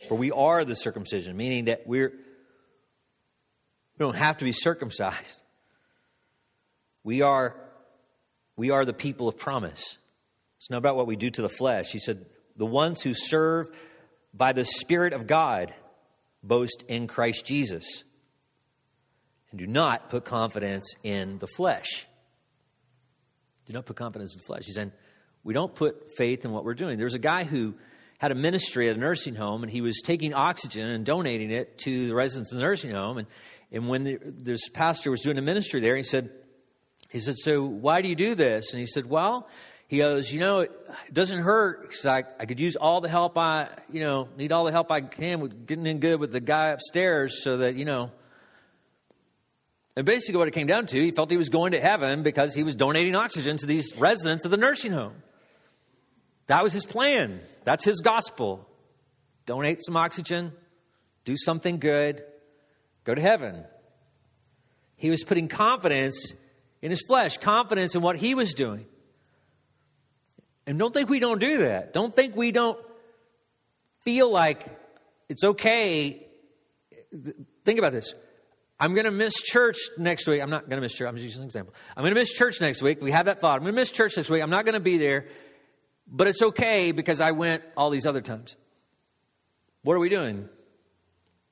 for 0.09 0.17
we 0.17 0.31
are 0.31 0.65
the 0.65 0.77
circumcision, 0.77 1.37
meaning 1.37 1.65
that 1.65 1.87
we're, 1.87 2.11
we 2.11 3.99
don't 3.99 4.17
have 4.17 4.39
to 4.39 4.45
be 4.45 4.53
circumcised. 4.53 5.41
We 7.03 7.23
are, 7.23 7.57
we 8.57 8.71
are 8.71 8.85
the 8.85 8.93
people 8.93 9.29
of 9.29 9.37
promise. 9.37 9.97
It's 10.59 10.71
not 10.71 10.79
about 10.79 10.97
what 10.97 11.07
we 11.07 11.17
do 11.17 11.31
to 11.31 11.43
the 11.43 11.49
flesh. 11.49 11.91
He 11.91 11.99
said, 11.99 12.27
the 12.57 12.67
ones 12.67 13.03
who 13.03 13.15
serve 13.15 13.69
by 14.33 14.53
the 14.53 14.65
Spirit 14.65 15.13
of 15.13 15.27
God 15.27 15.75
boast 16.43 16.85
in 16.89 17.07
Christ 17.07 17.45
Jesus 17.47 18.05
do 19.57 19.67
not 19.67 20.11
put 20.11 20.25
confidence 20.25 20.95
in 21.03 21.39
the 21.39 21.47
flesh. 21.47 22.07
Do 23.67 23.73
not 23.73 23.87
put 23.87 23.97
confidence 23.97 24.35
in 24.35 24.41
the 24.41 24.47
flesh. 24.47 24.63
He 24.67 24.73
said, 24.73 24.93
we 25.43 25.55
don't 25.55 25.75
put 25.75 26.17
faith 26.17 26.45
in 26.45 26.53
what 26.53 26.65
we're 26.65 26.75
doing. 26.75 26.99
There's 26.99 27.15
a 27.15 27.21
guy 27.21 27.45
who 27.45 27.75
had 28.19 28.33
a 28.33 28.35
ministry 28.35 28.89
at 28.89 28.97
a 28.97 28.99
nursing 28.99 29.35
home, 29.35 29.63
and 29.63 29.71
he 29.71 29.81
was 29.81 30.01
taking 30.03 30.35
oxygen 30.35 30.89
and 30.89 31.05
donating 31.05 31.51
it 31.51 31.79
to 31.79 32.09
the 32.09 32.15
residents 32.15 32.51
of 32.53 32.59
the 32.59 32.65
nursing 32.65 32.93
home. 32.93 33.19
And, 33.19 33.27
and 33.71 33.89
when 33.89 34.05
the, 34.05 34.19
this 34.23 34.69
pastor 34.69 35.11
was 35.11 35.21
doing 35.21 35.39
a 35.39 35.43
ministry 35.43 35.81
there, 35.81 35.97
he 35.97 36.03
said, 36.03 36.31
he 37.11 37.21
said, 37.21 37.37
so 37.39 37.65
why 37.65 38.01
do 38.01 38.09
you 38.09 38.17
do 38.17 38.35
this? 38.35 38.73
And 38.73 38.81
he 38.81 38.87
said, 38.87 39.07
well, 39.07 39.49
he 39.89 39.99
goes, 39.99 40.33
you 40.33 40.41
know, 40.41 40.61
it 40.61 40.73
doesn't 41.13 41.41
hurt 41.41 41.83
because 41.83 42.07
I, 42.07 42.25
I 42.41 42.47
could 42.47 42.59
use 42.59 42.75
all 42.75 43.01
the 43.01 43.09
help 43.09 43.39
I, 43.39 43.69
you 43.91 44.01
know, 44.01 44.29
need 44.37 44.51
all 44.51 44.65
the 44.65 44.73
help 44.73 44.91
I 44.91 45.01
can 45.01 45.41
with 45.41 45.67
getting 45.67 45.87
in 45.87 46.01
good 46.01 46.19
with 46.19 46.33
the 46.33 46.41
guy 46.41 46.69
upstairs 46.69 47.43
so 47.45 47.59
that, 47.59 47.77
you 47.77 47.85
know. 47.85 48.11
And 49.97 50.05
basically, 50.05 50.39
what 50.39 50.47
it 50.47 50.53
came 50.53 50.67
down 50.67 50.87
to, 50.87 51.01
he 51.01 51.11
felt 51.11 51.31
he 51.31 51.39
was 51.39 51.49
going 51.49 51.73
to 51.73 51.81
heaven 51.81 52.23
because 52.23 52.55
he 52.55 52.63
was 52.63 52.77
donating 52.77 53.17
oxygen 53.17 53.57
to 53.57 53.67
these 53.67 53.97
residents 53.97 54.45
of 54.45 54.51
the 54.51 54.59
nursing 54.59 54.93
home. 54.93 55.15
That 56.49 56.63
was 56.63 56.75
his 56.75 56.85
plan. 56.85 57.41
That's 57.65 57.85
his 57.85 58.01
gospel. 58.01 58.69
Donate 59.47 59.83
some 59.83 59.97
oxygen, 59.97 60.53
do 61.25 61.37
something 61.37 61.79
good, 61.79 62.25
go 63.05 63.15
to 63.15 63.21
heaven. 63.21 63.65
He 64.97 65.09
was 65.09 65.23
putting 65.25 65.49
confidence 65.49 66.35
in 66.83 66.91
his 66.91 67.03
flesh, 67.07 67.39
confidence 67.39 67.95
in 67.95 68.03
what 68.03 68.17
he 68.17 68.35
was 68.35 68.55
doing. 68.55 68.87
And 70.67 70.79
don't 70.79 70.93
think 70.93 71.09
we 71.09 71.21
don't 71.21 71.39
do 71.39 71.59
that. 71.59 71.93
Don't 71.95 72.15
think 72.15 72.35
we 72.35 72.51
don't 72.51 72.79
feel 74.01 74.31
like 74.31 74.67
it's 75.29 75.45
okay. 75.45 76.27
Think 77.65 77.79
about 77.79 77.93
this. 77.93 78.13
I'm 78.79 78.95
going 78.95 79.07
to 79.07 79.11
miss 79.11 79.35
church 79.35 79.79
next 79.97 80.27
week. 80.29 80.43
I'm 80.43 80.51
not 80.51 80.69
going 80.69 80.77
to 80.77 80.83
miss 80.83 80.95
church. 80.95 81.09
I'm 81.09 81.15
just 81.15 81.25
using 81.25 81.43
an 81.43 81.47
example. 81.47 81.75
I'm 81.97 82.03
going 82.03 82.15
to 82.15 82.21
miss 82.21 82.31
church 82.31 82.61
next 82.61 82.83
week. 82.83 83.01
We 83.01 83.11
have 83.11 83.27
that 83.27 83.41
thought. 83.41 83.57
I'm 83.57 83.63
going 83.63 83.75
to 83.75 83.81
miss 83.81 83.91
church 83.91 84.17
next 84.17 84.29
week. 84.29 84.43
I'm 84.43 84.51
not 84.51 84.65
going 84.65 84.75
to 84.75 84.81
be 84.81 84.99
there 84.99 85.27
but 86.07 86.29
it's 86.29 86.43
okay 86.43 86.93
because 86.93 87.21
I 87.21 87.33
went 87.33 87.63
all 87.77 87.91
these 87.91 88.07
other 88.07 88.21
times. 88.21 88.57
What 89.83 89.95
are 89.95 89.99
we 89.99 90.09
doing? 90.09 90.49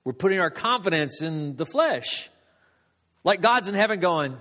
We're 0.05 0.13
putting 0.13 0.41
our 0.41 0.51
confidence 0.51 1.23
in 1.23 1.57
the 1.57 1.67
flesh. 1.67 2.31
Like 3.23 3.41
God's 3.41 3.69
in 3.69 3.75
heaven 3.75 4.01
going, 4.01 4.37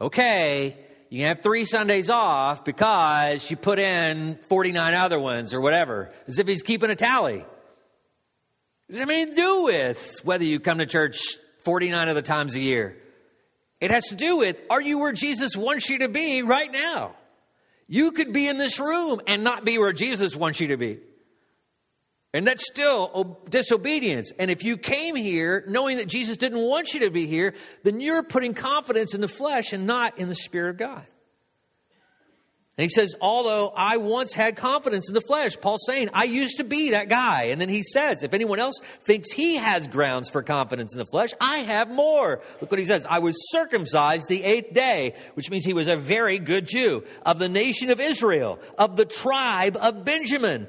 okay, 0.00 0.76
you 1.08 1.20
can 1.20 1.28
have 1.28 1.42
three 1.42 1.64
Sundays 1.64 2.10
off 2.10 2.64
because 2.64 3.48
you 3.50 3.56
put 3.56 3.78
in 3.78 4.38
49 4.48 4.94
other 4.94 5.20
ones 5.20 5.54
or 5.54 5.60
whatever, 5.60 6.12
as 6.26 6.38
if 6.38 6.48
He's 6.48 6.62
keeping 6.62 6.90
a 6.90 6.96
tally. 6.96 7.44
Does 8.88 8.98
it 8.98 9.00
has 9.00 9.08
anything 9.08 9.34
to 9.34 9.40
do 9.40 9.62
with 9.62 10.20
whether 10.24 10.44
you 10.44 10.60
come 10.60 10.78
to 10.78 10.86
church 10.86 11.18
49 11.64 12.08
of 12.08 12.14
the 12.14 12.22
times 12.22 12.54
a 12.54 12.60
year. 12.60 12.96
It 13.80 13.90
has 13.90 14.04
to 14.08 14.14
do 14.14 14.38
with 14.38 14.60
are 14.70 14.80
you 14.80 14.98
where 14.98 15.12
Jesus 15.12 15.56
wants 15.56 15.88
you 15.88 15.98
to 16.00 16.08
be 16.08 16.42
right 16.42 16.70
now? 16.70 17.14
You 17.86 18.12
could 18.12 18.32
be 18.32 18.48
in 18.48 18.56
this 18.56 18.80
room 18.80 19.20
and 19.26 19.44
not 19.44 19.64
be 19.64 19.78
where 19.78 19.92
Jesus 19.92 20.34
wants 20.34 20.60
you 20.60 20.68
to 20.68 20.76
be. 20.76 21.00
And 22.32 22.46
that's 22.46 22.66
still 22.66 23.38
disobedience. 23.48 24.32
And 24.38 24.50
if 24.50 24.64
you 24.64 24.76
came 24.76 25.14
here 25.14 25.64
knowing 25.68 25.98
that 25.98 26.08
Jesus 26.08 26.36
didn't 26.36 26.58
want 26.58 26.92
you 26.92 27.00
to 27.00 27.10
be 27.10 27.26
here, 27.26 27.54
then 27.84 28.00
you're 28.00 28.24
putting 28.24 28.54
confidence 28.54 29.14
in 29.14 29.20
the 29.20 29.28
flesh 29.28 29.72
and 29.72 29.86
not 29.86 30.18
in 30.18 30.28
the 30.28 30.34
Spirit 30.34 30.70
of 30.70 30.76
God. 30.78 31.06
And 32.76 32.82
he 32.82 32.88
says, 32.88 33.14
although 33.20 33.72
I 33.76 33.98
once 33.98 34.34
had 34.34 34.56
confidence 34.56 35.08
in 35.08 35.14
the 35.14 35.20
flesh, 35.20 35.56
Paul's 35.60 35.84
saying, 35.86 36.10
I 36.12 36.24
used 36.24 36.56
to 36.56 36.64
be 36.64 36.90
that 36.90 37.08
guy. 37.08 37.44
And 37.44 37.60
then 37.60 37.68
he 37.68 37.84
says, 37.84 38.24
if 38.24 38.34
anyone 38.34 38.58
else 38.58 38.80
thinks 39.02 39.30
he 39.30 39.56
has 39.56 39.86
grounds 39.86 40.28
for 40.28 40.42
confidence 40.42 40.92
in 40.92 40.98
the 40.98 41.04
flesh, 41.04 41.30
I 41.40 41.58
have 41.58 41.88
more. 41.88 42.42
Look 42.60 42.72
what 42.72 42.80
he 42.80 42.86
says. 42.86 43.06
I 43.08 43.20
was 43.20 43.36
circumcised 43.52 44.28
the 44.28 44.42
eighth 44.42 44.74
day, 44.74 45.14
which 45.34 45.50
means 45.50 45.64
he 45.64 45.72
was 45.72 45.86
a 45.86 45.96
very 45.96 46.40
good 46.40 46.66
Jew 46.66 47.04
of 47.24 47.38
the 47.38 47.48
nation 47.48 47.90
of 47.90 48.00
Israel, 48.00 48.58
of 48.76 48.96
the 48.96 49.04
tribe 49.04 49.76
of 49.80 50.04
Benjamin 50.04 50.66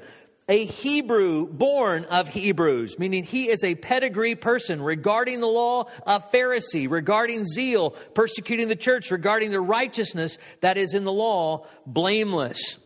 a 0.48 0.64
Hebrew 0.64 1.48
born 1.48 2.04
of 2.04 2.28
Hebrews, 2.28 2.98
meaning 2.98 3.24
he 3.24 3.48
is 3.48 3.64
a 3.64 3.74
pedigree 3.74 4.36
person 4.36 4.80
regarding 4.80 5.40
the 5.40 5.48
law, 5.48 5.86
a 6.06 6.20
Pharisee, 6.20 6.88
regarding 6.88 7.44
zeal, 7.44 7.90
persecuting 8.14 8.68
the 8.68 8.76
church, 8.76 9.10
regarding 9.10 9.50
the 9.50 9.60
righteousness 9.60 10.38
that 10.60 10.78
is 10.78 10.94
in 10.94 11.04
the 11.04 11.12
law, 11.12 11.66
blameless. 11.84 12.78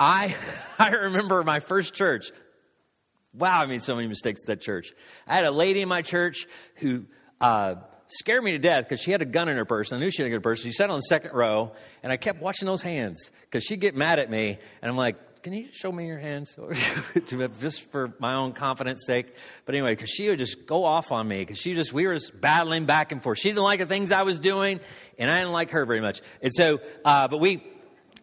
I, 0.00 0.34
I 0.78 0.90
remember 0.90 1.44
my 1.44 1.60
first 1.60 1.94
church. 1.94 2.32
Wow, 3.34 3.62
I 3.62 3.66
made 3.66 3.82
so 3.82 3.94
many 3.94 4.08
mistakes 4.08 4.42
at 4.42 4.48
that 4.48 4.60
church. 4.60 4.92
I 5.28 5.36
had 5.36 5.44
a 5.44 5.52
lady 5.52 5.80
in 5.80 5.88
my 5.88 6.02
church 6.02 6.46
who 6.76 7.06
uh, 7.40 7.76
scared 8.18 8.42
me 8.44 8.52
to 8.52 8.58
death 8.58 8.84
because 8.84 9.00
she 9.00 9.10
had 9.10 9.22
a 9.22 9.26
gun 9.26 9.48
in 9.48 9.56
her 9.56 9.64
purse. 9.64 9.92
I 9.92 9.98
knew 9.98 10.10
she 10.10 10.22
had 10.22 10.26
a 10.28 10.34
good 10.34 10.42
purse. 10.42 10.62
She 10.62 10.72
sat 10.72 10.90
on 10.90 10.96
the 10.96 11.02
second 11.02 11.32
row, 11.32 11.72
and 12.02 12.12
I 12.12 12.16
kept 12.16 12.40
watching 12.40 12.66
those 12.66 12.82
hands 12.82 13.30
because 13.42 13.64
she'd 13.64 13.80
get 13.80 13.94
mad 13.94 14.18
at 14.18 14.30
me, 14.30 14.58
and 14.80 14.90
I'm 14.90 14.96
like, 14.96 15.42
"Can 15.42 15.52
you 15.52 15.68
show 15.72 15.90
me 15.90 16.06
your 16.06 16.18
hands, 16.18 16.56
just 17.60 17.90
for 17.90 18.12
my 18.18 18.34
own 18.34 18.52
confidence 18.52 19.04
sake?" 19.06 19.34
But 19.64 19.74
anyway, 19.74 19.92
because 19.92 20.10
she 20.10 20.28
would 20.28 20.38
just 20.38 20.66
go 20.66 20.84
off 20.84 21.12
on 21.12 21.26
me 21.26 21.40
because 21.40 21.58
she 21.58 21.74
just 21.74 21.92
we 21.92 22.06
were 22.06 22.14
just 22.14 22.38
battling 22.40 22.84
back 22.84 23.12
and 23.12 23.22
forth. 23.22 23.38
She 23.38 23.48
didn't 23.48 23.64
like 23.64 23.80
the 23.80 23.86
things 23.86 24.12
I 24.12 24.22
was 24.22 24.38
doing, 24.38 24.80
and 25.18 25.30
I 25.30 25.40
didn't 25.40 25.52
like 25.52 25.70
her 25.70 25.84
very 25.84 26.00
much. 26.00 26.20
And 26.42 26.52
so, 26.54 26.80
uh, 27.04 27.28
but 27.28 27.38
we 27.38 27.62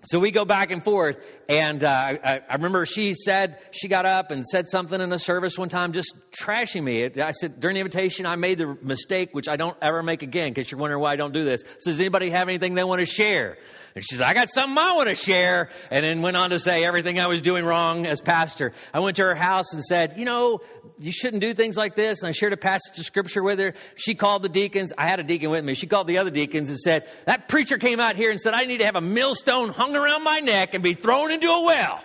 so 0.04 0.20
we 0.20 0.32
go 0.32 0.46
back 0.46 0.72
and 0.72 0.84
forth. 0.84 1.18
And 1.50 1.84
uh, 1.84 1.90
I, 1.90 2.42
I, 2.48 2.56
remember 2.56 2.86
she 2.86 3.14
said, 3.14 3.60
she 3.72 3.88
got 3.88 4.06
up 4.06 4.32
and 4.32 4.46
said 4.46 4.70
something 4.70 5.00
in 5.02 5.12
a 5.12 5.20
service 5.20 5.58
one 5.58 5.68
time, 5.68 5.94
just 5.94 6.16
trashing 6.32 6.84
me. 6.84 7.06
I 7.22 7.32
said, 7.32 7.60
during 7.60 7.74
the 7.74 7.82
invitation, 7.82 8.26
I 8.26 8.36
made 8.36 8.60
the 8.60 8.78
mistake, 8.82 9.30
which 9.34 9.50
I 9.50 9.58
don't 9.58 9.76
ever 9.82 10.02
make 10.02 10.22
again, 10.22 10.52
because 10.54 10.72
you're 10.72 10.80
wondering 10.80 11.02
why 11.02 11.14
I 11.14 11.16
don't 11.16 11.34
do 11.34 11.44
this. 11.44 11.64
So 11.80 11.92
does 11.92 12.00
anybody 12.00 12.30
have 12.30 12.48
anything 12.48 12.76
they 12.76 12.84
want 12.84 13.00
to 13.00 13.06
share? 13.06 13.58
And 13.96 14.04
she 14.08 14.16
said, 14.16 14.28
I 14.28 14.34
got 14.34 14.50
something 14.50 14.78
I 14.78 14.94
want 14.94 15.10
to 15.10 15.16
share. 15.16 15.70
And 15.92 16.06
then 16.06 16.22
went 16.22 16.38
on 16.38 16.52
to 16.52 16.60
say 16.60 16.86
everything 16.86 17.20
I 17.20 17.28
was 17.28 17.42
doing 17.42 17.66
wrong 17.66 18.06
as 18.06 18.22
pastor. 18.22 18.74
I 18.94 19.00
went 19.00 19.18
to 19.18 19.24
her 19.24 19.36
house 19.36 19.74
and 19.74 19.84
said, 19.84 20.14
you 20.18 20.26
know, 20.26 20.62
you 21.00 21.12
shouldn't 21.12 21.42
do 21.42 21.54
things 21.54 21.76
like 21.76 21.96
this. 21.96 22.22
And 22.22 22.30
I 22.30 22.32
shared 22.32 22.54
a 22.54 22.58
passage 22.58 22.98
of 23.00 23.06
scripture 23.06 23.42
with 23.42 23.60
her. 23.60 23.74
She 23.96 24.16
called 24.16 24.44
the 24.44 24.50
deacons. 24.50 24.94
I 24.98 25.08
had 25.08 25.20
a 25.20 25.24
deacon 25.24 25.50
with 25.50 25.66
me. 25.66 25.74
She 25.74 25.88
called 25.88 26.08
the 26.08 26.20
other 26.20 26.30
deacons 26.30 26.70
and 26.70 26.78
said, 26.78 27.10
that 27.26 27.48
preacher 27.48 27.78
came 27.78 28.00
out 28.00 28.16
here 28.16 28.32
and 28.32 28.40
said, 28.40 28.54
I 28.54 28.66
need 28.66 28.78
to 28.78 28.86
have 28.86 28.96
a 28.96 29.02
millstone 29.02 29.70
hung 29.70 29.89
around 29.96 30.24
my 30.24 30.40
neck 30.40 30.74
and 30.74 30.84
be 30.84 30.94
thrown 30.94 31.32
into 31.32 31.48
a 31.48 31.64
well. 31.64 32.04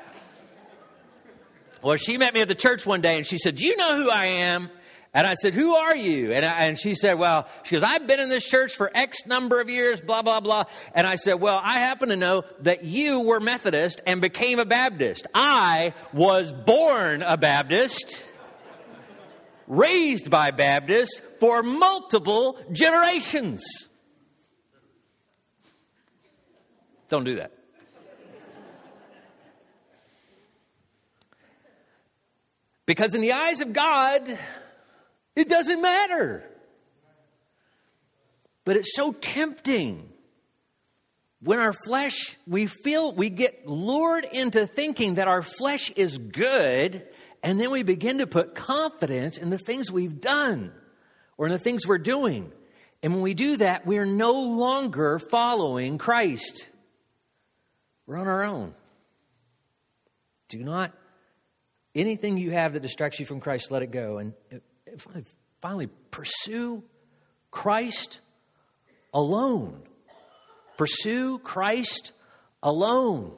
Well, 1.82 1.96
she 1.96 2.16
met 2.16 2.32
me 2.32 2.40
at 2.40 2.48
the 2.48 2.54
church 2.54 2.86
one 2.86 3.00
day 3.00 3.18
and 3.18 3.26
she 3.26 3.38
said, 3.38 3.56
do 3.56 3.66
you 3.66 3.76
know 3.76 3.96
who 3.96 4.10
I 4.10 4.26
am? 4.26 4.70
And 5.14 5.28
I 5.28 5.34
said, 5.34 5.54
Who 5.54 5.76
are 5.76 5.94
you? 5.94 6.32
And, 6.32 6.44
I, 6.44 6.66
and 6.66 6.78
she 6.78 6.96
said, 6.96 7.18
Well, 7.20 7.46
she 7.62 7.76
goes, 7.76 7.84
I've 7.84 8.06
been 8.08 8.18
in 8.18 8.28
this 8.28 8.44
church 8.44 8.74
for 8.74 8.90
X 8.92 9.26
number 9.26 9.60
of 9.60 9.70
years, 9.70 10.00
blah, 10.00 10.22
blah, 10.22 10.40
blah. 10.40 10.64
And 10.92 11.06
I 11.06 11.14
said, 11.14 11.34
Well, 11.34 11.60
I 11.62 11.74
happen 11.74 12.08
to 12.08 12.16
know 12.16 12.42
that 12.62 12.84
you 12.84 13.20
were 13.20 13.38
Methodist 13.38 14.02
and 14.06 14.20
became 14.20 14.58
a 14.58 14.64
Baptist. 14.64 15.28
I 15.32 15.94
was 16.12 16.52
born 16.52 17.22
a 17.22 17.36
Baptist, 17.36 18.26
raised 19.68 20.30
by 20.30 20.50
Baptists 20.50 21.22
for 21.38 21.62
multiple 21.62 22.58
generations. 22.72 23.64
Don't 27.08 27.24
do 27.24 27.36
that. 27.36 27.52
Because 32.86 33.14
in 33.14 33.20
the 33.20 33.32
eyes 33.32 33.60
of 33.60 33.72
God, 33.72 34.38
it 35.34 35.48
doesn't 35.48 35.80
matter. 35.80 36.44
But 38.64 38.76
it's 38.76 38.94
so 38.94 39.12
tempting. 39.12 40.10
When 41.40 41.58
our 41.58 41.72
flesh, 41.72 42.36
we 42.46 42.66
feel, 42.66 43.12
we 43.12 43.28
get 43.30 43.66
lured 43.66 44.24
into 44.24 44.66
thinking 44.66 45.14
that 45.14 45.28
our 45.28 45.42
flesh 45.42 45.90
is 45.90 46.16
good, 46.16 47.06
and 47.42 47.60
then 47.60 47.70
we 47.70 47.82
begin 47.82 48.18
to 48.18 48.26
put 48.26 48.54
confidence 48.54 49.36
in 49.36 49.50
the 49.50 49.58
things 49.58 49.92
we've 49.92 50.20
done 50.20 50.72
or 51.36 51.46
in 51.46 51.52
the 51.52 51.58
things 51.58 51.86
we're 51.86 51.98
doing. 51.98 52.50
And 53.02 53.12
when 53.12 53.22
we 53.22 53.34
do 53.34 53.58
that, 53.58 53.86
we 53.86 53.98
are 53.98 54.06
no 54.06 54.32
longer 54.32 55.18
following 55.18 55.98
Christ. 55.98 56.70
We're 58.06 58.16
on 58.16 58.26
our 58.26 58.44
own. 58.44 58.74
Do 60.48 60.64
not, 60.64 60.92
anything 61.94 62.38
you 62.38 62.50
have 62.50 62.72
that 62.72 62.80
distracts 62.80 63.20
you 63.20 63.26
from 63.26 63.40
Christ, 63.40 63.70
let 63.70 63.82
it 63.82 63.90
go. 63.90 64.16
And 64.18 64.32
finally, 64.98 65.24
finally 65.60 65.88
pursue 66.10 66.82
Christ 67.50 68.20
alone. 69.12 69.82
Pursue 70.76 71.38
Christ 71.38 72.12
alone. 72.62 73.32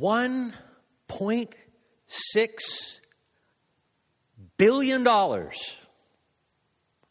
$1.6 0.00 3.00
billion. 4.56 5.06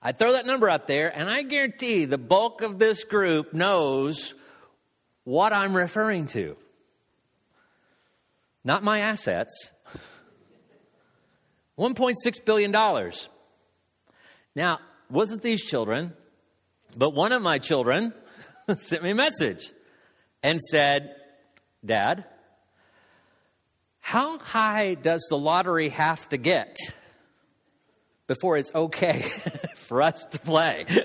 I 0.05 0.11
throw 0.11 0.33
that 0.33 0.45
number 0.45 0.69
out 0.69 0.87
there, 0.87 1.07
and 1.15 1.29
I 1.29 1.43
guarantee 1.43 2.03
the 2.05 2.17
bulk 2.17 2.61
of 2.61 2.79
this 2.79 3.03
group 3.03 3.53
knows 3.53 4.33
what 5.23 5.53
I'm 5.53 5.77
referring 5.77 6.25
to. 6.27 6.57
Not 8.63 8.83
my 8.83 8.99
assets, 8.99 9.71
$1.6 11.77 12.45
billion. 12.45 12.71
Now, 14.55 14.79
wasn't 15.09 15.41
these 15.41 15.63
children, 15.63 16.13
but 16.95 17.11
one 17.11 17.31
of 17.31 17.41
my 17.41 17.59
children 17.59 18.13
sent 18.75 19.03
me 19.03 19.11
a 19.11 19.15
message 19.15 19.71
and 20.41 20.61
said, 20.61 21.15
Dad, 21.83 22.25
how 23.99 24.37
high 24.37 24.93
does 24.93 25.25
the 25.29 25.37
lottery 25.37 25.89
have 25.89 26.27
to 26.29 26.37
get 26.37 26.77
before 28.27 28.57
it's 28.57 28.71
okay 28.73 29.21
for 29.75 30.01
us 30.01 30.25
to 30.25 30.39
play? 30.39 30.85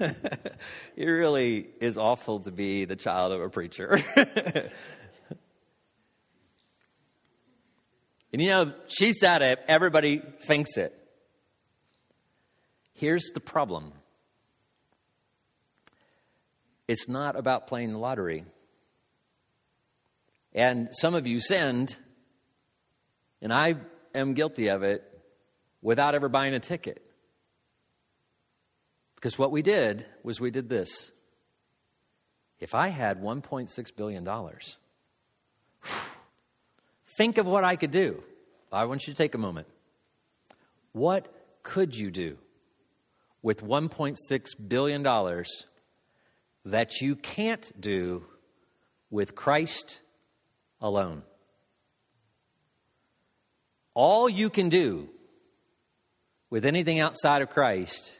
it 0.96 1.06
really 1.06 1.68
is 1.80 1.98
awful 1.98 2.40
to 2.40 2.50
be 2.50 2.84
the 2.84 2.96
child 2.96 3.32
of 3.32 3.40
a 3.40 3.48
preacher. 3.48 4.02
And 8.32 8.40
you 8.40 8.48
know, 8.48 8.72
she 8.88 9.12
said 9.12 9.42
it, 9.42 9.60
everybody 9.66 10.22
thinks 10.42 10.76
it. 10.76 10.96
Here's 12.94 13.30
the 13.34 13.40
problem 13.40 13.92
it's 16.86 17.08
not 17.08 17.36
about 17.36 17.66
playing 17.66 17.92
the 17.92 17.98
lottery. 17.98 18.44
And 20.52 20.88
some 20.92 21.14
of 21.14 21.28
you 21.28 21.40
sinned, 21.40 21.96
and 23.40 23.52
I 23.52 23.76
am 24.14 24.34
guilty 24.34 24.68
of 24.68 24.82
it, 24.82 25.04
without 25.80 26.16
ever 26.16 26.28
buying 26.28 26.54
a 26.54 26.60
ticket. 26.60 27.04
Because 29.20 29.38
what 29.38 29.52
we 29.52 29.60
did 29.60 30.06
was 30.22 30.40
we 30.40 30.50
did 30.50 30.70
this. 30.70 31.12
If 32.58 32.74
I 32.74 32.88
had 32.88 33.22
$1.6 33.22 33.96
billion, 33.96 34.26
Think 37.20 37.36
of 37.36 37.46
what 37.46 37.64
I 37.64 37.76
could 37.76 37.90
do. 37.90 38.22
I 38.72 38.84
want 38.84 39.06
you 39.06 39.12
to 39.12 39.18
take 39.18 39.34
a 39.34 39.38
moment. 39.38 39.66
What 40.92 41.30
could 41.62 41.94
you 41.94 42.10
do 42.10 42.38
with 43.42 43.62
$1.6 43.62 44.68
billion 44.68 45.02
that 46.64 47.00
you 47.00 47.16
can't 47.16 47.72
do 47.78 48.24
with 49.10 49.34
Christ 49.34 50.00
alone? 50.80 51.22
All 53.92 54.28
you 54.28 54.48
can 54.48 54.68
do 54.68 55.08
with 56.48 56.64
anything 56.64 57.00
outside 57.00 57.42
of 57.42 57.50
Christ 57.50 58.16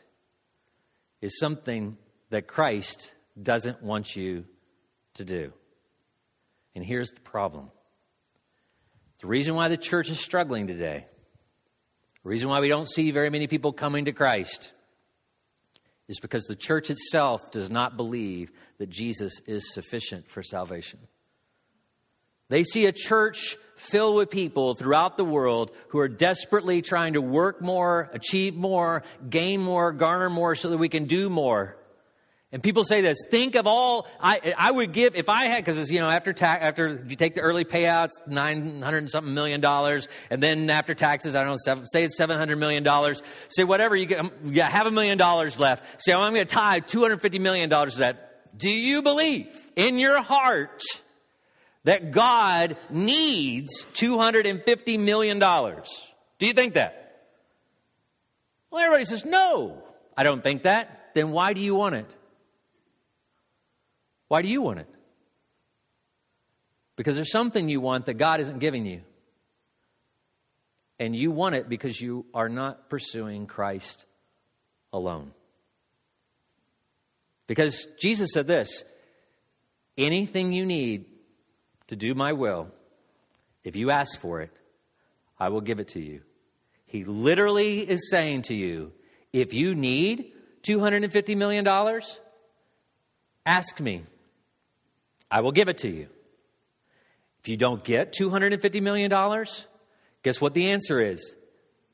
is 1.20 1.38
something 1.38 1.96
that 2.30 2.46
Christ 2.46 3.12
doesn't 3.40 3.82
want 3.82 4.16
you 4.16 4.44
to 5.14 5.24
do. 5.24 5.52
And 6.74 6.84
here's 6.84 7.10
the 7.10 7.20
problem 7.20 7.70
the 9.20 9.26
reason 9.26 9.54
why 9.54 9.68
the 9.68 9.76
church 9.76 10.10
is 10.10 10.18
struggling 10.18 10.66
today, 10.66 11.06
the 12.22 12.28
reason 12.28 12.48
why 12.48 12.60
we 12.60 12.68
don't 12.68 12.88
see 12.88 13.10
very 13.10 13.30
many 13.30 13.46
people 13.46 13.72
coming 13.72 14.06
to 14.06 14.12
Christ, 14.12 14.72
is 16.08 16.18
because 16.20 16.44
the 16.44 16.56
church 16.56 16.90
itself 16.90 17.50
does 17.50 17.70
not 17.70 17.96
believe 17.96 18.50
that 18.78 18.88
Jesus 18.88 19.40
is 19.46 19.72
sufficient 19.72 20.30
for 20.30 20.42
salvation. 20.42 21.00
They 22.50 22.64
see 22.64 22.84
a 22.86 22.92
church 22.92 23.56
filled 23.76 24.16
with 24.16 24.28
people 24.28 24.74
throughout 24.74 25.16
the 25.16 25.24
world 25.24 25.70
who 25.88 26.00
are 26.00 26.08
desperately 26.08 26.82
trying 26.82 27.14
to 27.14 27.22
work 27.22 27.62
more, 27.62 28.10
achieve 28.12 28.54
more, 28.54 29.02
gain 29.30 29.60
more, 29.60 29.92
garner 29.92 30.28
more 30.28 30.54
so 30.54 30.68
that 30.68 30.76
we 30.76 30.90
can 30.90 31.06
do 31.06 31.30
more. 31.30 31.76
And 32.52 32.60
people 32.60 32.82
say 32.82 33.00
this, 33.00 33.16
think 33.30 33.54
of 33.54 33.68
all, 33.68 34.08
I, 34.20 34.54
I 34.58 34.72
would 34.72 34.92
give, 34.92 35.14
if 35.14 35.28
I 35.28 35.44
had, 35.44 35.64
because 35.64 35.90
you 35.90 36.00
know, 36.00 36.10
after 36.10 36.32
tax, 36.32 36.64
after, 36.64 36.88
if 36.88 37.08
you 37.08 37.16
take 37.16 37.36
the 37.36 37.42
early 37.42 37.64
payouts, 37.64 38.10
900 38.26 38.98
and 38.98 39.08
something 39.08 39.32
million 39.32 39.60
dollars, 39.60 40.08
and 40.30 40.42
then 40.42 40.68
after 40.68 40.92
taxes, 40.92 41.36
I 41.36 41.40
don't 41.40 41.50
know, 41.50 41.56
seven, 41.64 41.86
say 41.86 42.02
it's 42.02 42.16
700 42.16 42.56
million 42.56 42.82
dollars, 42.82 43.22
say 43.48 43.62
whatever, 43.62 43.94
you 43.94 44.06
get, 44.06 44.18
um, 44.18 44.32
you 44.44 44.54
got 44.54 44.72
half 44.72 44.86
a 44.86 44.90
million 44.90 45.16
dollars 45.16 45.60
left. 45.60 46.02
Say, 46.02 46.12
oh, 46.12 46.20
I'm 46.20 46.34
going 46.34 46.44
to 46.44 46.52
tie 46.52 46.80
250 46.80 47.38
million 47.38 47.70
dollars 47.70 47.94
to 47.94 48.00
that. 48.00 48.58
Do 48.58 48.68
you 48.68 49.00
believe 49.00 49.46
in 49.76 49.98
your 49.98 50.20
heart 50.20 50.82
that 51.90 52.12
God 52.12 52.76
needs 52.88 53.84
250 53.94 54.96
million 54.96 55.40
dollars? 55.40 56.06
Do 56.38 56.46
you 56.46 56.52
think 56.52 56.74
that? 56.74 57.26
Well, 58.70 58.80
everybody 58.80 59.04
says, 59.06 59.24
no, 59.24 59.82
I 60.16 60.22
don't 60.22 60.40
think 60.40 60.62
that. 60.62 61.10
Then 61.14 61.32
why 61.32 61.52
do 61.52 61.60
you 61.60 61.74
want 61.74 61.96
it? 61.96 62.16
Why 64.28 64.40
do 64.40 64.46
you 64.46 64.62
want 64.62 64.78
it? 64.78 64.86
Because 66.94 67.16
there's 67.16 67.32
something 67.32 67.68
you 67.68 67.80
want 67.80 68.06
that 68.06 68.14
God 68.14 68.38
isn't 68.38 68.60
giving 68.60 68.86
you. 68.86 69.02
And 71.00 71.16
you 71.16 71.32
want 71.32 71.56
it 71.56 71.68
because 71.68 72.00
you 72.00 72.24
are 72.32 72.48
not 72.48 72.88
pursuing 72.88 73.48
Christ 73.48 74.06
alone. 74.92 75.32
Because 77.48 77.88
Jesus 77.98 78.30
said 78.32 78.46
this 78.46 78.84
anything 79.98 80.52
you 80.52 80.64
need 80.64 81.06
to 81.90 81.96
do 81.96 82.14
my 82.14 82.32
will, 82.32 82.68
if 83.64 83.74
you 83.74 83.90
ask 83.90 84.18
for 84.18 84.40
it, 84.40 84.50
I 85.38 85.48
will 85.48 85.60
give 85.60 85.80
it 85.80 85.88
to 85.88 86.00
you. 86.00 86.22
He 86.86 87.04
literally 87.04 87.80
is 87.80 88.10
saying 88.10 88.42
to 88.42 88.54
you, 88.54 88.92
If 89.32 89.52
you 89.52 89.74
need 89.74 90.32
$250 90.62 91.36
million, 91.36 91.66
ask 93.44 93.80
me. 93.80 94.04
I 95.30 95.40
will 95.40 95.52
give 95.52 95.68
it 95.68 95.78
to 95.78 95.88
you. 95.88 96.08
If 97.40 97.48
you 97.48 97.56
don't 97.56 97.82
get 97.82 98.12
$250 98.12 98.82
million, 98.82 99.10
guess 100.22 100.40
what 100.40 100.54
the 100.54 100.70
answer 100.70 101.00
is? 101.00 101.34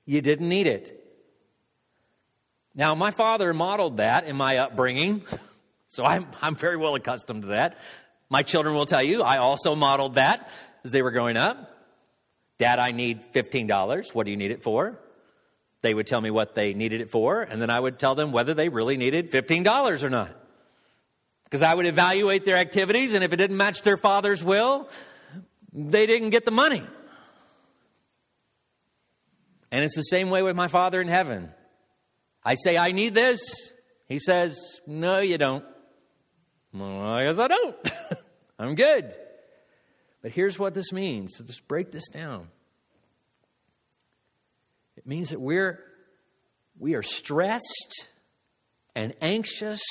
You 0.05 0.21
didn't 0.21 0.49
need 0.49 0.67
it. 0.67 1.03
Now, 2.75 2.95
my 2.95 3.11
father 3.11 3.55
modeled 3.55 3.97
that 3.97 4.27
in 4.27 4.37
my 4.37 4.59
upbringing, 4.59 5.23
so 5.89 6.05
I'm, 6.05 6.27
I'm 6.43 6.55
very 6.55 6.77
well 6.77 6.95
accustomed 6.95 7.43
to 7.43 7.49
that. 7.49 7.79
My 8.29 8.43
children 8.43 8.75
will 8.75 8.87
tell 8.87 9.03
you 9.03 9.23
I 9.23 9.39
also 9.39 9.75
modeled 9.75 10.15
that 10.15 10.51
as 10.85 10.93
they 10.93 11.03
were 11.03 11.11
growing 11.11 11.37
up. 11.37 11.73
Dad, 12.59 12.79
I 12.79 12.93
need 12.93 13.33
$15. 13.33 14.15
What 14.15 14.25
do 14.25 14.31
you 14.31 14.37
need 14.37 14.51
it 14.51 14.63
for? 14.63 14.99
They 15.83 15.93
would 15.93 16.07
tell 16.07 16.21
me 16.21 16.31
what 16.31 16.55
they 16.55 16.75
needed 16.75 17.01
it 17.01 17.11
for, 17.11 17.43
and 17.43 17.61
then 17.61 17.71
I 17.71 17.79
would 17.79 17.99
tell 17.99 18.15
them 18.15 18.33
whether 18.33 18.55
they 18.55 18.69
really 18.69 18.97
needed 18.97 19.31
$15 19.31 20.03
or 20.03 20.11
not. 20.11 20.35
Because 21.45 21.63
I 21.63 21.75
would 21.75 21.87
evaluate 21.87 22.45
their 22.45 22.57
activities, 22.57 23.15
and 23.15 23.23
if 23.23 23.33
it 23.33 23.37
didn't 23.37 23.57
match 23.57 23.83
their 23.83 23.97
father's 23.97 24.43
will, 24.43 24.89
they 25.73 26.07
didn't 26.07 26.31
get 26.31 26.45
the 26.45 26.51
money. 26.51 26.83
And 29.71 29.85
it's 29.85 29.95
the 29.95 30.03
same 30.03 30.31
way 30.31 30.43
with 30.43 30.57
my 30.57 30.69
Father 30.69 31.01
in 31.01 31.09
heaven. 31.09 31.51
I 32.43 32.55
say, 32.55 32.79
I 32.79 32.93
need 32.93 33.15
this. 33.15 33.41
He 34.07 34.19
says, 34.19 34.81
No, 34.87 35.19
you 35.19 35.39
don't. 35.39 35.65
Well, 36.79 37.01
I 37.01 37.25
guess 37.25 37.39
I 37.39 37.49
don't. 37.49 37.77
I'm 38.59 38.75
good. 38.75 39.15
But 40.23 40.33
here's 40.33 40.59
what 40.59 40.75
this 40.75 40.93
means. 40.93 41.37
So 41.37 41.45
just 41.45 41.67
break 41.69 41.91
this 41.91 42.09
down. 42.09 42.49
It 44.97 45.07
means 45.07 45.31
that 45.31 45.41
we're 45.41 45.83
we 46.79 46.95
are 46.95 47.03
stressed 47.03 48.09
and 48.95 49.15
anxious 49.23 49.83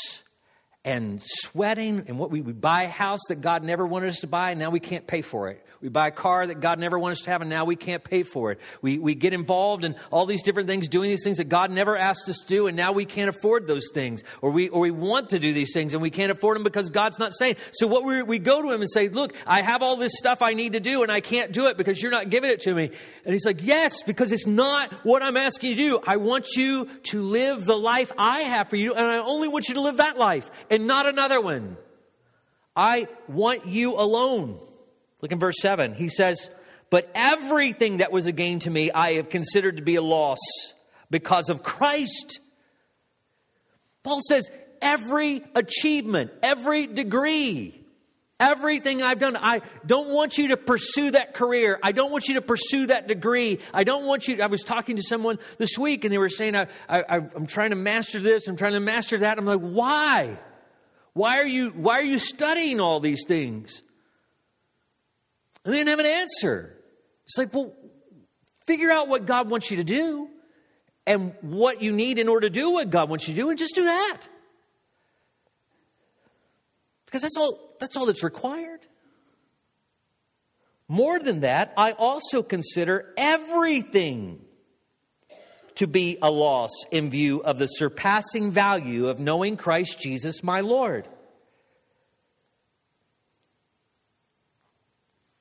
and 0.85 1.19
sweating 1.21 2.05
and 2.07 2.19
what 2.19 2.29
we, 2.29 2.41
we 2.41 2.53
buy 2.53 2.83
a 2.83 2.89
house 2.89 3.19
that 3.29 3.41
God 3.41 3.63
never 3.63 3.85
wanted 3.85 4.09
us 4.09 4.19
to 4.19 4.27
buy 4.27 4.51
and 4.51 4.59
now 4.59 4.69
we 4.69 4.79
can't 4.79 5.07
pay 5.07 5.21
for 5.21 5.49
it. 5.49 5.65
We 5.81 5.89
buy 5.89 6.07
a 6.07 6.11
car 6.11 6.47
that 6.47 6.61
God 6.61 6.79
never 6.79 6.97
wanted 6.97 7.13
us 7.13 7.21
to 7.21 7.31
have 7.31 7.41
and 7.41 7.49
now 7.49 7.65
we 7.65 7.75
can't 7.75 8.03
pay 8.03 8.23
for 8.23 8.51
it. 8.51 8.59
We, 8.81 8.99
we 8.99 9.15
get 9.15 9.33
involved 9.33 9.83
in 9.83 9.95
all 10.11 10.27
these 10.27 10.43
different 10.43 10.69
things, 10.69 10.87
doing 10.87 11.09
these 11.09 11.23
things 11.23 11.37
that 11.37 11.49
God 11.49 11.71
never 11.71 11.97
asked 11.97 12.29
us 12.29 12.39
to 12.39 12.47
do 12.47 12.67
and 12.67 12.77
now 12.77 12.91
we 12.91 13.05
can't 13.05 13.29
afford 13.29 13.65
those 13.65 13.89
things. 13.93 14.23
Or 14.41 14.51
we, 14.51 14.69
or 14.69 14.81
we 14.81 14.91
want 14.91 15.31
to 15.31 15.39
do 15.39 15.53
these 15.53 15.73
things 15.73 15.93
and 15.93 16.03
we 16.03 16.11
can't 16.11 16.31
afford 16.31 16.55
them 16.55 16.63
because 16.63 16.91
God's 16.91 17.17
not 17.17 17.33
saying. 17.33 17.57
So 17.71 17.87
what 17.87 18.03
we, 18.03 18.21
we 18.21 18.37
go 18.37 18.61
to 18.61 18.71
Him 18.71 18.81
and 18.81 18.89
say, 18.89 19.09
look, 19.09 19.35
I 19.47 19.61
have 19.61 19.81
all 19.81 19.97
this 19.97 20.13
stuff 20.15 20.43
I 20.43 20.53
need 20.53 20.73
to 20.73 20.79
do 20.79 21.01
and 21.01 21.11
I 21.11 21.19
can't 21.19 21.51
do 21.51 21.65
it 21.65 21.77
because 21.77 21.99
you're 22.01 22.11
not 22.11 22.29
giving 22.29 22.51
it 22.51 22.59
to 22.61 22.73
me. 22.73 22.91
And 23.25 23.33
He's 23.33 23.45
like, 23.45 23.63
yes, 23.63 24.03
because 24.03 24.31
it's 24.31 24.45
not 24.45 24.93
what 25.03 25.23
I'm 25.23 25.35
asking 25.35 25.71
you 25.71 25.75
to 25.75 25.81
do. 25.81 25.99
I 26.05 26.17
want 26.17 26.49
you 26.55 26.85
to 26.85 27.23
live 27.23 27.65
the 27.65 27.77
life 27.77 28.11
I 28.19 28.41
have 28.41 28.69
for 28.69 28.75
you 28.75 28.93
and 28.93 29.05
I 29.05 29.17
only 29.17 29.47
want 29.47 29.67
you 29.67 29.75
to 29.75 29.81
live 29.81 29.97
that 29.97 30.17
life 30.17 30.51
not 30.81 31.05
another 31.05 31.39
one. 31.41 31.77
I 32.75 33.07
want 33.27 33.67
you 33.67 33.95
alone. 33.95 34.59
Look 35.21 35.31
in 35.31 35.39
verse 35.39 35.55
7. 35.59 35.93
He 35.93 36.09
says, 36.09 36.49
But 36.89 37.09
everything 37.15 37.97
that 37.97 38.11
was 38.11 38.25
a 38.25 38.31
gain 38.31 38.59
to 38.59 38.69
me, 38.69 38.91
I 38.91 39.13
have 39.13 39.29
considered 39.29 39.77
to 39.77 39.83
be 39.83 39.95
a 39.95 40.01
loss 40.01 40.39
because 41.09 41.49
of 41.49 41.63
Christ. 41.63 42.39
Paul 44.03 44.19
says, 44.27 44.49
Every 44.81 45.43
achievement, 45.55 46.31
every 46.43 46.85
degree, 46.85 47.85
Everything 48.37 49.01
I've 49.01 49.19
done, 49.19 49.37
I 49.37 49.61
don't 49.85 50.09
want 50.09 50.37
you 50.37 50.49
to 50.49 50.57
pursue 50.57 51.11
that 51.11 51.33
career. 51.33 51.79
I 51.81 51.93
don't 51.93 52.11
want 52.11 52.27
you 52.27 52.33
to 52.33 52.41
pursue 52.41 52.87
that 52.87 53.07
degree. 53.07 53.59
I 53.73 53.85
don't 53.85 54.05
want 54.05 54.27
you. 54.27 54.41
I 54.41 54.47
was 54.47 54.61
talking 54.61 54.97
to 54.97 55.03
someone 55.03 55.39
this 55.57 55.77
week 55.77 56.03
and 56.03 56.11
they 56.11 56.17
were 56.17 56.27
saying, 56.27 56.53
I, 56.57 56.67
I, 56.89 57.15
I'm 57.33 57.47
trying 57.47 57.69
to 57.69 57.77
master 57.77 58.19
this, 58.19 58.49
I'm 58.49 58.57
trying 58.57 58.73
to 58.73 58.81
master 58.81 59.19
that. 59.19 59.37
I'm 59.37 59.45
like, 59.45 59.61
why? 59.61 60.37
Why 61.15 61.39
are 61.39 61.47
you, 61.47 61.69
why 61.69 61.99
are 61.99 62.03
you 62.03 62.19
studying 62.19 62.81
all 62.81 62.99
these 62.99 63.23
things? 63.25 63.81
And 65.63 65.73
they 65.73 65.77
didn't 65.77 65.89
have 65.89 65.99
an 65.99 66.05
answer. 66.05 66.75
It's 67.25 67.37
like, 67.37 67.53
well, 67.53 67.73
figure 68.67 68.91
out 68.91 69.07
what 69.07 69.25
God 69.25 69.49
wants 69.49 69.71
you 69.71 69.77
to 69.77 69.85
do 69.85 70.27
and 71.07 71.33
what 71.39 71.81
you 71.81 71.93
need 71.93 72.19
in 72.19 72.27
order 72.27 72.49
to 72.49 72.53
do 72.53 72.69
what 72.69 72.89
God 72.89 73.09
wants 73.09 73.29
you 73.29 73.33
to 73.33 73.41
do, 73.41 73.49
and 73.49 73.57
just 73.57 73.75
do 73.75 73.85
that. 73.85 74.27
Because 77.05 77.21
that's 77.21 77.37
all, 77.37 77.75
that's 77.79 77.95
all 77.95 78.07
that's 78.07 78.23
required. 78.23 78.85
More 80.89 81.17
than 81.17 81.39
that, 81.39 81.73
I 81.77 81.93
also 81.93 82.43
consider 82.43 83.13
everything 83.15 84.44
to 85.75 85.87
be 85.87 86.17
a 86.21 86.31
loss 86.31 86.71
in 86.91 87.09
view 87.09 87.41
of 87.43 87.57
the 87.59 87.67
surpassing 87.67 88.51
value 88.51 89.07
of 89.07 89.19
knowing 89.19 89.57
Christ 89.57 89.99
Jesus 89.99 90.43
my 90.43 90.61
Lord. 90.61 91.07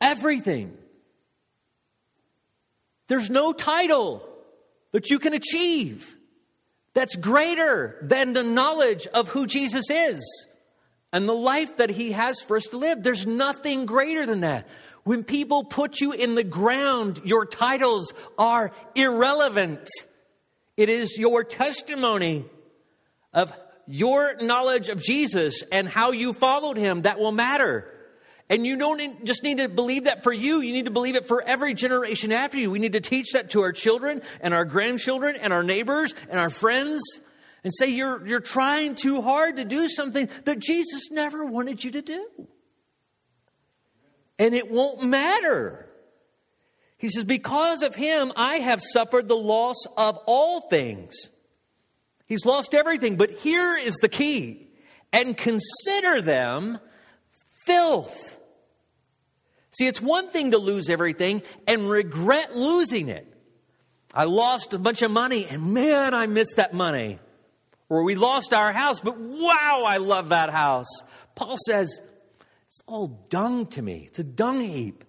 Everything. 0.00 0.76
There's 3.08 3.30
no 3.30 3.52
title 3.52 4.28
that 4.92 5.10
you 5.10 5.18
can 5.18 5.34
achieve 5.34 6.16
that's 6.94 7.16
greater 7.16 7.98
than 8.02 8.32
the 8.32 8.42
knowledge 8.42 9.06
of 9.08 9.28
who 9.28 9.46
Jesus 9.46 9.90
is 9.90 10.48
and 11.12 11.28
the 11.28 11.34
life 11.34 11.76
that 11.76 11.90
he 11.90 12.12
has 12.12 12.40
for 12.40 12.56
us 12.56 12.64
to 12.64 12.76
live. 12.76 13.02
There's 13.02 13.26
nothing 13.26 13.86
greater 13.86 14.26
than 14.26 14.40
that. 14.40 14.66
When 15.04 15.22
people 15.22 15.64
put 15.64 16.00
you 16.00 16.12
in 16.12 16.34
the 16.34 16.44
ground, 16.44 17.20
your 17.24 17.44
titles 17.44 18.12
are 18.38 18.72
irrelevant. 18.94 19.88
It 20.76 20.88
is 20.88 21.16
your 21.18 21.44
testimony 21.44 22.44
of 23.32 23.52
your 23.86 24.36
knowledge 24.40 24.88
of 24.88 25.02
Jesus 25.02 25.62
and 25.70 25.88
how 25.88 26.12
you 26.12 26.32
followed 26.32 26.76
him 26.76 27.02
that 27.02 27.18
will 27.18 27.32
matter. 27.32 27.90
And 28.50 28.66
you 28.66 28.76
don't 28.76 29.24
just 29.24 29.42
need 29.42 29.58
to 29.58 29.68
believe 29.68 30.04
that 30.04 30.22
for 30.22 30.32
you, 30.32 30.60
you 30.60 30.72
need 30.72 30.84
to 30.84 30.90
believe 30.90 31.16
it 31.16 31.26
for 31.26 31.42
every 31.42 31.74
generation 31.74 32.30
after 32.32 32.58
you. 32.58 32.70
We 32.70 32.78
need 32.78 32.92
to 32.92 33.00
teach 33.00 33.32
that 33.32 33.50
to 33.50 33.62
our 33.62 33.72
children 33.72 34.20
and 34.40 34.52
our 34.52 34.64
grandchildren 34.64 35.36
and 35.40 35.52
our 35.52 35.62
neighbors 35.62 36.14
and 36.28 36.38
our 36.38 36.50
friends 36.50 37.02
and 37.62 37.72
say 37.74 37.88
you're, 37.88 38.24
you're 38.26 38.40
trying 38.40 38.94
too 38.94 39.22
hard 39.22 39.56
to 39.56 39.64
do 39.64 39.88
something 39.88 40.28
that 40.44 40.58
Jesus 40.58 41.10
never 41.10 41.46
wanted 41.46 41.82
you 41.82 41.92
to 41.92 42.02
do. 42.02 42.28
And 44.38 44.54
it 44.54 44.70
won't 44.70 45.02
matter. 45.02 45.83
He 46.96 47.08
says, 47.08 47.24
Because 47.24 47.82
of 47.82 47.94
him, 47.94 48.32
I 48.36 48.56
have 48.56 48.82
suffered 48.82 49.28
the 49.28 49.36
loss 49.36 49.76
of 49.96 50.18
all 50.26 50.62
things. 50.62 51.14
He's 52.26 52.46
lost 52.46 52.74
everything, 52.74 53.16
but 53.16 53.30
here 53.30 53.76
is 53.76 53.96
the 53.96 54.08
key 54.08 54.68
and 55.12 55.36
consider 55.36 56.20
them 56.20 56.78
filth. 57.66 58.38
See, 59.70 59.86
it's 59.86 60.00
one 60.00 60.30
thing 60.30 60.52
to 60.52 60.58
lose 60.58 60.88
everything 60.88 61.42
and 61.66 61.90
regret 61.90 62.54
losing 62.54 63.08
it. 63.08 63.30
I 64.14 64.24
lost 64.24 64.72
a 64.72 64.78
bunch 64.78 65.02
of 65.02 65.10
money 65.10 65.46
and 65.46 65.74
man, 65.74 66.14
I 66.14 66.26
missed 66.26 66.56
that 66.56 66.72
money. 66.72 67.18
Or 67.88 68.04
we 68.04 68.14
lost 68.14 68.54
our 68.54 68.72
house, 68.72 69.00
but 69.00 69.18
wow, 69.18 69.84
I 69.86 69.98
love 69.98 70.30
that 70.30 70.50
house. 70.50 70.88
Paul 71.34 71.56
says, 71.66 72.00
it's 72.66 72.82
all 72.86 73.26
dung 73.28 73.66
to 73.68 73.82
me. 73.82 74.04
It's 74.08 74.18
a 74.18 74.24
dung 74.24 74.60
heap. 74.60 75.03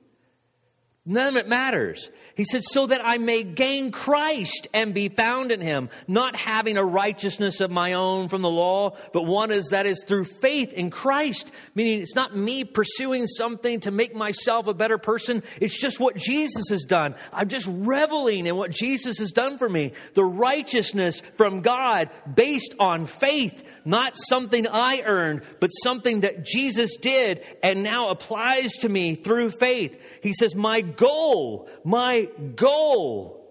None 1.07 1.27
of 1.27 1.37
it 1.37 1.47
matters. 1.47 2.09
He 2.33 2.45
said, 2.45 2.63
so 2.63 2.87
that 2.87 3.01
I 3.05 3.19
may 3.19 3.43
gain 3.43 3.91
Christ 3.91 4.67
and 4.73 4.91
be 4.91 5.07
found 5.07 5.51
in 5.51 5.61
him, 5.61 5.89
not 6.07 6.35
having 6.35 6.77
a 6.77 6.83
righteousness 6.83 7.61
of 7.61 7.69
my 7.69 7.93
own 7.93 8.27
from 8.27 8.41
the 8.41 8.49
law, 8.49 8.97
but 9.13 9.23
one 9.23 9.51
is 9.51 9.67
that 9.67 9.85
is 9.85 10.03
through 10.03 10.23
faith 10.25 10.73
in 10.73 10.89
Christ. 10.89 11.51
Meaning 11.75 12.01
it's 12.01 12.15
not 12.15 12.35
me 12.35 12.63
pursuing 12.63 13.27
something 13.27 13.81
to 13.81 13.91
make 13.91 14.15
myself 14.15 14.65
a 14.65 14.73
better 14.73 14.97
person. 14.97 15.43
It's 15.61 15.79
just 15.79 15.99
what 15.99 16.15
Jesus 16.15 16.69
has 16.71 16.83
done. 16.83 17.13
I'm 17.31 17.49
just 17.49 17.67
reveling 17.69 18.47
in 18.47 18.55
what 18.55 18.71
Jesus 18.71 19.19
has 19.19 19.31
done 19.31 19.59
for 19.59 19.69
me. 19.69 19.93
The 20.15 20.25
righteousness 20.25 21.21
from 21.35 21.61
God 21.61 22.09
based 22.33 22.73
on 22.79 23.05
faith, 23.05 23.63
not 23.85 24.17
something 24.17 24.67
I 24.67 25.03
earned, 25.05 25.43
but 25.59 25.69
something 25.69 26.21
that 26.21 26.45
Jesus 26.45 26.97
did 26.97 27.45
and 27.61 27.83
now 27.83 28.09
applies 28.09 28.71
to 28.77 28.89
me 28.89 29.13
through 29.13 29.51
faith. 29.51 30.01
He 30.23 30.33
says, 30.33 30.55
my 30.55 30.81
goal, 30.95 31.69
my 31.83 32.29
goal. 32.55 33.41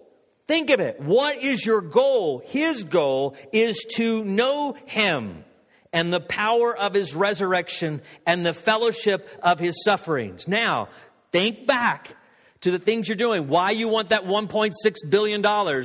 Think 0.47 0.69
of 0.69 0.79
it. 0.79 0.99
What 0.99 1.43
is 1.43 1.65
your 1.65 1.81
goal? 1.81 2.43
His 2.45 2.83
goal 2.83 3.35
is 3.51 3.83
to 3.95 4.23
know 4.23 4.75
Him 4.85 5.43
and 5.91 6.13
the 6.13 6.19
power 6.19 6.75
of 6.75 6.93
His 6.93 7.15
resurrection 7.15 8.01
and 8.25 8.45
the 8.45 8.53
fellowship 8.53 9.27
of 9.41 9.59
His 9.59 9.83
sufferings. 9.83 10.47
Now, 10.47 10.89
think 11.31 11.65
back 11.65 12.15
to 12.65 12.71
the 12.71 12.79
things 12.79 13.07
you're 13.07 13.15
doing, 13.15 13.47
why 13.47 13.69
you 13.69 13.87
want 13.87 14.09
that 14.09 14.25
$1.6 14.25 14.73
billion, 15.07 15.43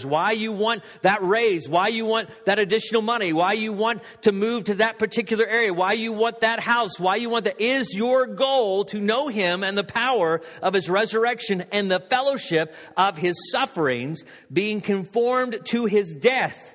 why 0.09 0.33
you 0.33 0.51
want 0.51 0.83
that 1.03 1.23
raise, 1.23 1.69
why 1.69 1.89
you 1.89 2.07
want 2.07 2.31
that 2.47 2.59
additional 2.59 3.03
money, 3.03 3.35
why 3.35 3.53
you 3.53 3.71
want 3.71 4.01
to 4.23 4.33
move 4.33 4.65
to 4.65 4.75
that 4.77 4.99
particular 4.99 5.45
area, 5.45 5.75
why 5.75 5.93
you 5.93 6.11
want 6.11 6.41
that 6.41 6.59
house, 6.59 6.99
why 6.99 7.17
you 7.17 7.29
want 7.29 7.45
that 7.45 7.61
is 7.61 7.95
your 7.95 8.27
goal 8.27 8.87
to 8.87 8.99
know 8.99 9.29
Him 9.29 9.63
and 9.63 9.77
the 9.77 9.85
power 9.85 10.41
of 10.63 10.73
His 10.73 10.89
resurrection 10.89 11.67
and 11.71 11.91
the 11.91 12.01
fellowship 12.01 12.75
of 12.97 13.19
His 13.19 13.37
sufferings, 13.53 14.25
being 14.51 14.81
conformed 14.81 15.59
to 15.67 15.85
His 15.85 16.15
death. 16.15 16.75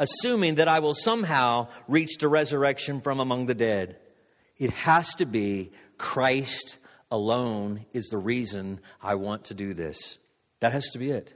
assuming 0.00 0.54
that 0.54 0.66
I 0.66 0.78
will 0.78 0.94
somehow 0.94 1.68
reach 1.86 2.16
the 2.18 2.26
resurrection 2.28 3.02
from 3.02 3.20
among 3.20 3.46
the 3.46 3.54
dead. 3.54 3.96
It 4.56 4.70
has 4.70 5.14
to 5.16 5.26
be 5.26 5.72
Christ 5.98 6.78
alone 7.10 7.86
is 7.92 8.06
the 8.06 8.18
reason 8.18 8.80
I 9.02 9.16
want 9.16 9.44
to 9.44 9.54
do 9.54 9.74
this. 9.74 10.18
That 10.60 10.72
has 10.72 10.90
to 10.90 10.98
be 10.98 11.10
it. 11.10 11.34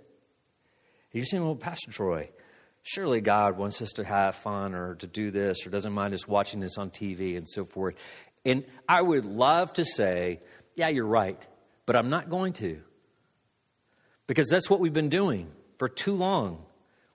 You're 1.13 1.25
saying, 1.25 1.45
well, 1.45 1.55
Pastor 1.55 1.93
Troy, 1.93 2.31
surely 2.83 3.21
God 3.21 3.57
wants 3.57 3.81
us 3.81 3.93
to 3.93 4.05
have 4.05 4.35
fun 4.35 4.75
or 4.75 4.97
to 4.97 5.07
do 5.07 5.31
this 5.31 5.67
or 5.67 5.71
doesn't 5.71 5.93
mind 5.93 6.13
us 6.13 6.27
watching 6.27 6.61
this 6.61 6.77
on 6.77 6.91
TV 6.91 7.37
and 7.37 7.49
so 7.49 7.65
forth. 7.65 7.95
And 8.45 8.65
I 8.89 9.01
would 9.01 9.25
love 9.25 9.73
to 9.75 9.85
say, 9.85 10.41
yeah, 10.75 10.89
you're 10.89 11.07
right, 11.07 11.47
but 11.87 11.97
I'm 11.97 12.11
not 12.11 12.29
going 12.29 12.53
to. 12.55 12.81
Because 14.27 14.49
that's 14.49 14.69
what 14.69 14.81
we've 14.81 14.93
been 14.93 15.09
doing 15.09 15.51
for 15.79 15.89
too 15.89 16.15
long. 16.15 16.65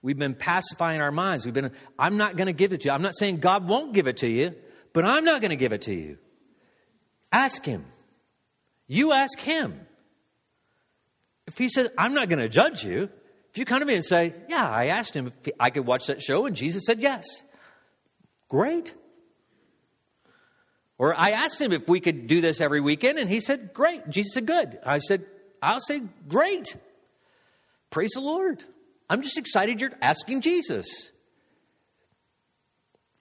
We've 0.02 0.18
been 0.18 0.36
pacifying 0.36 1.02
our 1.02 1.12
minds. 1.12 1.46
We've 1.46 1.54
been, 1.54 1.72
I'm 1.98 2.18
not 2.18 2.38
going 2.38 2.48
to 2.48 2.54
give 2.54 2.72
it 2.72 2.82
to 2.82 2.88
you. 2.88 2.92
I'm 2.94 3.02
not 3.02 3.18
saying 3.18 3.38
God 3.38 3.68
won't 3.68 3.94
give 3.94 4.08
it 4.08 4.18
to 4.18 4.28
you, 4.28 4.56
but 4.94 5.04
I'm 5.04 5.26
not 5.26 5.42
going 5.42 5.50
to 5.50 5.58
give 5.58 5.74
it 5.74 5.84
to 5.84 5.94
you. 5.94 6.18
Ask 7.32 7.66
Him. 7.66 7.86
You 8.90 9.14
ask 9.14 9.40
Him. 9.40 9.80
If 11.48 11.58
He 11.58 11.70
says, 11.70 11.90
I'm 11.98 12.14
not 12.14 12.28
going 12.28 12.40
to 12.40 12.50
judge 12.50 12.84
you, 12.84 13.10
if 13.52 13.58
you 13.58 13.64
come 13.64 13.80
to 13.80 13.86
me 13.86 13.96
and 13.96 14.04
say, 14.04 14.34
Yeah, 14.50 14.68
I 14.70 14.88
asked 14.88 15.16
Him 15.16 15.28
if 15.28 15.54
I 15.58 15.70
could 15.70 15.86
watch 15.86 16.08
that 16.08 16.22
show, 16.22 16.46
and 16.46 16.56
Jesus 16.56 16.86
said 16.86 17.00
yes, 17.00 17.24
great. 18.50 18.94
Or 20.98 21.18
I 21.18 21.32
asked 21.32 21.62
Him 21.62 21.72
if 21.72 21.88
we 21.88 22.02
could 22.02 22.28
do 22.28 22.42
this 22.42 22.60
every 22.60 22.82
weekend, 22.82 23.20
and 23.20 23.30
He 23.30 23.40
said, 23.40 23.74
Great. 23.74 24.10
Jesus 24.10 24.34
said, 24.34 24.48
Good. 24.48 24.80
I 24.86 24.98
said, 24.98 25.24
I'll 25.62 25.80
say, 25.80 26.02
Great. 26.28 26.76
Praise 27.92 28.12
the 28.14 28.22
Lord. 28.22 28.66
I'm 29.10 29.22
just 29.22 29.38
excited 29.38 29.82
you're 29.82 29.92
asking 30.02 30.42
Jesus. 30.42 31.12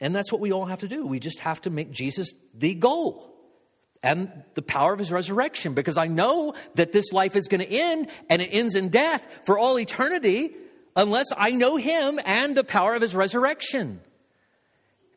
And 0.01 0.15
that's 0.15 0.31
what 0.31 0.41
we 0.41 0.53
all 0.53 0.67
have 0.67 0.81
to 0.81 0.89
do. 0.89 1.07
We 1.07 1.19
just 1.19 1.41
have 1.41 1.61
to 1.63 1.71
make 1.71 1.91
Jesus 1.91 2.33
the 2.55 2.75
goal 2.75 3.38
and 4.03 4.31
the 4.55 4.63
power 4.63 4.93
of 4.93 4.99
his 4.99 5.11
resurrection 5.11 5.75
because 5.75 5.97
I 5.97 6.07
know 6.07 6.55
that 6.75 6.93
this 6.93 7.13
life 7.13 7.37
is 7.37 7.49
going 7.49 7.61
to 7.61 7.71
end 7.71 8.09
and 8.29 8.41
it 8.41 8.47
ends 8.47 8.75
in 8.75 8.89
death 8.89 9.27
for 9.45 9.59
all 9.59 9.79
eternity 9.79 10.55
unless 10.95 11.27
I 11.37 11.51
know 11.51 11.77
him 11.77 12.21
and 12.25 12.57
the 12.57 12.65
power 12.65 12.95
of 12.95 13.03
his 13.03 13.15
resurrection. 13.15 14.01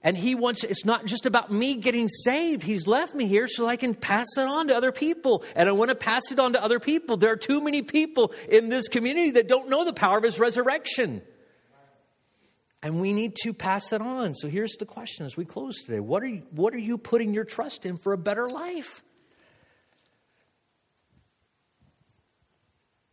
And 0.04 0.18
he 0.18 0.34
wants, 0.34 0.64
it's 0.64 0.84
not 0.84 1.06
just 1.06 1.28
about 1.28 1.52
me 1.52 1.76
getting 1.76 2.08
saved. 2.08 2.64
He's 2.64 2.88
left 2.88 3.14
me 3.14 3.28
here 3.28 3.48
so 3.48 3.68
I 3.68 3.76
can 3.76 3.94
pass 3.94 4.28
it 4.36 4.48
on 4.48 4.70
to 4.70 4.76
other 4.76 4.92
people. 4.92 5.44
And 5.56 5.70
I 5.70 5.74
want 5.74 5.90
to 5.90 5.96
pass 5.96 6.32
it 6.32 6.40
on 6.40 6.54
to 6.54 6.64
other 6.64 6.80
people. 6.80 7.18
There 7.18 7.32
are 7.32 7.38
too 7.38 7.62
many 7.62 7.84
people 7.84 8.34
in 8.50 8.70
this 8.70 8.88
community 8.88 9.32
that 9.32 9.48
don't 9.48 9.70
know 9.70 9.86
the 9.86 9.94
power 9.94 10.18
of 10.18 10.24
his 10.24 10.40
resurrection. 10.40 11.22
And 12.84 13.00
we 13.00 13.14
need 13.14 13.36
to 13.44 13.54
pass 13.54 13.94
it 13.94 14.02
on. 14.02 14.34
So 14.34 14.48
here's 14.48 14.76
the 14.78 14.86
question 14.86 15.26
as 15.26 15.38
we 15.38 15.46
close 15.46 15.84
today 15.84 16.00
What 16.00 16.24
are 16.24 16.28
you, 16.28 16.44
what 16.52 16.74
are 16.74 16.80
you 16.80 16.98
putting 16.98 17.34
your 17.34 17.44
trust 17.44 17.86
in 17.86 17.98
for 17.98 18.14
a 18.14 18.18
better 18.18 18.50
life? 18.50 19.04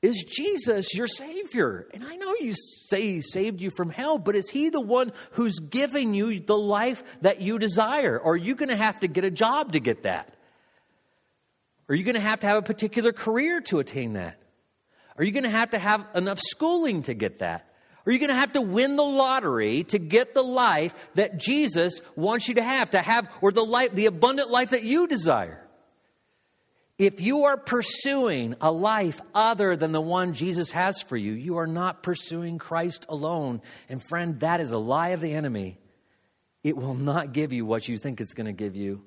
Is 0.00 0.24
Jesus 0.24 0.94
your 0.94 1.08
Savior? 1.08 1.88
And 1.92 2.04
I 2.04 2.14
know 2.14 2.34
you 2.38 2.52
say 2.54 3.14
He 3.14 3.20
saved 3.20 3.60
you 3.60 3.70
from 3.70 3.90
hell, 3.90 4.16
but 4.16 4.36
is 4.36 4.48
He 4.48 4.70
the 4.70 4.80
one 4.80 5.12
who's 5.32 5.58
giving 5.58 6.14
you 6.14 6.38
the 6.38 6.56
life 6.56 7.02
that 7.22 7.40
you 7.40 7.58
desire? 7.58 8.18
Or 8.18 8.34
are 8.34 8.36
you 8.36 8.54
going 8.54 8.68
to 8.68 8.76
have 8.76 9.00
to 9.00 9.08
get 9.08 9.24
a 9.24 9.30
job 9.30 9.72
to 9.72 9.80
get 9.80 10.04
that? 10.04 10.32
Are 11.88 11.94
you 11.94 12.04
going 12.04 12.14
to 12.14 12.20
have 12.20 12.40
to 12.40 12.46
have 12.46 12.58
a 12.58 12.62
particular 12.62 13.12
career 13.12 13.60
to 13.62 13.80
attain 13.80 14.12
that? 14.12 14.40
Are 15.16 15.24
you 15.24 15.32
going 15.32 15.44
to 15.44 15.50
have 15.50 15.70
to 15.70 15.78
have 15.78 16.06
enough 16.14 16.38
schooling 16.38 17.02
to 17.04 17.14
get 17.14 17.40
that? 17.40 17.68
Are 18.06 18.12
you 18.12 18.18
going 18.18 18.30
to 18.30 18.34
have 18.34 18.52
to 18.54 18.60
win 18.60 18.96
the 18.96 19.02
lottery 19.02 19.84
to 19.84 19.98
get 19.98 20.34
the 20.34 20.42
life 20.42 20.94
that 21.14 21.38
Jesus 21.38 22.00
wants 22.16 22.48
you 22.48 22.54
to 22.54 22.62
have, 22.62 22.90
to 22.90 23.02
have, 23.02 23.30
or 23.42 23.52
the 23.52 23.64
life, 23.64 23.92
the 23.92 24.06
abundant 24.06 24.50
life 24.50 24.70
that 24.70 24.82
you 24.82 25.06
desire? 25.06 25.64
If 26.98 27.20
you 27.20 27.44
are 27.44 27.56
pursuing 27.56 28.56
a 28.60 28.72
life 28.72 29.20
other 29.32 29.76
than 29.76 29.92
the 29.92 30.00
one 30.00 30.32
Jesus 30.32 30.72
has 30.72 31.00
for 31.00 31.16
you, 31.16 31.32
you 31.32 31.58
are 31.58 31.66
not 31.66 32.02
pursuing 32.02 32.58
Christ 32.58 33.06
alone. 33.08 33.62
And 33.88 34.02
friend, 34.02 34.40
that 34.40 34.60
is 34.60 34.72
a 34.72 34.78
lie 34.78 35.10
of 35.10 35.20
the 35.20 35.32
enemy. 35.32 35.78
It 36.64 36.76
will 36.76 36.96
not 36.96 37.32
give 37.32 37.52
you 37.52 37.64
what 37.64 37.88
you 37.88 37.98
think 37.98 38.20
it's 38.20 38.34
going 38.34 38.46
to 38.46 38.52
give 38.52 38.74
you. 38.74 39.04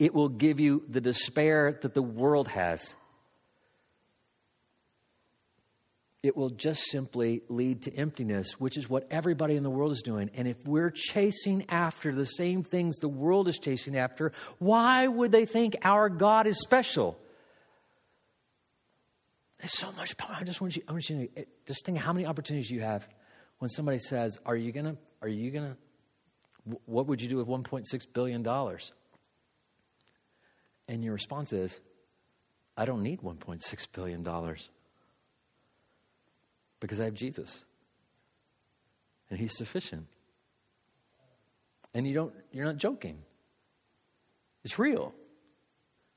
It 0.00 0.12
will 0.12 0.28
give 0.28 0.58
you 0.58 0.82
the 0.88 1.00
despair 1.00 1.78
that 1.82 1.94
the 1.94 2.02
world 2.02 2.48
has. 2.48 2.96
It 6.22 6.36
will 6.36 6.50
just 6.50 6.84
simply 6.84 7.42
lead 7.48 7.82
to 7.82 7.94
emptiness, 7.94 8.60
which 8.60 8.76
is 8.76 8.88
what 8.88 9.08
everybody 9.10 9.56
in 9.56 9.64
the 9.64 9.70
world 9.70 9.90
is 9.90 10.02
doing. 10.02 10.30
And 10.34 10.46
if 10.46 10.64
we're 10.64 10.90
chasing 10.90 11.64
after 11.68 12.14
the 12.14 12.26
same 12.26 12.62
things 12.62 12.98
the 12.98 13.08
world 13.08 13.48
is 13.48 13.58
chasing 13.58 13.96
after, 13.96 14.30
why 14.58 15.08
would 15.08 15.32
they 15.32 15.46
think 15.46 15.76
our 15.82 16.08
God 16.08 16.46
is 16.46 16.60
special? 16.60 17.18
There's 19.58 19.76
so 19.76 19.90
much 19.92 20.16
power. 20.16 20.36
I 20.40 20.44
just 20.44 20.60
want 20.60 20.76
you, 20.76 20.82
I 20.86 20.92
want 20.92 21.10
you 21.10 21.26
to 21.26 21.40
eh, 21.40 21.44
just 21.66 21.84
think 21.84 21.98
how 21.98 22.12
many 22.12 22.26
opportunities 22.26 22.70
you 22.70 22.82
have 22.82 23.08
when 23.58 23.68
somebody 23.68 23.98
says, 23.98 24.38
Are 24.46 24.56
you 24.56 24.70
gonna, 24.70 24.96
are 25.22 25.28
you 25.28 25.50
gonna, 25.50 25.76
what 26.86 27.06
would 27.06 27.20
you 27.20 27.28
do 27.28 27.36
with 27.36 27.48
$1.6 27.48 28.06
billion? 28.12 28.46
And 30.88 31.04
your 31.04 31.12
response 31.14 31.52
is, 31.52 31.80
I 32.76 32.84
don't 32.84 33.02
need 33.02 33.22
$1.6 33.22 33.86
billion 33.92 34.24
because 36.82 37.00
I 37.00 37.04
have 37.04 37.14
Jesus. 37.14 37.64
And 39.30 39.38
he's 39.38 39.56
sufficient. 39.56 40.06
And 41.94 42.06
you 42.06 42.14
don't 42.14 42.34
you're 42.52 42.66
not 42.66 42.76
joking. 42.76 43.22
It's 44.64 44.78
real. 44.78 45.14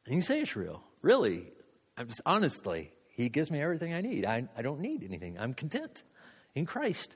And 0.06 0.16
you 0.16 0.22
say 0.22 0.42
it's 0.42 0.56
real. 0.56 0.84
Really. 1.02 1.52
I'm 1.98 2.08
just 2.08 2.22
honestly, 2.26 2.92
he 3.08 3.30
gives 3.30 3.50
me 3.50 3.62
everything 3.62 3.94
I 3.94 4.02
need. 4.02 4.26
I, 4.26 4.48
I 4.58 4.62
don't 4.62 4.82
need 4.82 5.04
anything. 5.04 5.38
I'm 5.40 5.54
content 5.54 6.04
in 6.54 6.66
Christ. 6.66 7.16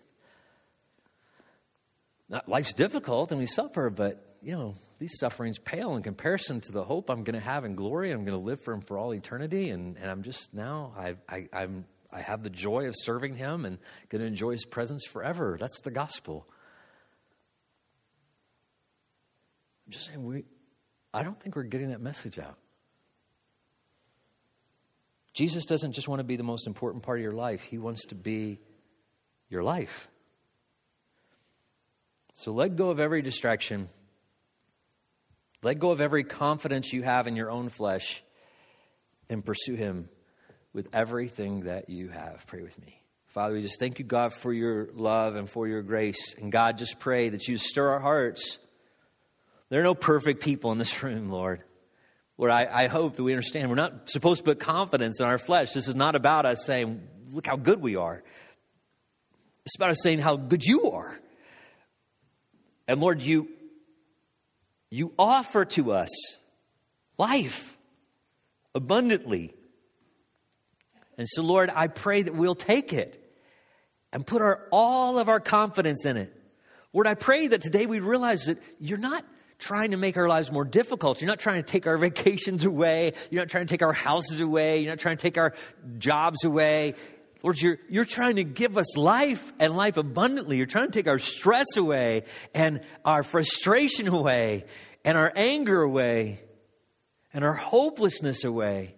Life's 2.48 2.74
difficult 2.74 3.32
and 3.32 3.40
we 3.40 3.48
suffer, 3.48 3.90
but 3.90 4.38
you 4.42 4.54
know, 4.54 4.76
these 5.00 5.18
sufferings 5.18 5.58
pale 5.60 5.96
in 5.96 6.04
comparison 6.04 6.62
to 6.62 6.72
the 6.72 6.84
hope 6.84 7.10
I'm 7.10 7.24
going 7.24 7.34
to 7.34 7.46
have 7.46 7.66
in 7.66 7.76
glory. 7.76 8.12
I'm 8.12 8.26
going 8.26 8.40
to 8.40 8.46
live 8.46 8.62
for 8.62 8.74
Him 8.74 8.82
for 8.82 8.98
all 8.98 9.14
eternity, 9.14 9.70
and, 9.70 9.98
and 9.98 10.10
I'm 10.10 10.24
just 10.24 10.54
now 10.54 10.94
I, 10.98 11.16
I, 11.28 11.48
I'm 11.54 11.86
I 12.12 12.22
have 12.22 12.44
the 12.44 12.50
joy 12.50 12.88
of 12.88 12.96
serving 12.98 13.36
Him 13.36 13.66
and 13.66 13.78
going 14.10 14.22
to 14.22 14.28
enjoy 14.28 14.52
His 14.52 14.66
presence 14.66 15.06
forever. 15.06 15.58
That's 15.60 15.80
the 15.82 15.92
gospel. 15.92 16.48
I'm 19.86 19.92
just 19.92 20.08
saying, 20.08 20.24
we, 20.24 20.46
I 21.14 21.24
don't 21.24 21.40
think 21.40 21.56
we're 21.56 21.64
getting 21.64 21.90
that 21.90 22.02
message 22.02 22.40
out. 22.40 22.58
Jesus 25.34 25.66
doesn't 25.66 25.94
just 25.94 26.08
want 26.08 26.20
to 26.20 26.24
be 26.24 26.36
the 26.36 26.44
most 26.44 26.68
important 26.68 27.04
part 27.04 27.20
of 27.20 27.24
your 27.24 27.34
life, 27.34 27.62
He 27.62 27.78
wants 27.78 28.06
to 28.08 28.16
be 28.16 28.60
your 29.50 29.64
life. 29.64 30.08
So 32.34 32.52
let 32.52 32.76
go 32.76 32.90
of 32.90 33.00
every 33.00 33.22
distraction. 33.22 33.90
Let 35.62 35.78
go 35.78 35.92
of 35.92 36.00
every 36.00 36.24
confidence 36.24 36.94
you 36.94 37.04
have 37.04 37.28
in 37.28 37.36
your 37.36 37.52
own 37.52 37.68
flesh 37.68 38.24
and 39.30 39.44
pursue 39.44 39.76
Him 39.76 40.08
with 40.74 40.90
everything 40.94 41.62
that 41.62 41.90
you 41.90 42.10
have. 42.10 42.46
Pray 42.48 42.62
with 42.62 42.80
me. 42.80 43.02
Father, 43.28 43.54
we 43.54 43.62
just 43.62 43.80
thank 43.80 44.00
you, 44.00 44.06
God, 44.06 44.34
for 44.34 44.52
your 44.52 44.90
love 44.94 45.36
and 45.36 45.48
for 45.50 45.68
your 45.68 45.82
grace. 45.84 46.34
And 46.36 46.52
God, 46.52 46.78
just 46.78 47.00
pray 47.00 47.30
that 47.30 47.48
you 47.48 47.58
stir 47.58 47.92
our 47.92 48.00
hearts. 48.00 48.58
There 49.70 49.80
are 49.80 49.84
no 49.84 49.94
perfect 49.94 50.42
people 50.42 50.72
in 50.72 50.78
this 50.78 51.04
room, 51.04 51.30
Lord. 51.30 51.62
Lord, 52.38 52.52
I, 52.52 52.68
I 52.72 52.88
hope 52.88 53.18
that 53.18 53.24
we 53.24 53.34
understand 53.34 53.70
we're 53.70 53.76
not 53.76 54.10
supposed 54.10 54.40
to 54.40 54.44
put 54.46 54.60
confidence 54.60 55.20
in 55.20 55.26
our 55.26 55.38
flesh. 55.38 55.74
This 55.74 55.88
is 55.88 55.96
not 55.96 56.16
about 56.16 56.46
us 56.46 56.66
saying, 56.66 57.06
look 57.32 57.46
how 57.46 57.58
good 57.58 57.82
we 57.82 57.98
are. 57.98 58.24
It's 59.66 59.76
about 59.76 59.90
us 59.92 60.02
saying 60.02 60.20
how 60.20 60.38
good 60.38 60.66
you 60.66 60.92
are. 60.92 61.20
And 62.88 63.00
Lord, 63.00 63.22
you, 63.22 63.50
you 64.90 65.14
offer 65.20 65.66
to 65.66 65.92
us 65.92 66.10
life 67.18 67.78
abundantly 68.74 69.54
and 71.20 71.28
so, 71.28 71.44
Lord, 71.44 71.70
I 71.76 71.88
pray 71.88 72.22
that 72.22 72.34
we'll 72.34 72.56
take 72.56 72.94
it 72.94 73.22
and 74.14 74.26
put 74.26 74.42
our, 74.42 74.70
all 74.72 75.20
of 75.20 75.28
our 75.28 75.42
confidence 75.42 76.06
in 76.06 76.16
it. 76.16 76.34
Lord, 76.94 77.08
I 77.08 77.14
pray 77.14 77.48
that 77.48 77.62
today 77.62 77.86
we 77.88 78.00
realize 78.00 78.46
that 78.46 78.58
you're 78.80 78.98
not 78.98 79.26
trying 79.58 79.92
to 79.92 79.98
make 79.98 80.16
our 80.16 80.30
lives 80.30 80.50
more 80.50 80.64
difficult. 80.64 81.20
You're 81.20 81.28
not 81.28 81.42
trying 81.42 81.62
to 81.62 81.70
take 81.70 81.88
our 81.88 81.98
vacations 82.08 82.64
away. 82.64 83.12
You're 83.30 83.42
not 83.42 83.50
trying 83.50 83.68
to 83.68 83.70
take 83.70 83.82
our 83.82 83.92
houses 83.92 84.40
away. 84.40 84.80
You're 84.80 84.94
not 84.94 85.00
trying 85.00 85.18
to 85.18 85.22
take 85.22 85.38
our 85.38 85.54
jobs 85.98 86.46
away. 86.46 86.96
Lord, 87.44 87.62
you're, 87.62 87.80
you're 87.90 88.06
trying 88.06 88.38
to 88.38 88.46
give 88.46 88.78
us 88.78 88.96
life 88.96 89.52
and 89.60 89.76
life 89.76 89.98
abundantly. 89.98 90.56
You're 90.56 90.68
trying 90.68 90.90
to 90.90 90.98
take 90.98 91.10
our 91.10 91.20
stress 91.20 91.76
away 91.76 92.24
and 92.54 92.80
our 93.04 93.24
frustration 93.24 94.08
away 94.08 94.64
and 95.04 95.18
our 95.18 95.34
anger 95.36 95.82
away 95.82 96.40
and 97.34 97.44
our 97.44 97.56
hopelessness 97.56 98.46
away 98.46 98.96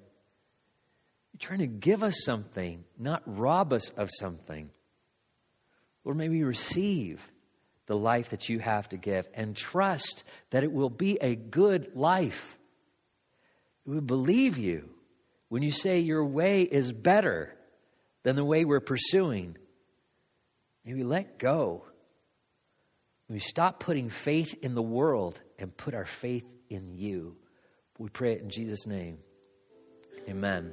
trying 1.42 1.60
to 1.60 1.68
give 1.68 2.04
us 2.04 2.24
something, 2.24 2.86
not 2.98 3.24
rob 3.26 3.74
us 3.74 3.90
of 3.92 4.10
something. 4.20 4.70
Lord, 6.04 6.18
may 6.18 6.30
we 6.30 6.44
receive 6.44 7.32
the 7.88 7.98
life 7.98 8.30
that 8.30 8.48
you 8.48 8.60
have 8.60 8.88
to 8.90 8.98
give 8.98 9.28
and 9.34 9.56
trust 9.56 10.24
that 10.52 10.64
it 10.64 10.72
will 10.72 10.90
be 10.90 11.18
a 11.22 11.36
good 11.36 11.96
life. 11.96 12.58
We 13.86 14.00
believe 14.00 14.58
you 14.58 14.90
when 15.50 15.64
you 15.64 15.72
say 15.72 16.00
your 16.00 16.26
way 16.26 16.62
is 16.62 16.94
better 16.94 17.58
than 18.24 18.36
the 18.36 18.46
way 18.46 18.64
we're 18.64 18.80
pursuing. 18.80 19.58
May 20.86 20.94
we 20.94 21.04
let 21.04 21.38
go. 21.38 21.84
May 23.28 23.34
We 23.34 23.40
stop 23.40 23.80
putting 23.80 24.10
faith 24.10 24.56
in 24.62 24.76
the 24.76 24.82
world 24.82 25.42
and 25.60 25.76
put 25.76 25.94
our 25.94 26.06
faith 26.06 26.46
in 26.70 26.94
you. 26.94 27.36
We 27.98 28.10
pray 28.10 28.34
it 28.34 28.42
in 28.42 28.50
Jesus' 28.50 28.88
name. 28.88 29.18
Amen. 30.30 30.72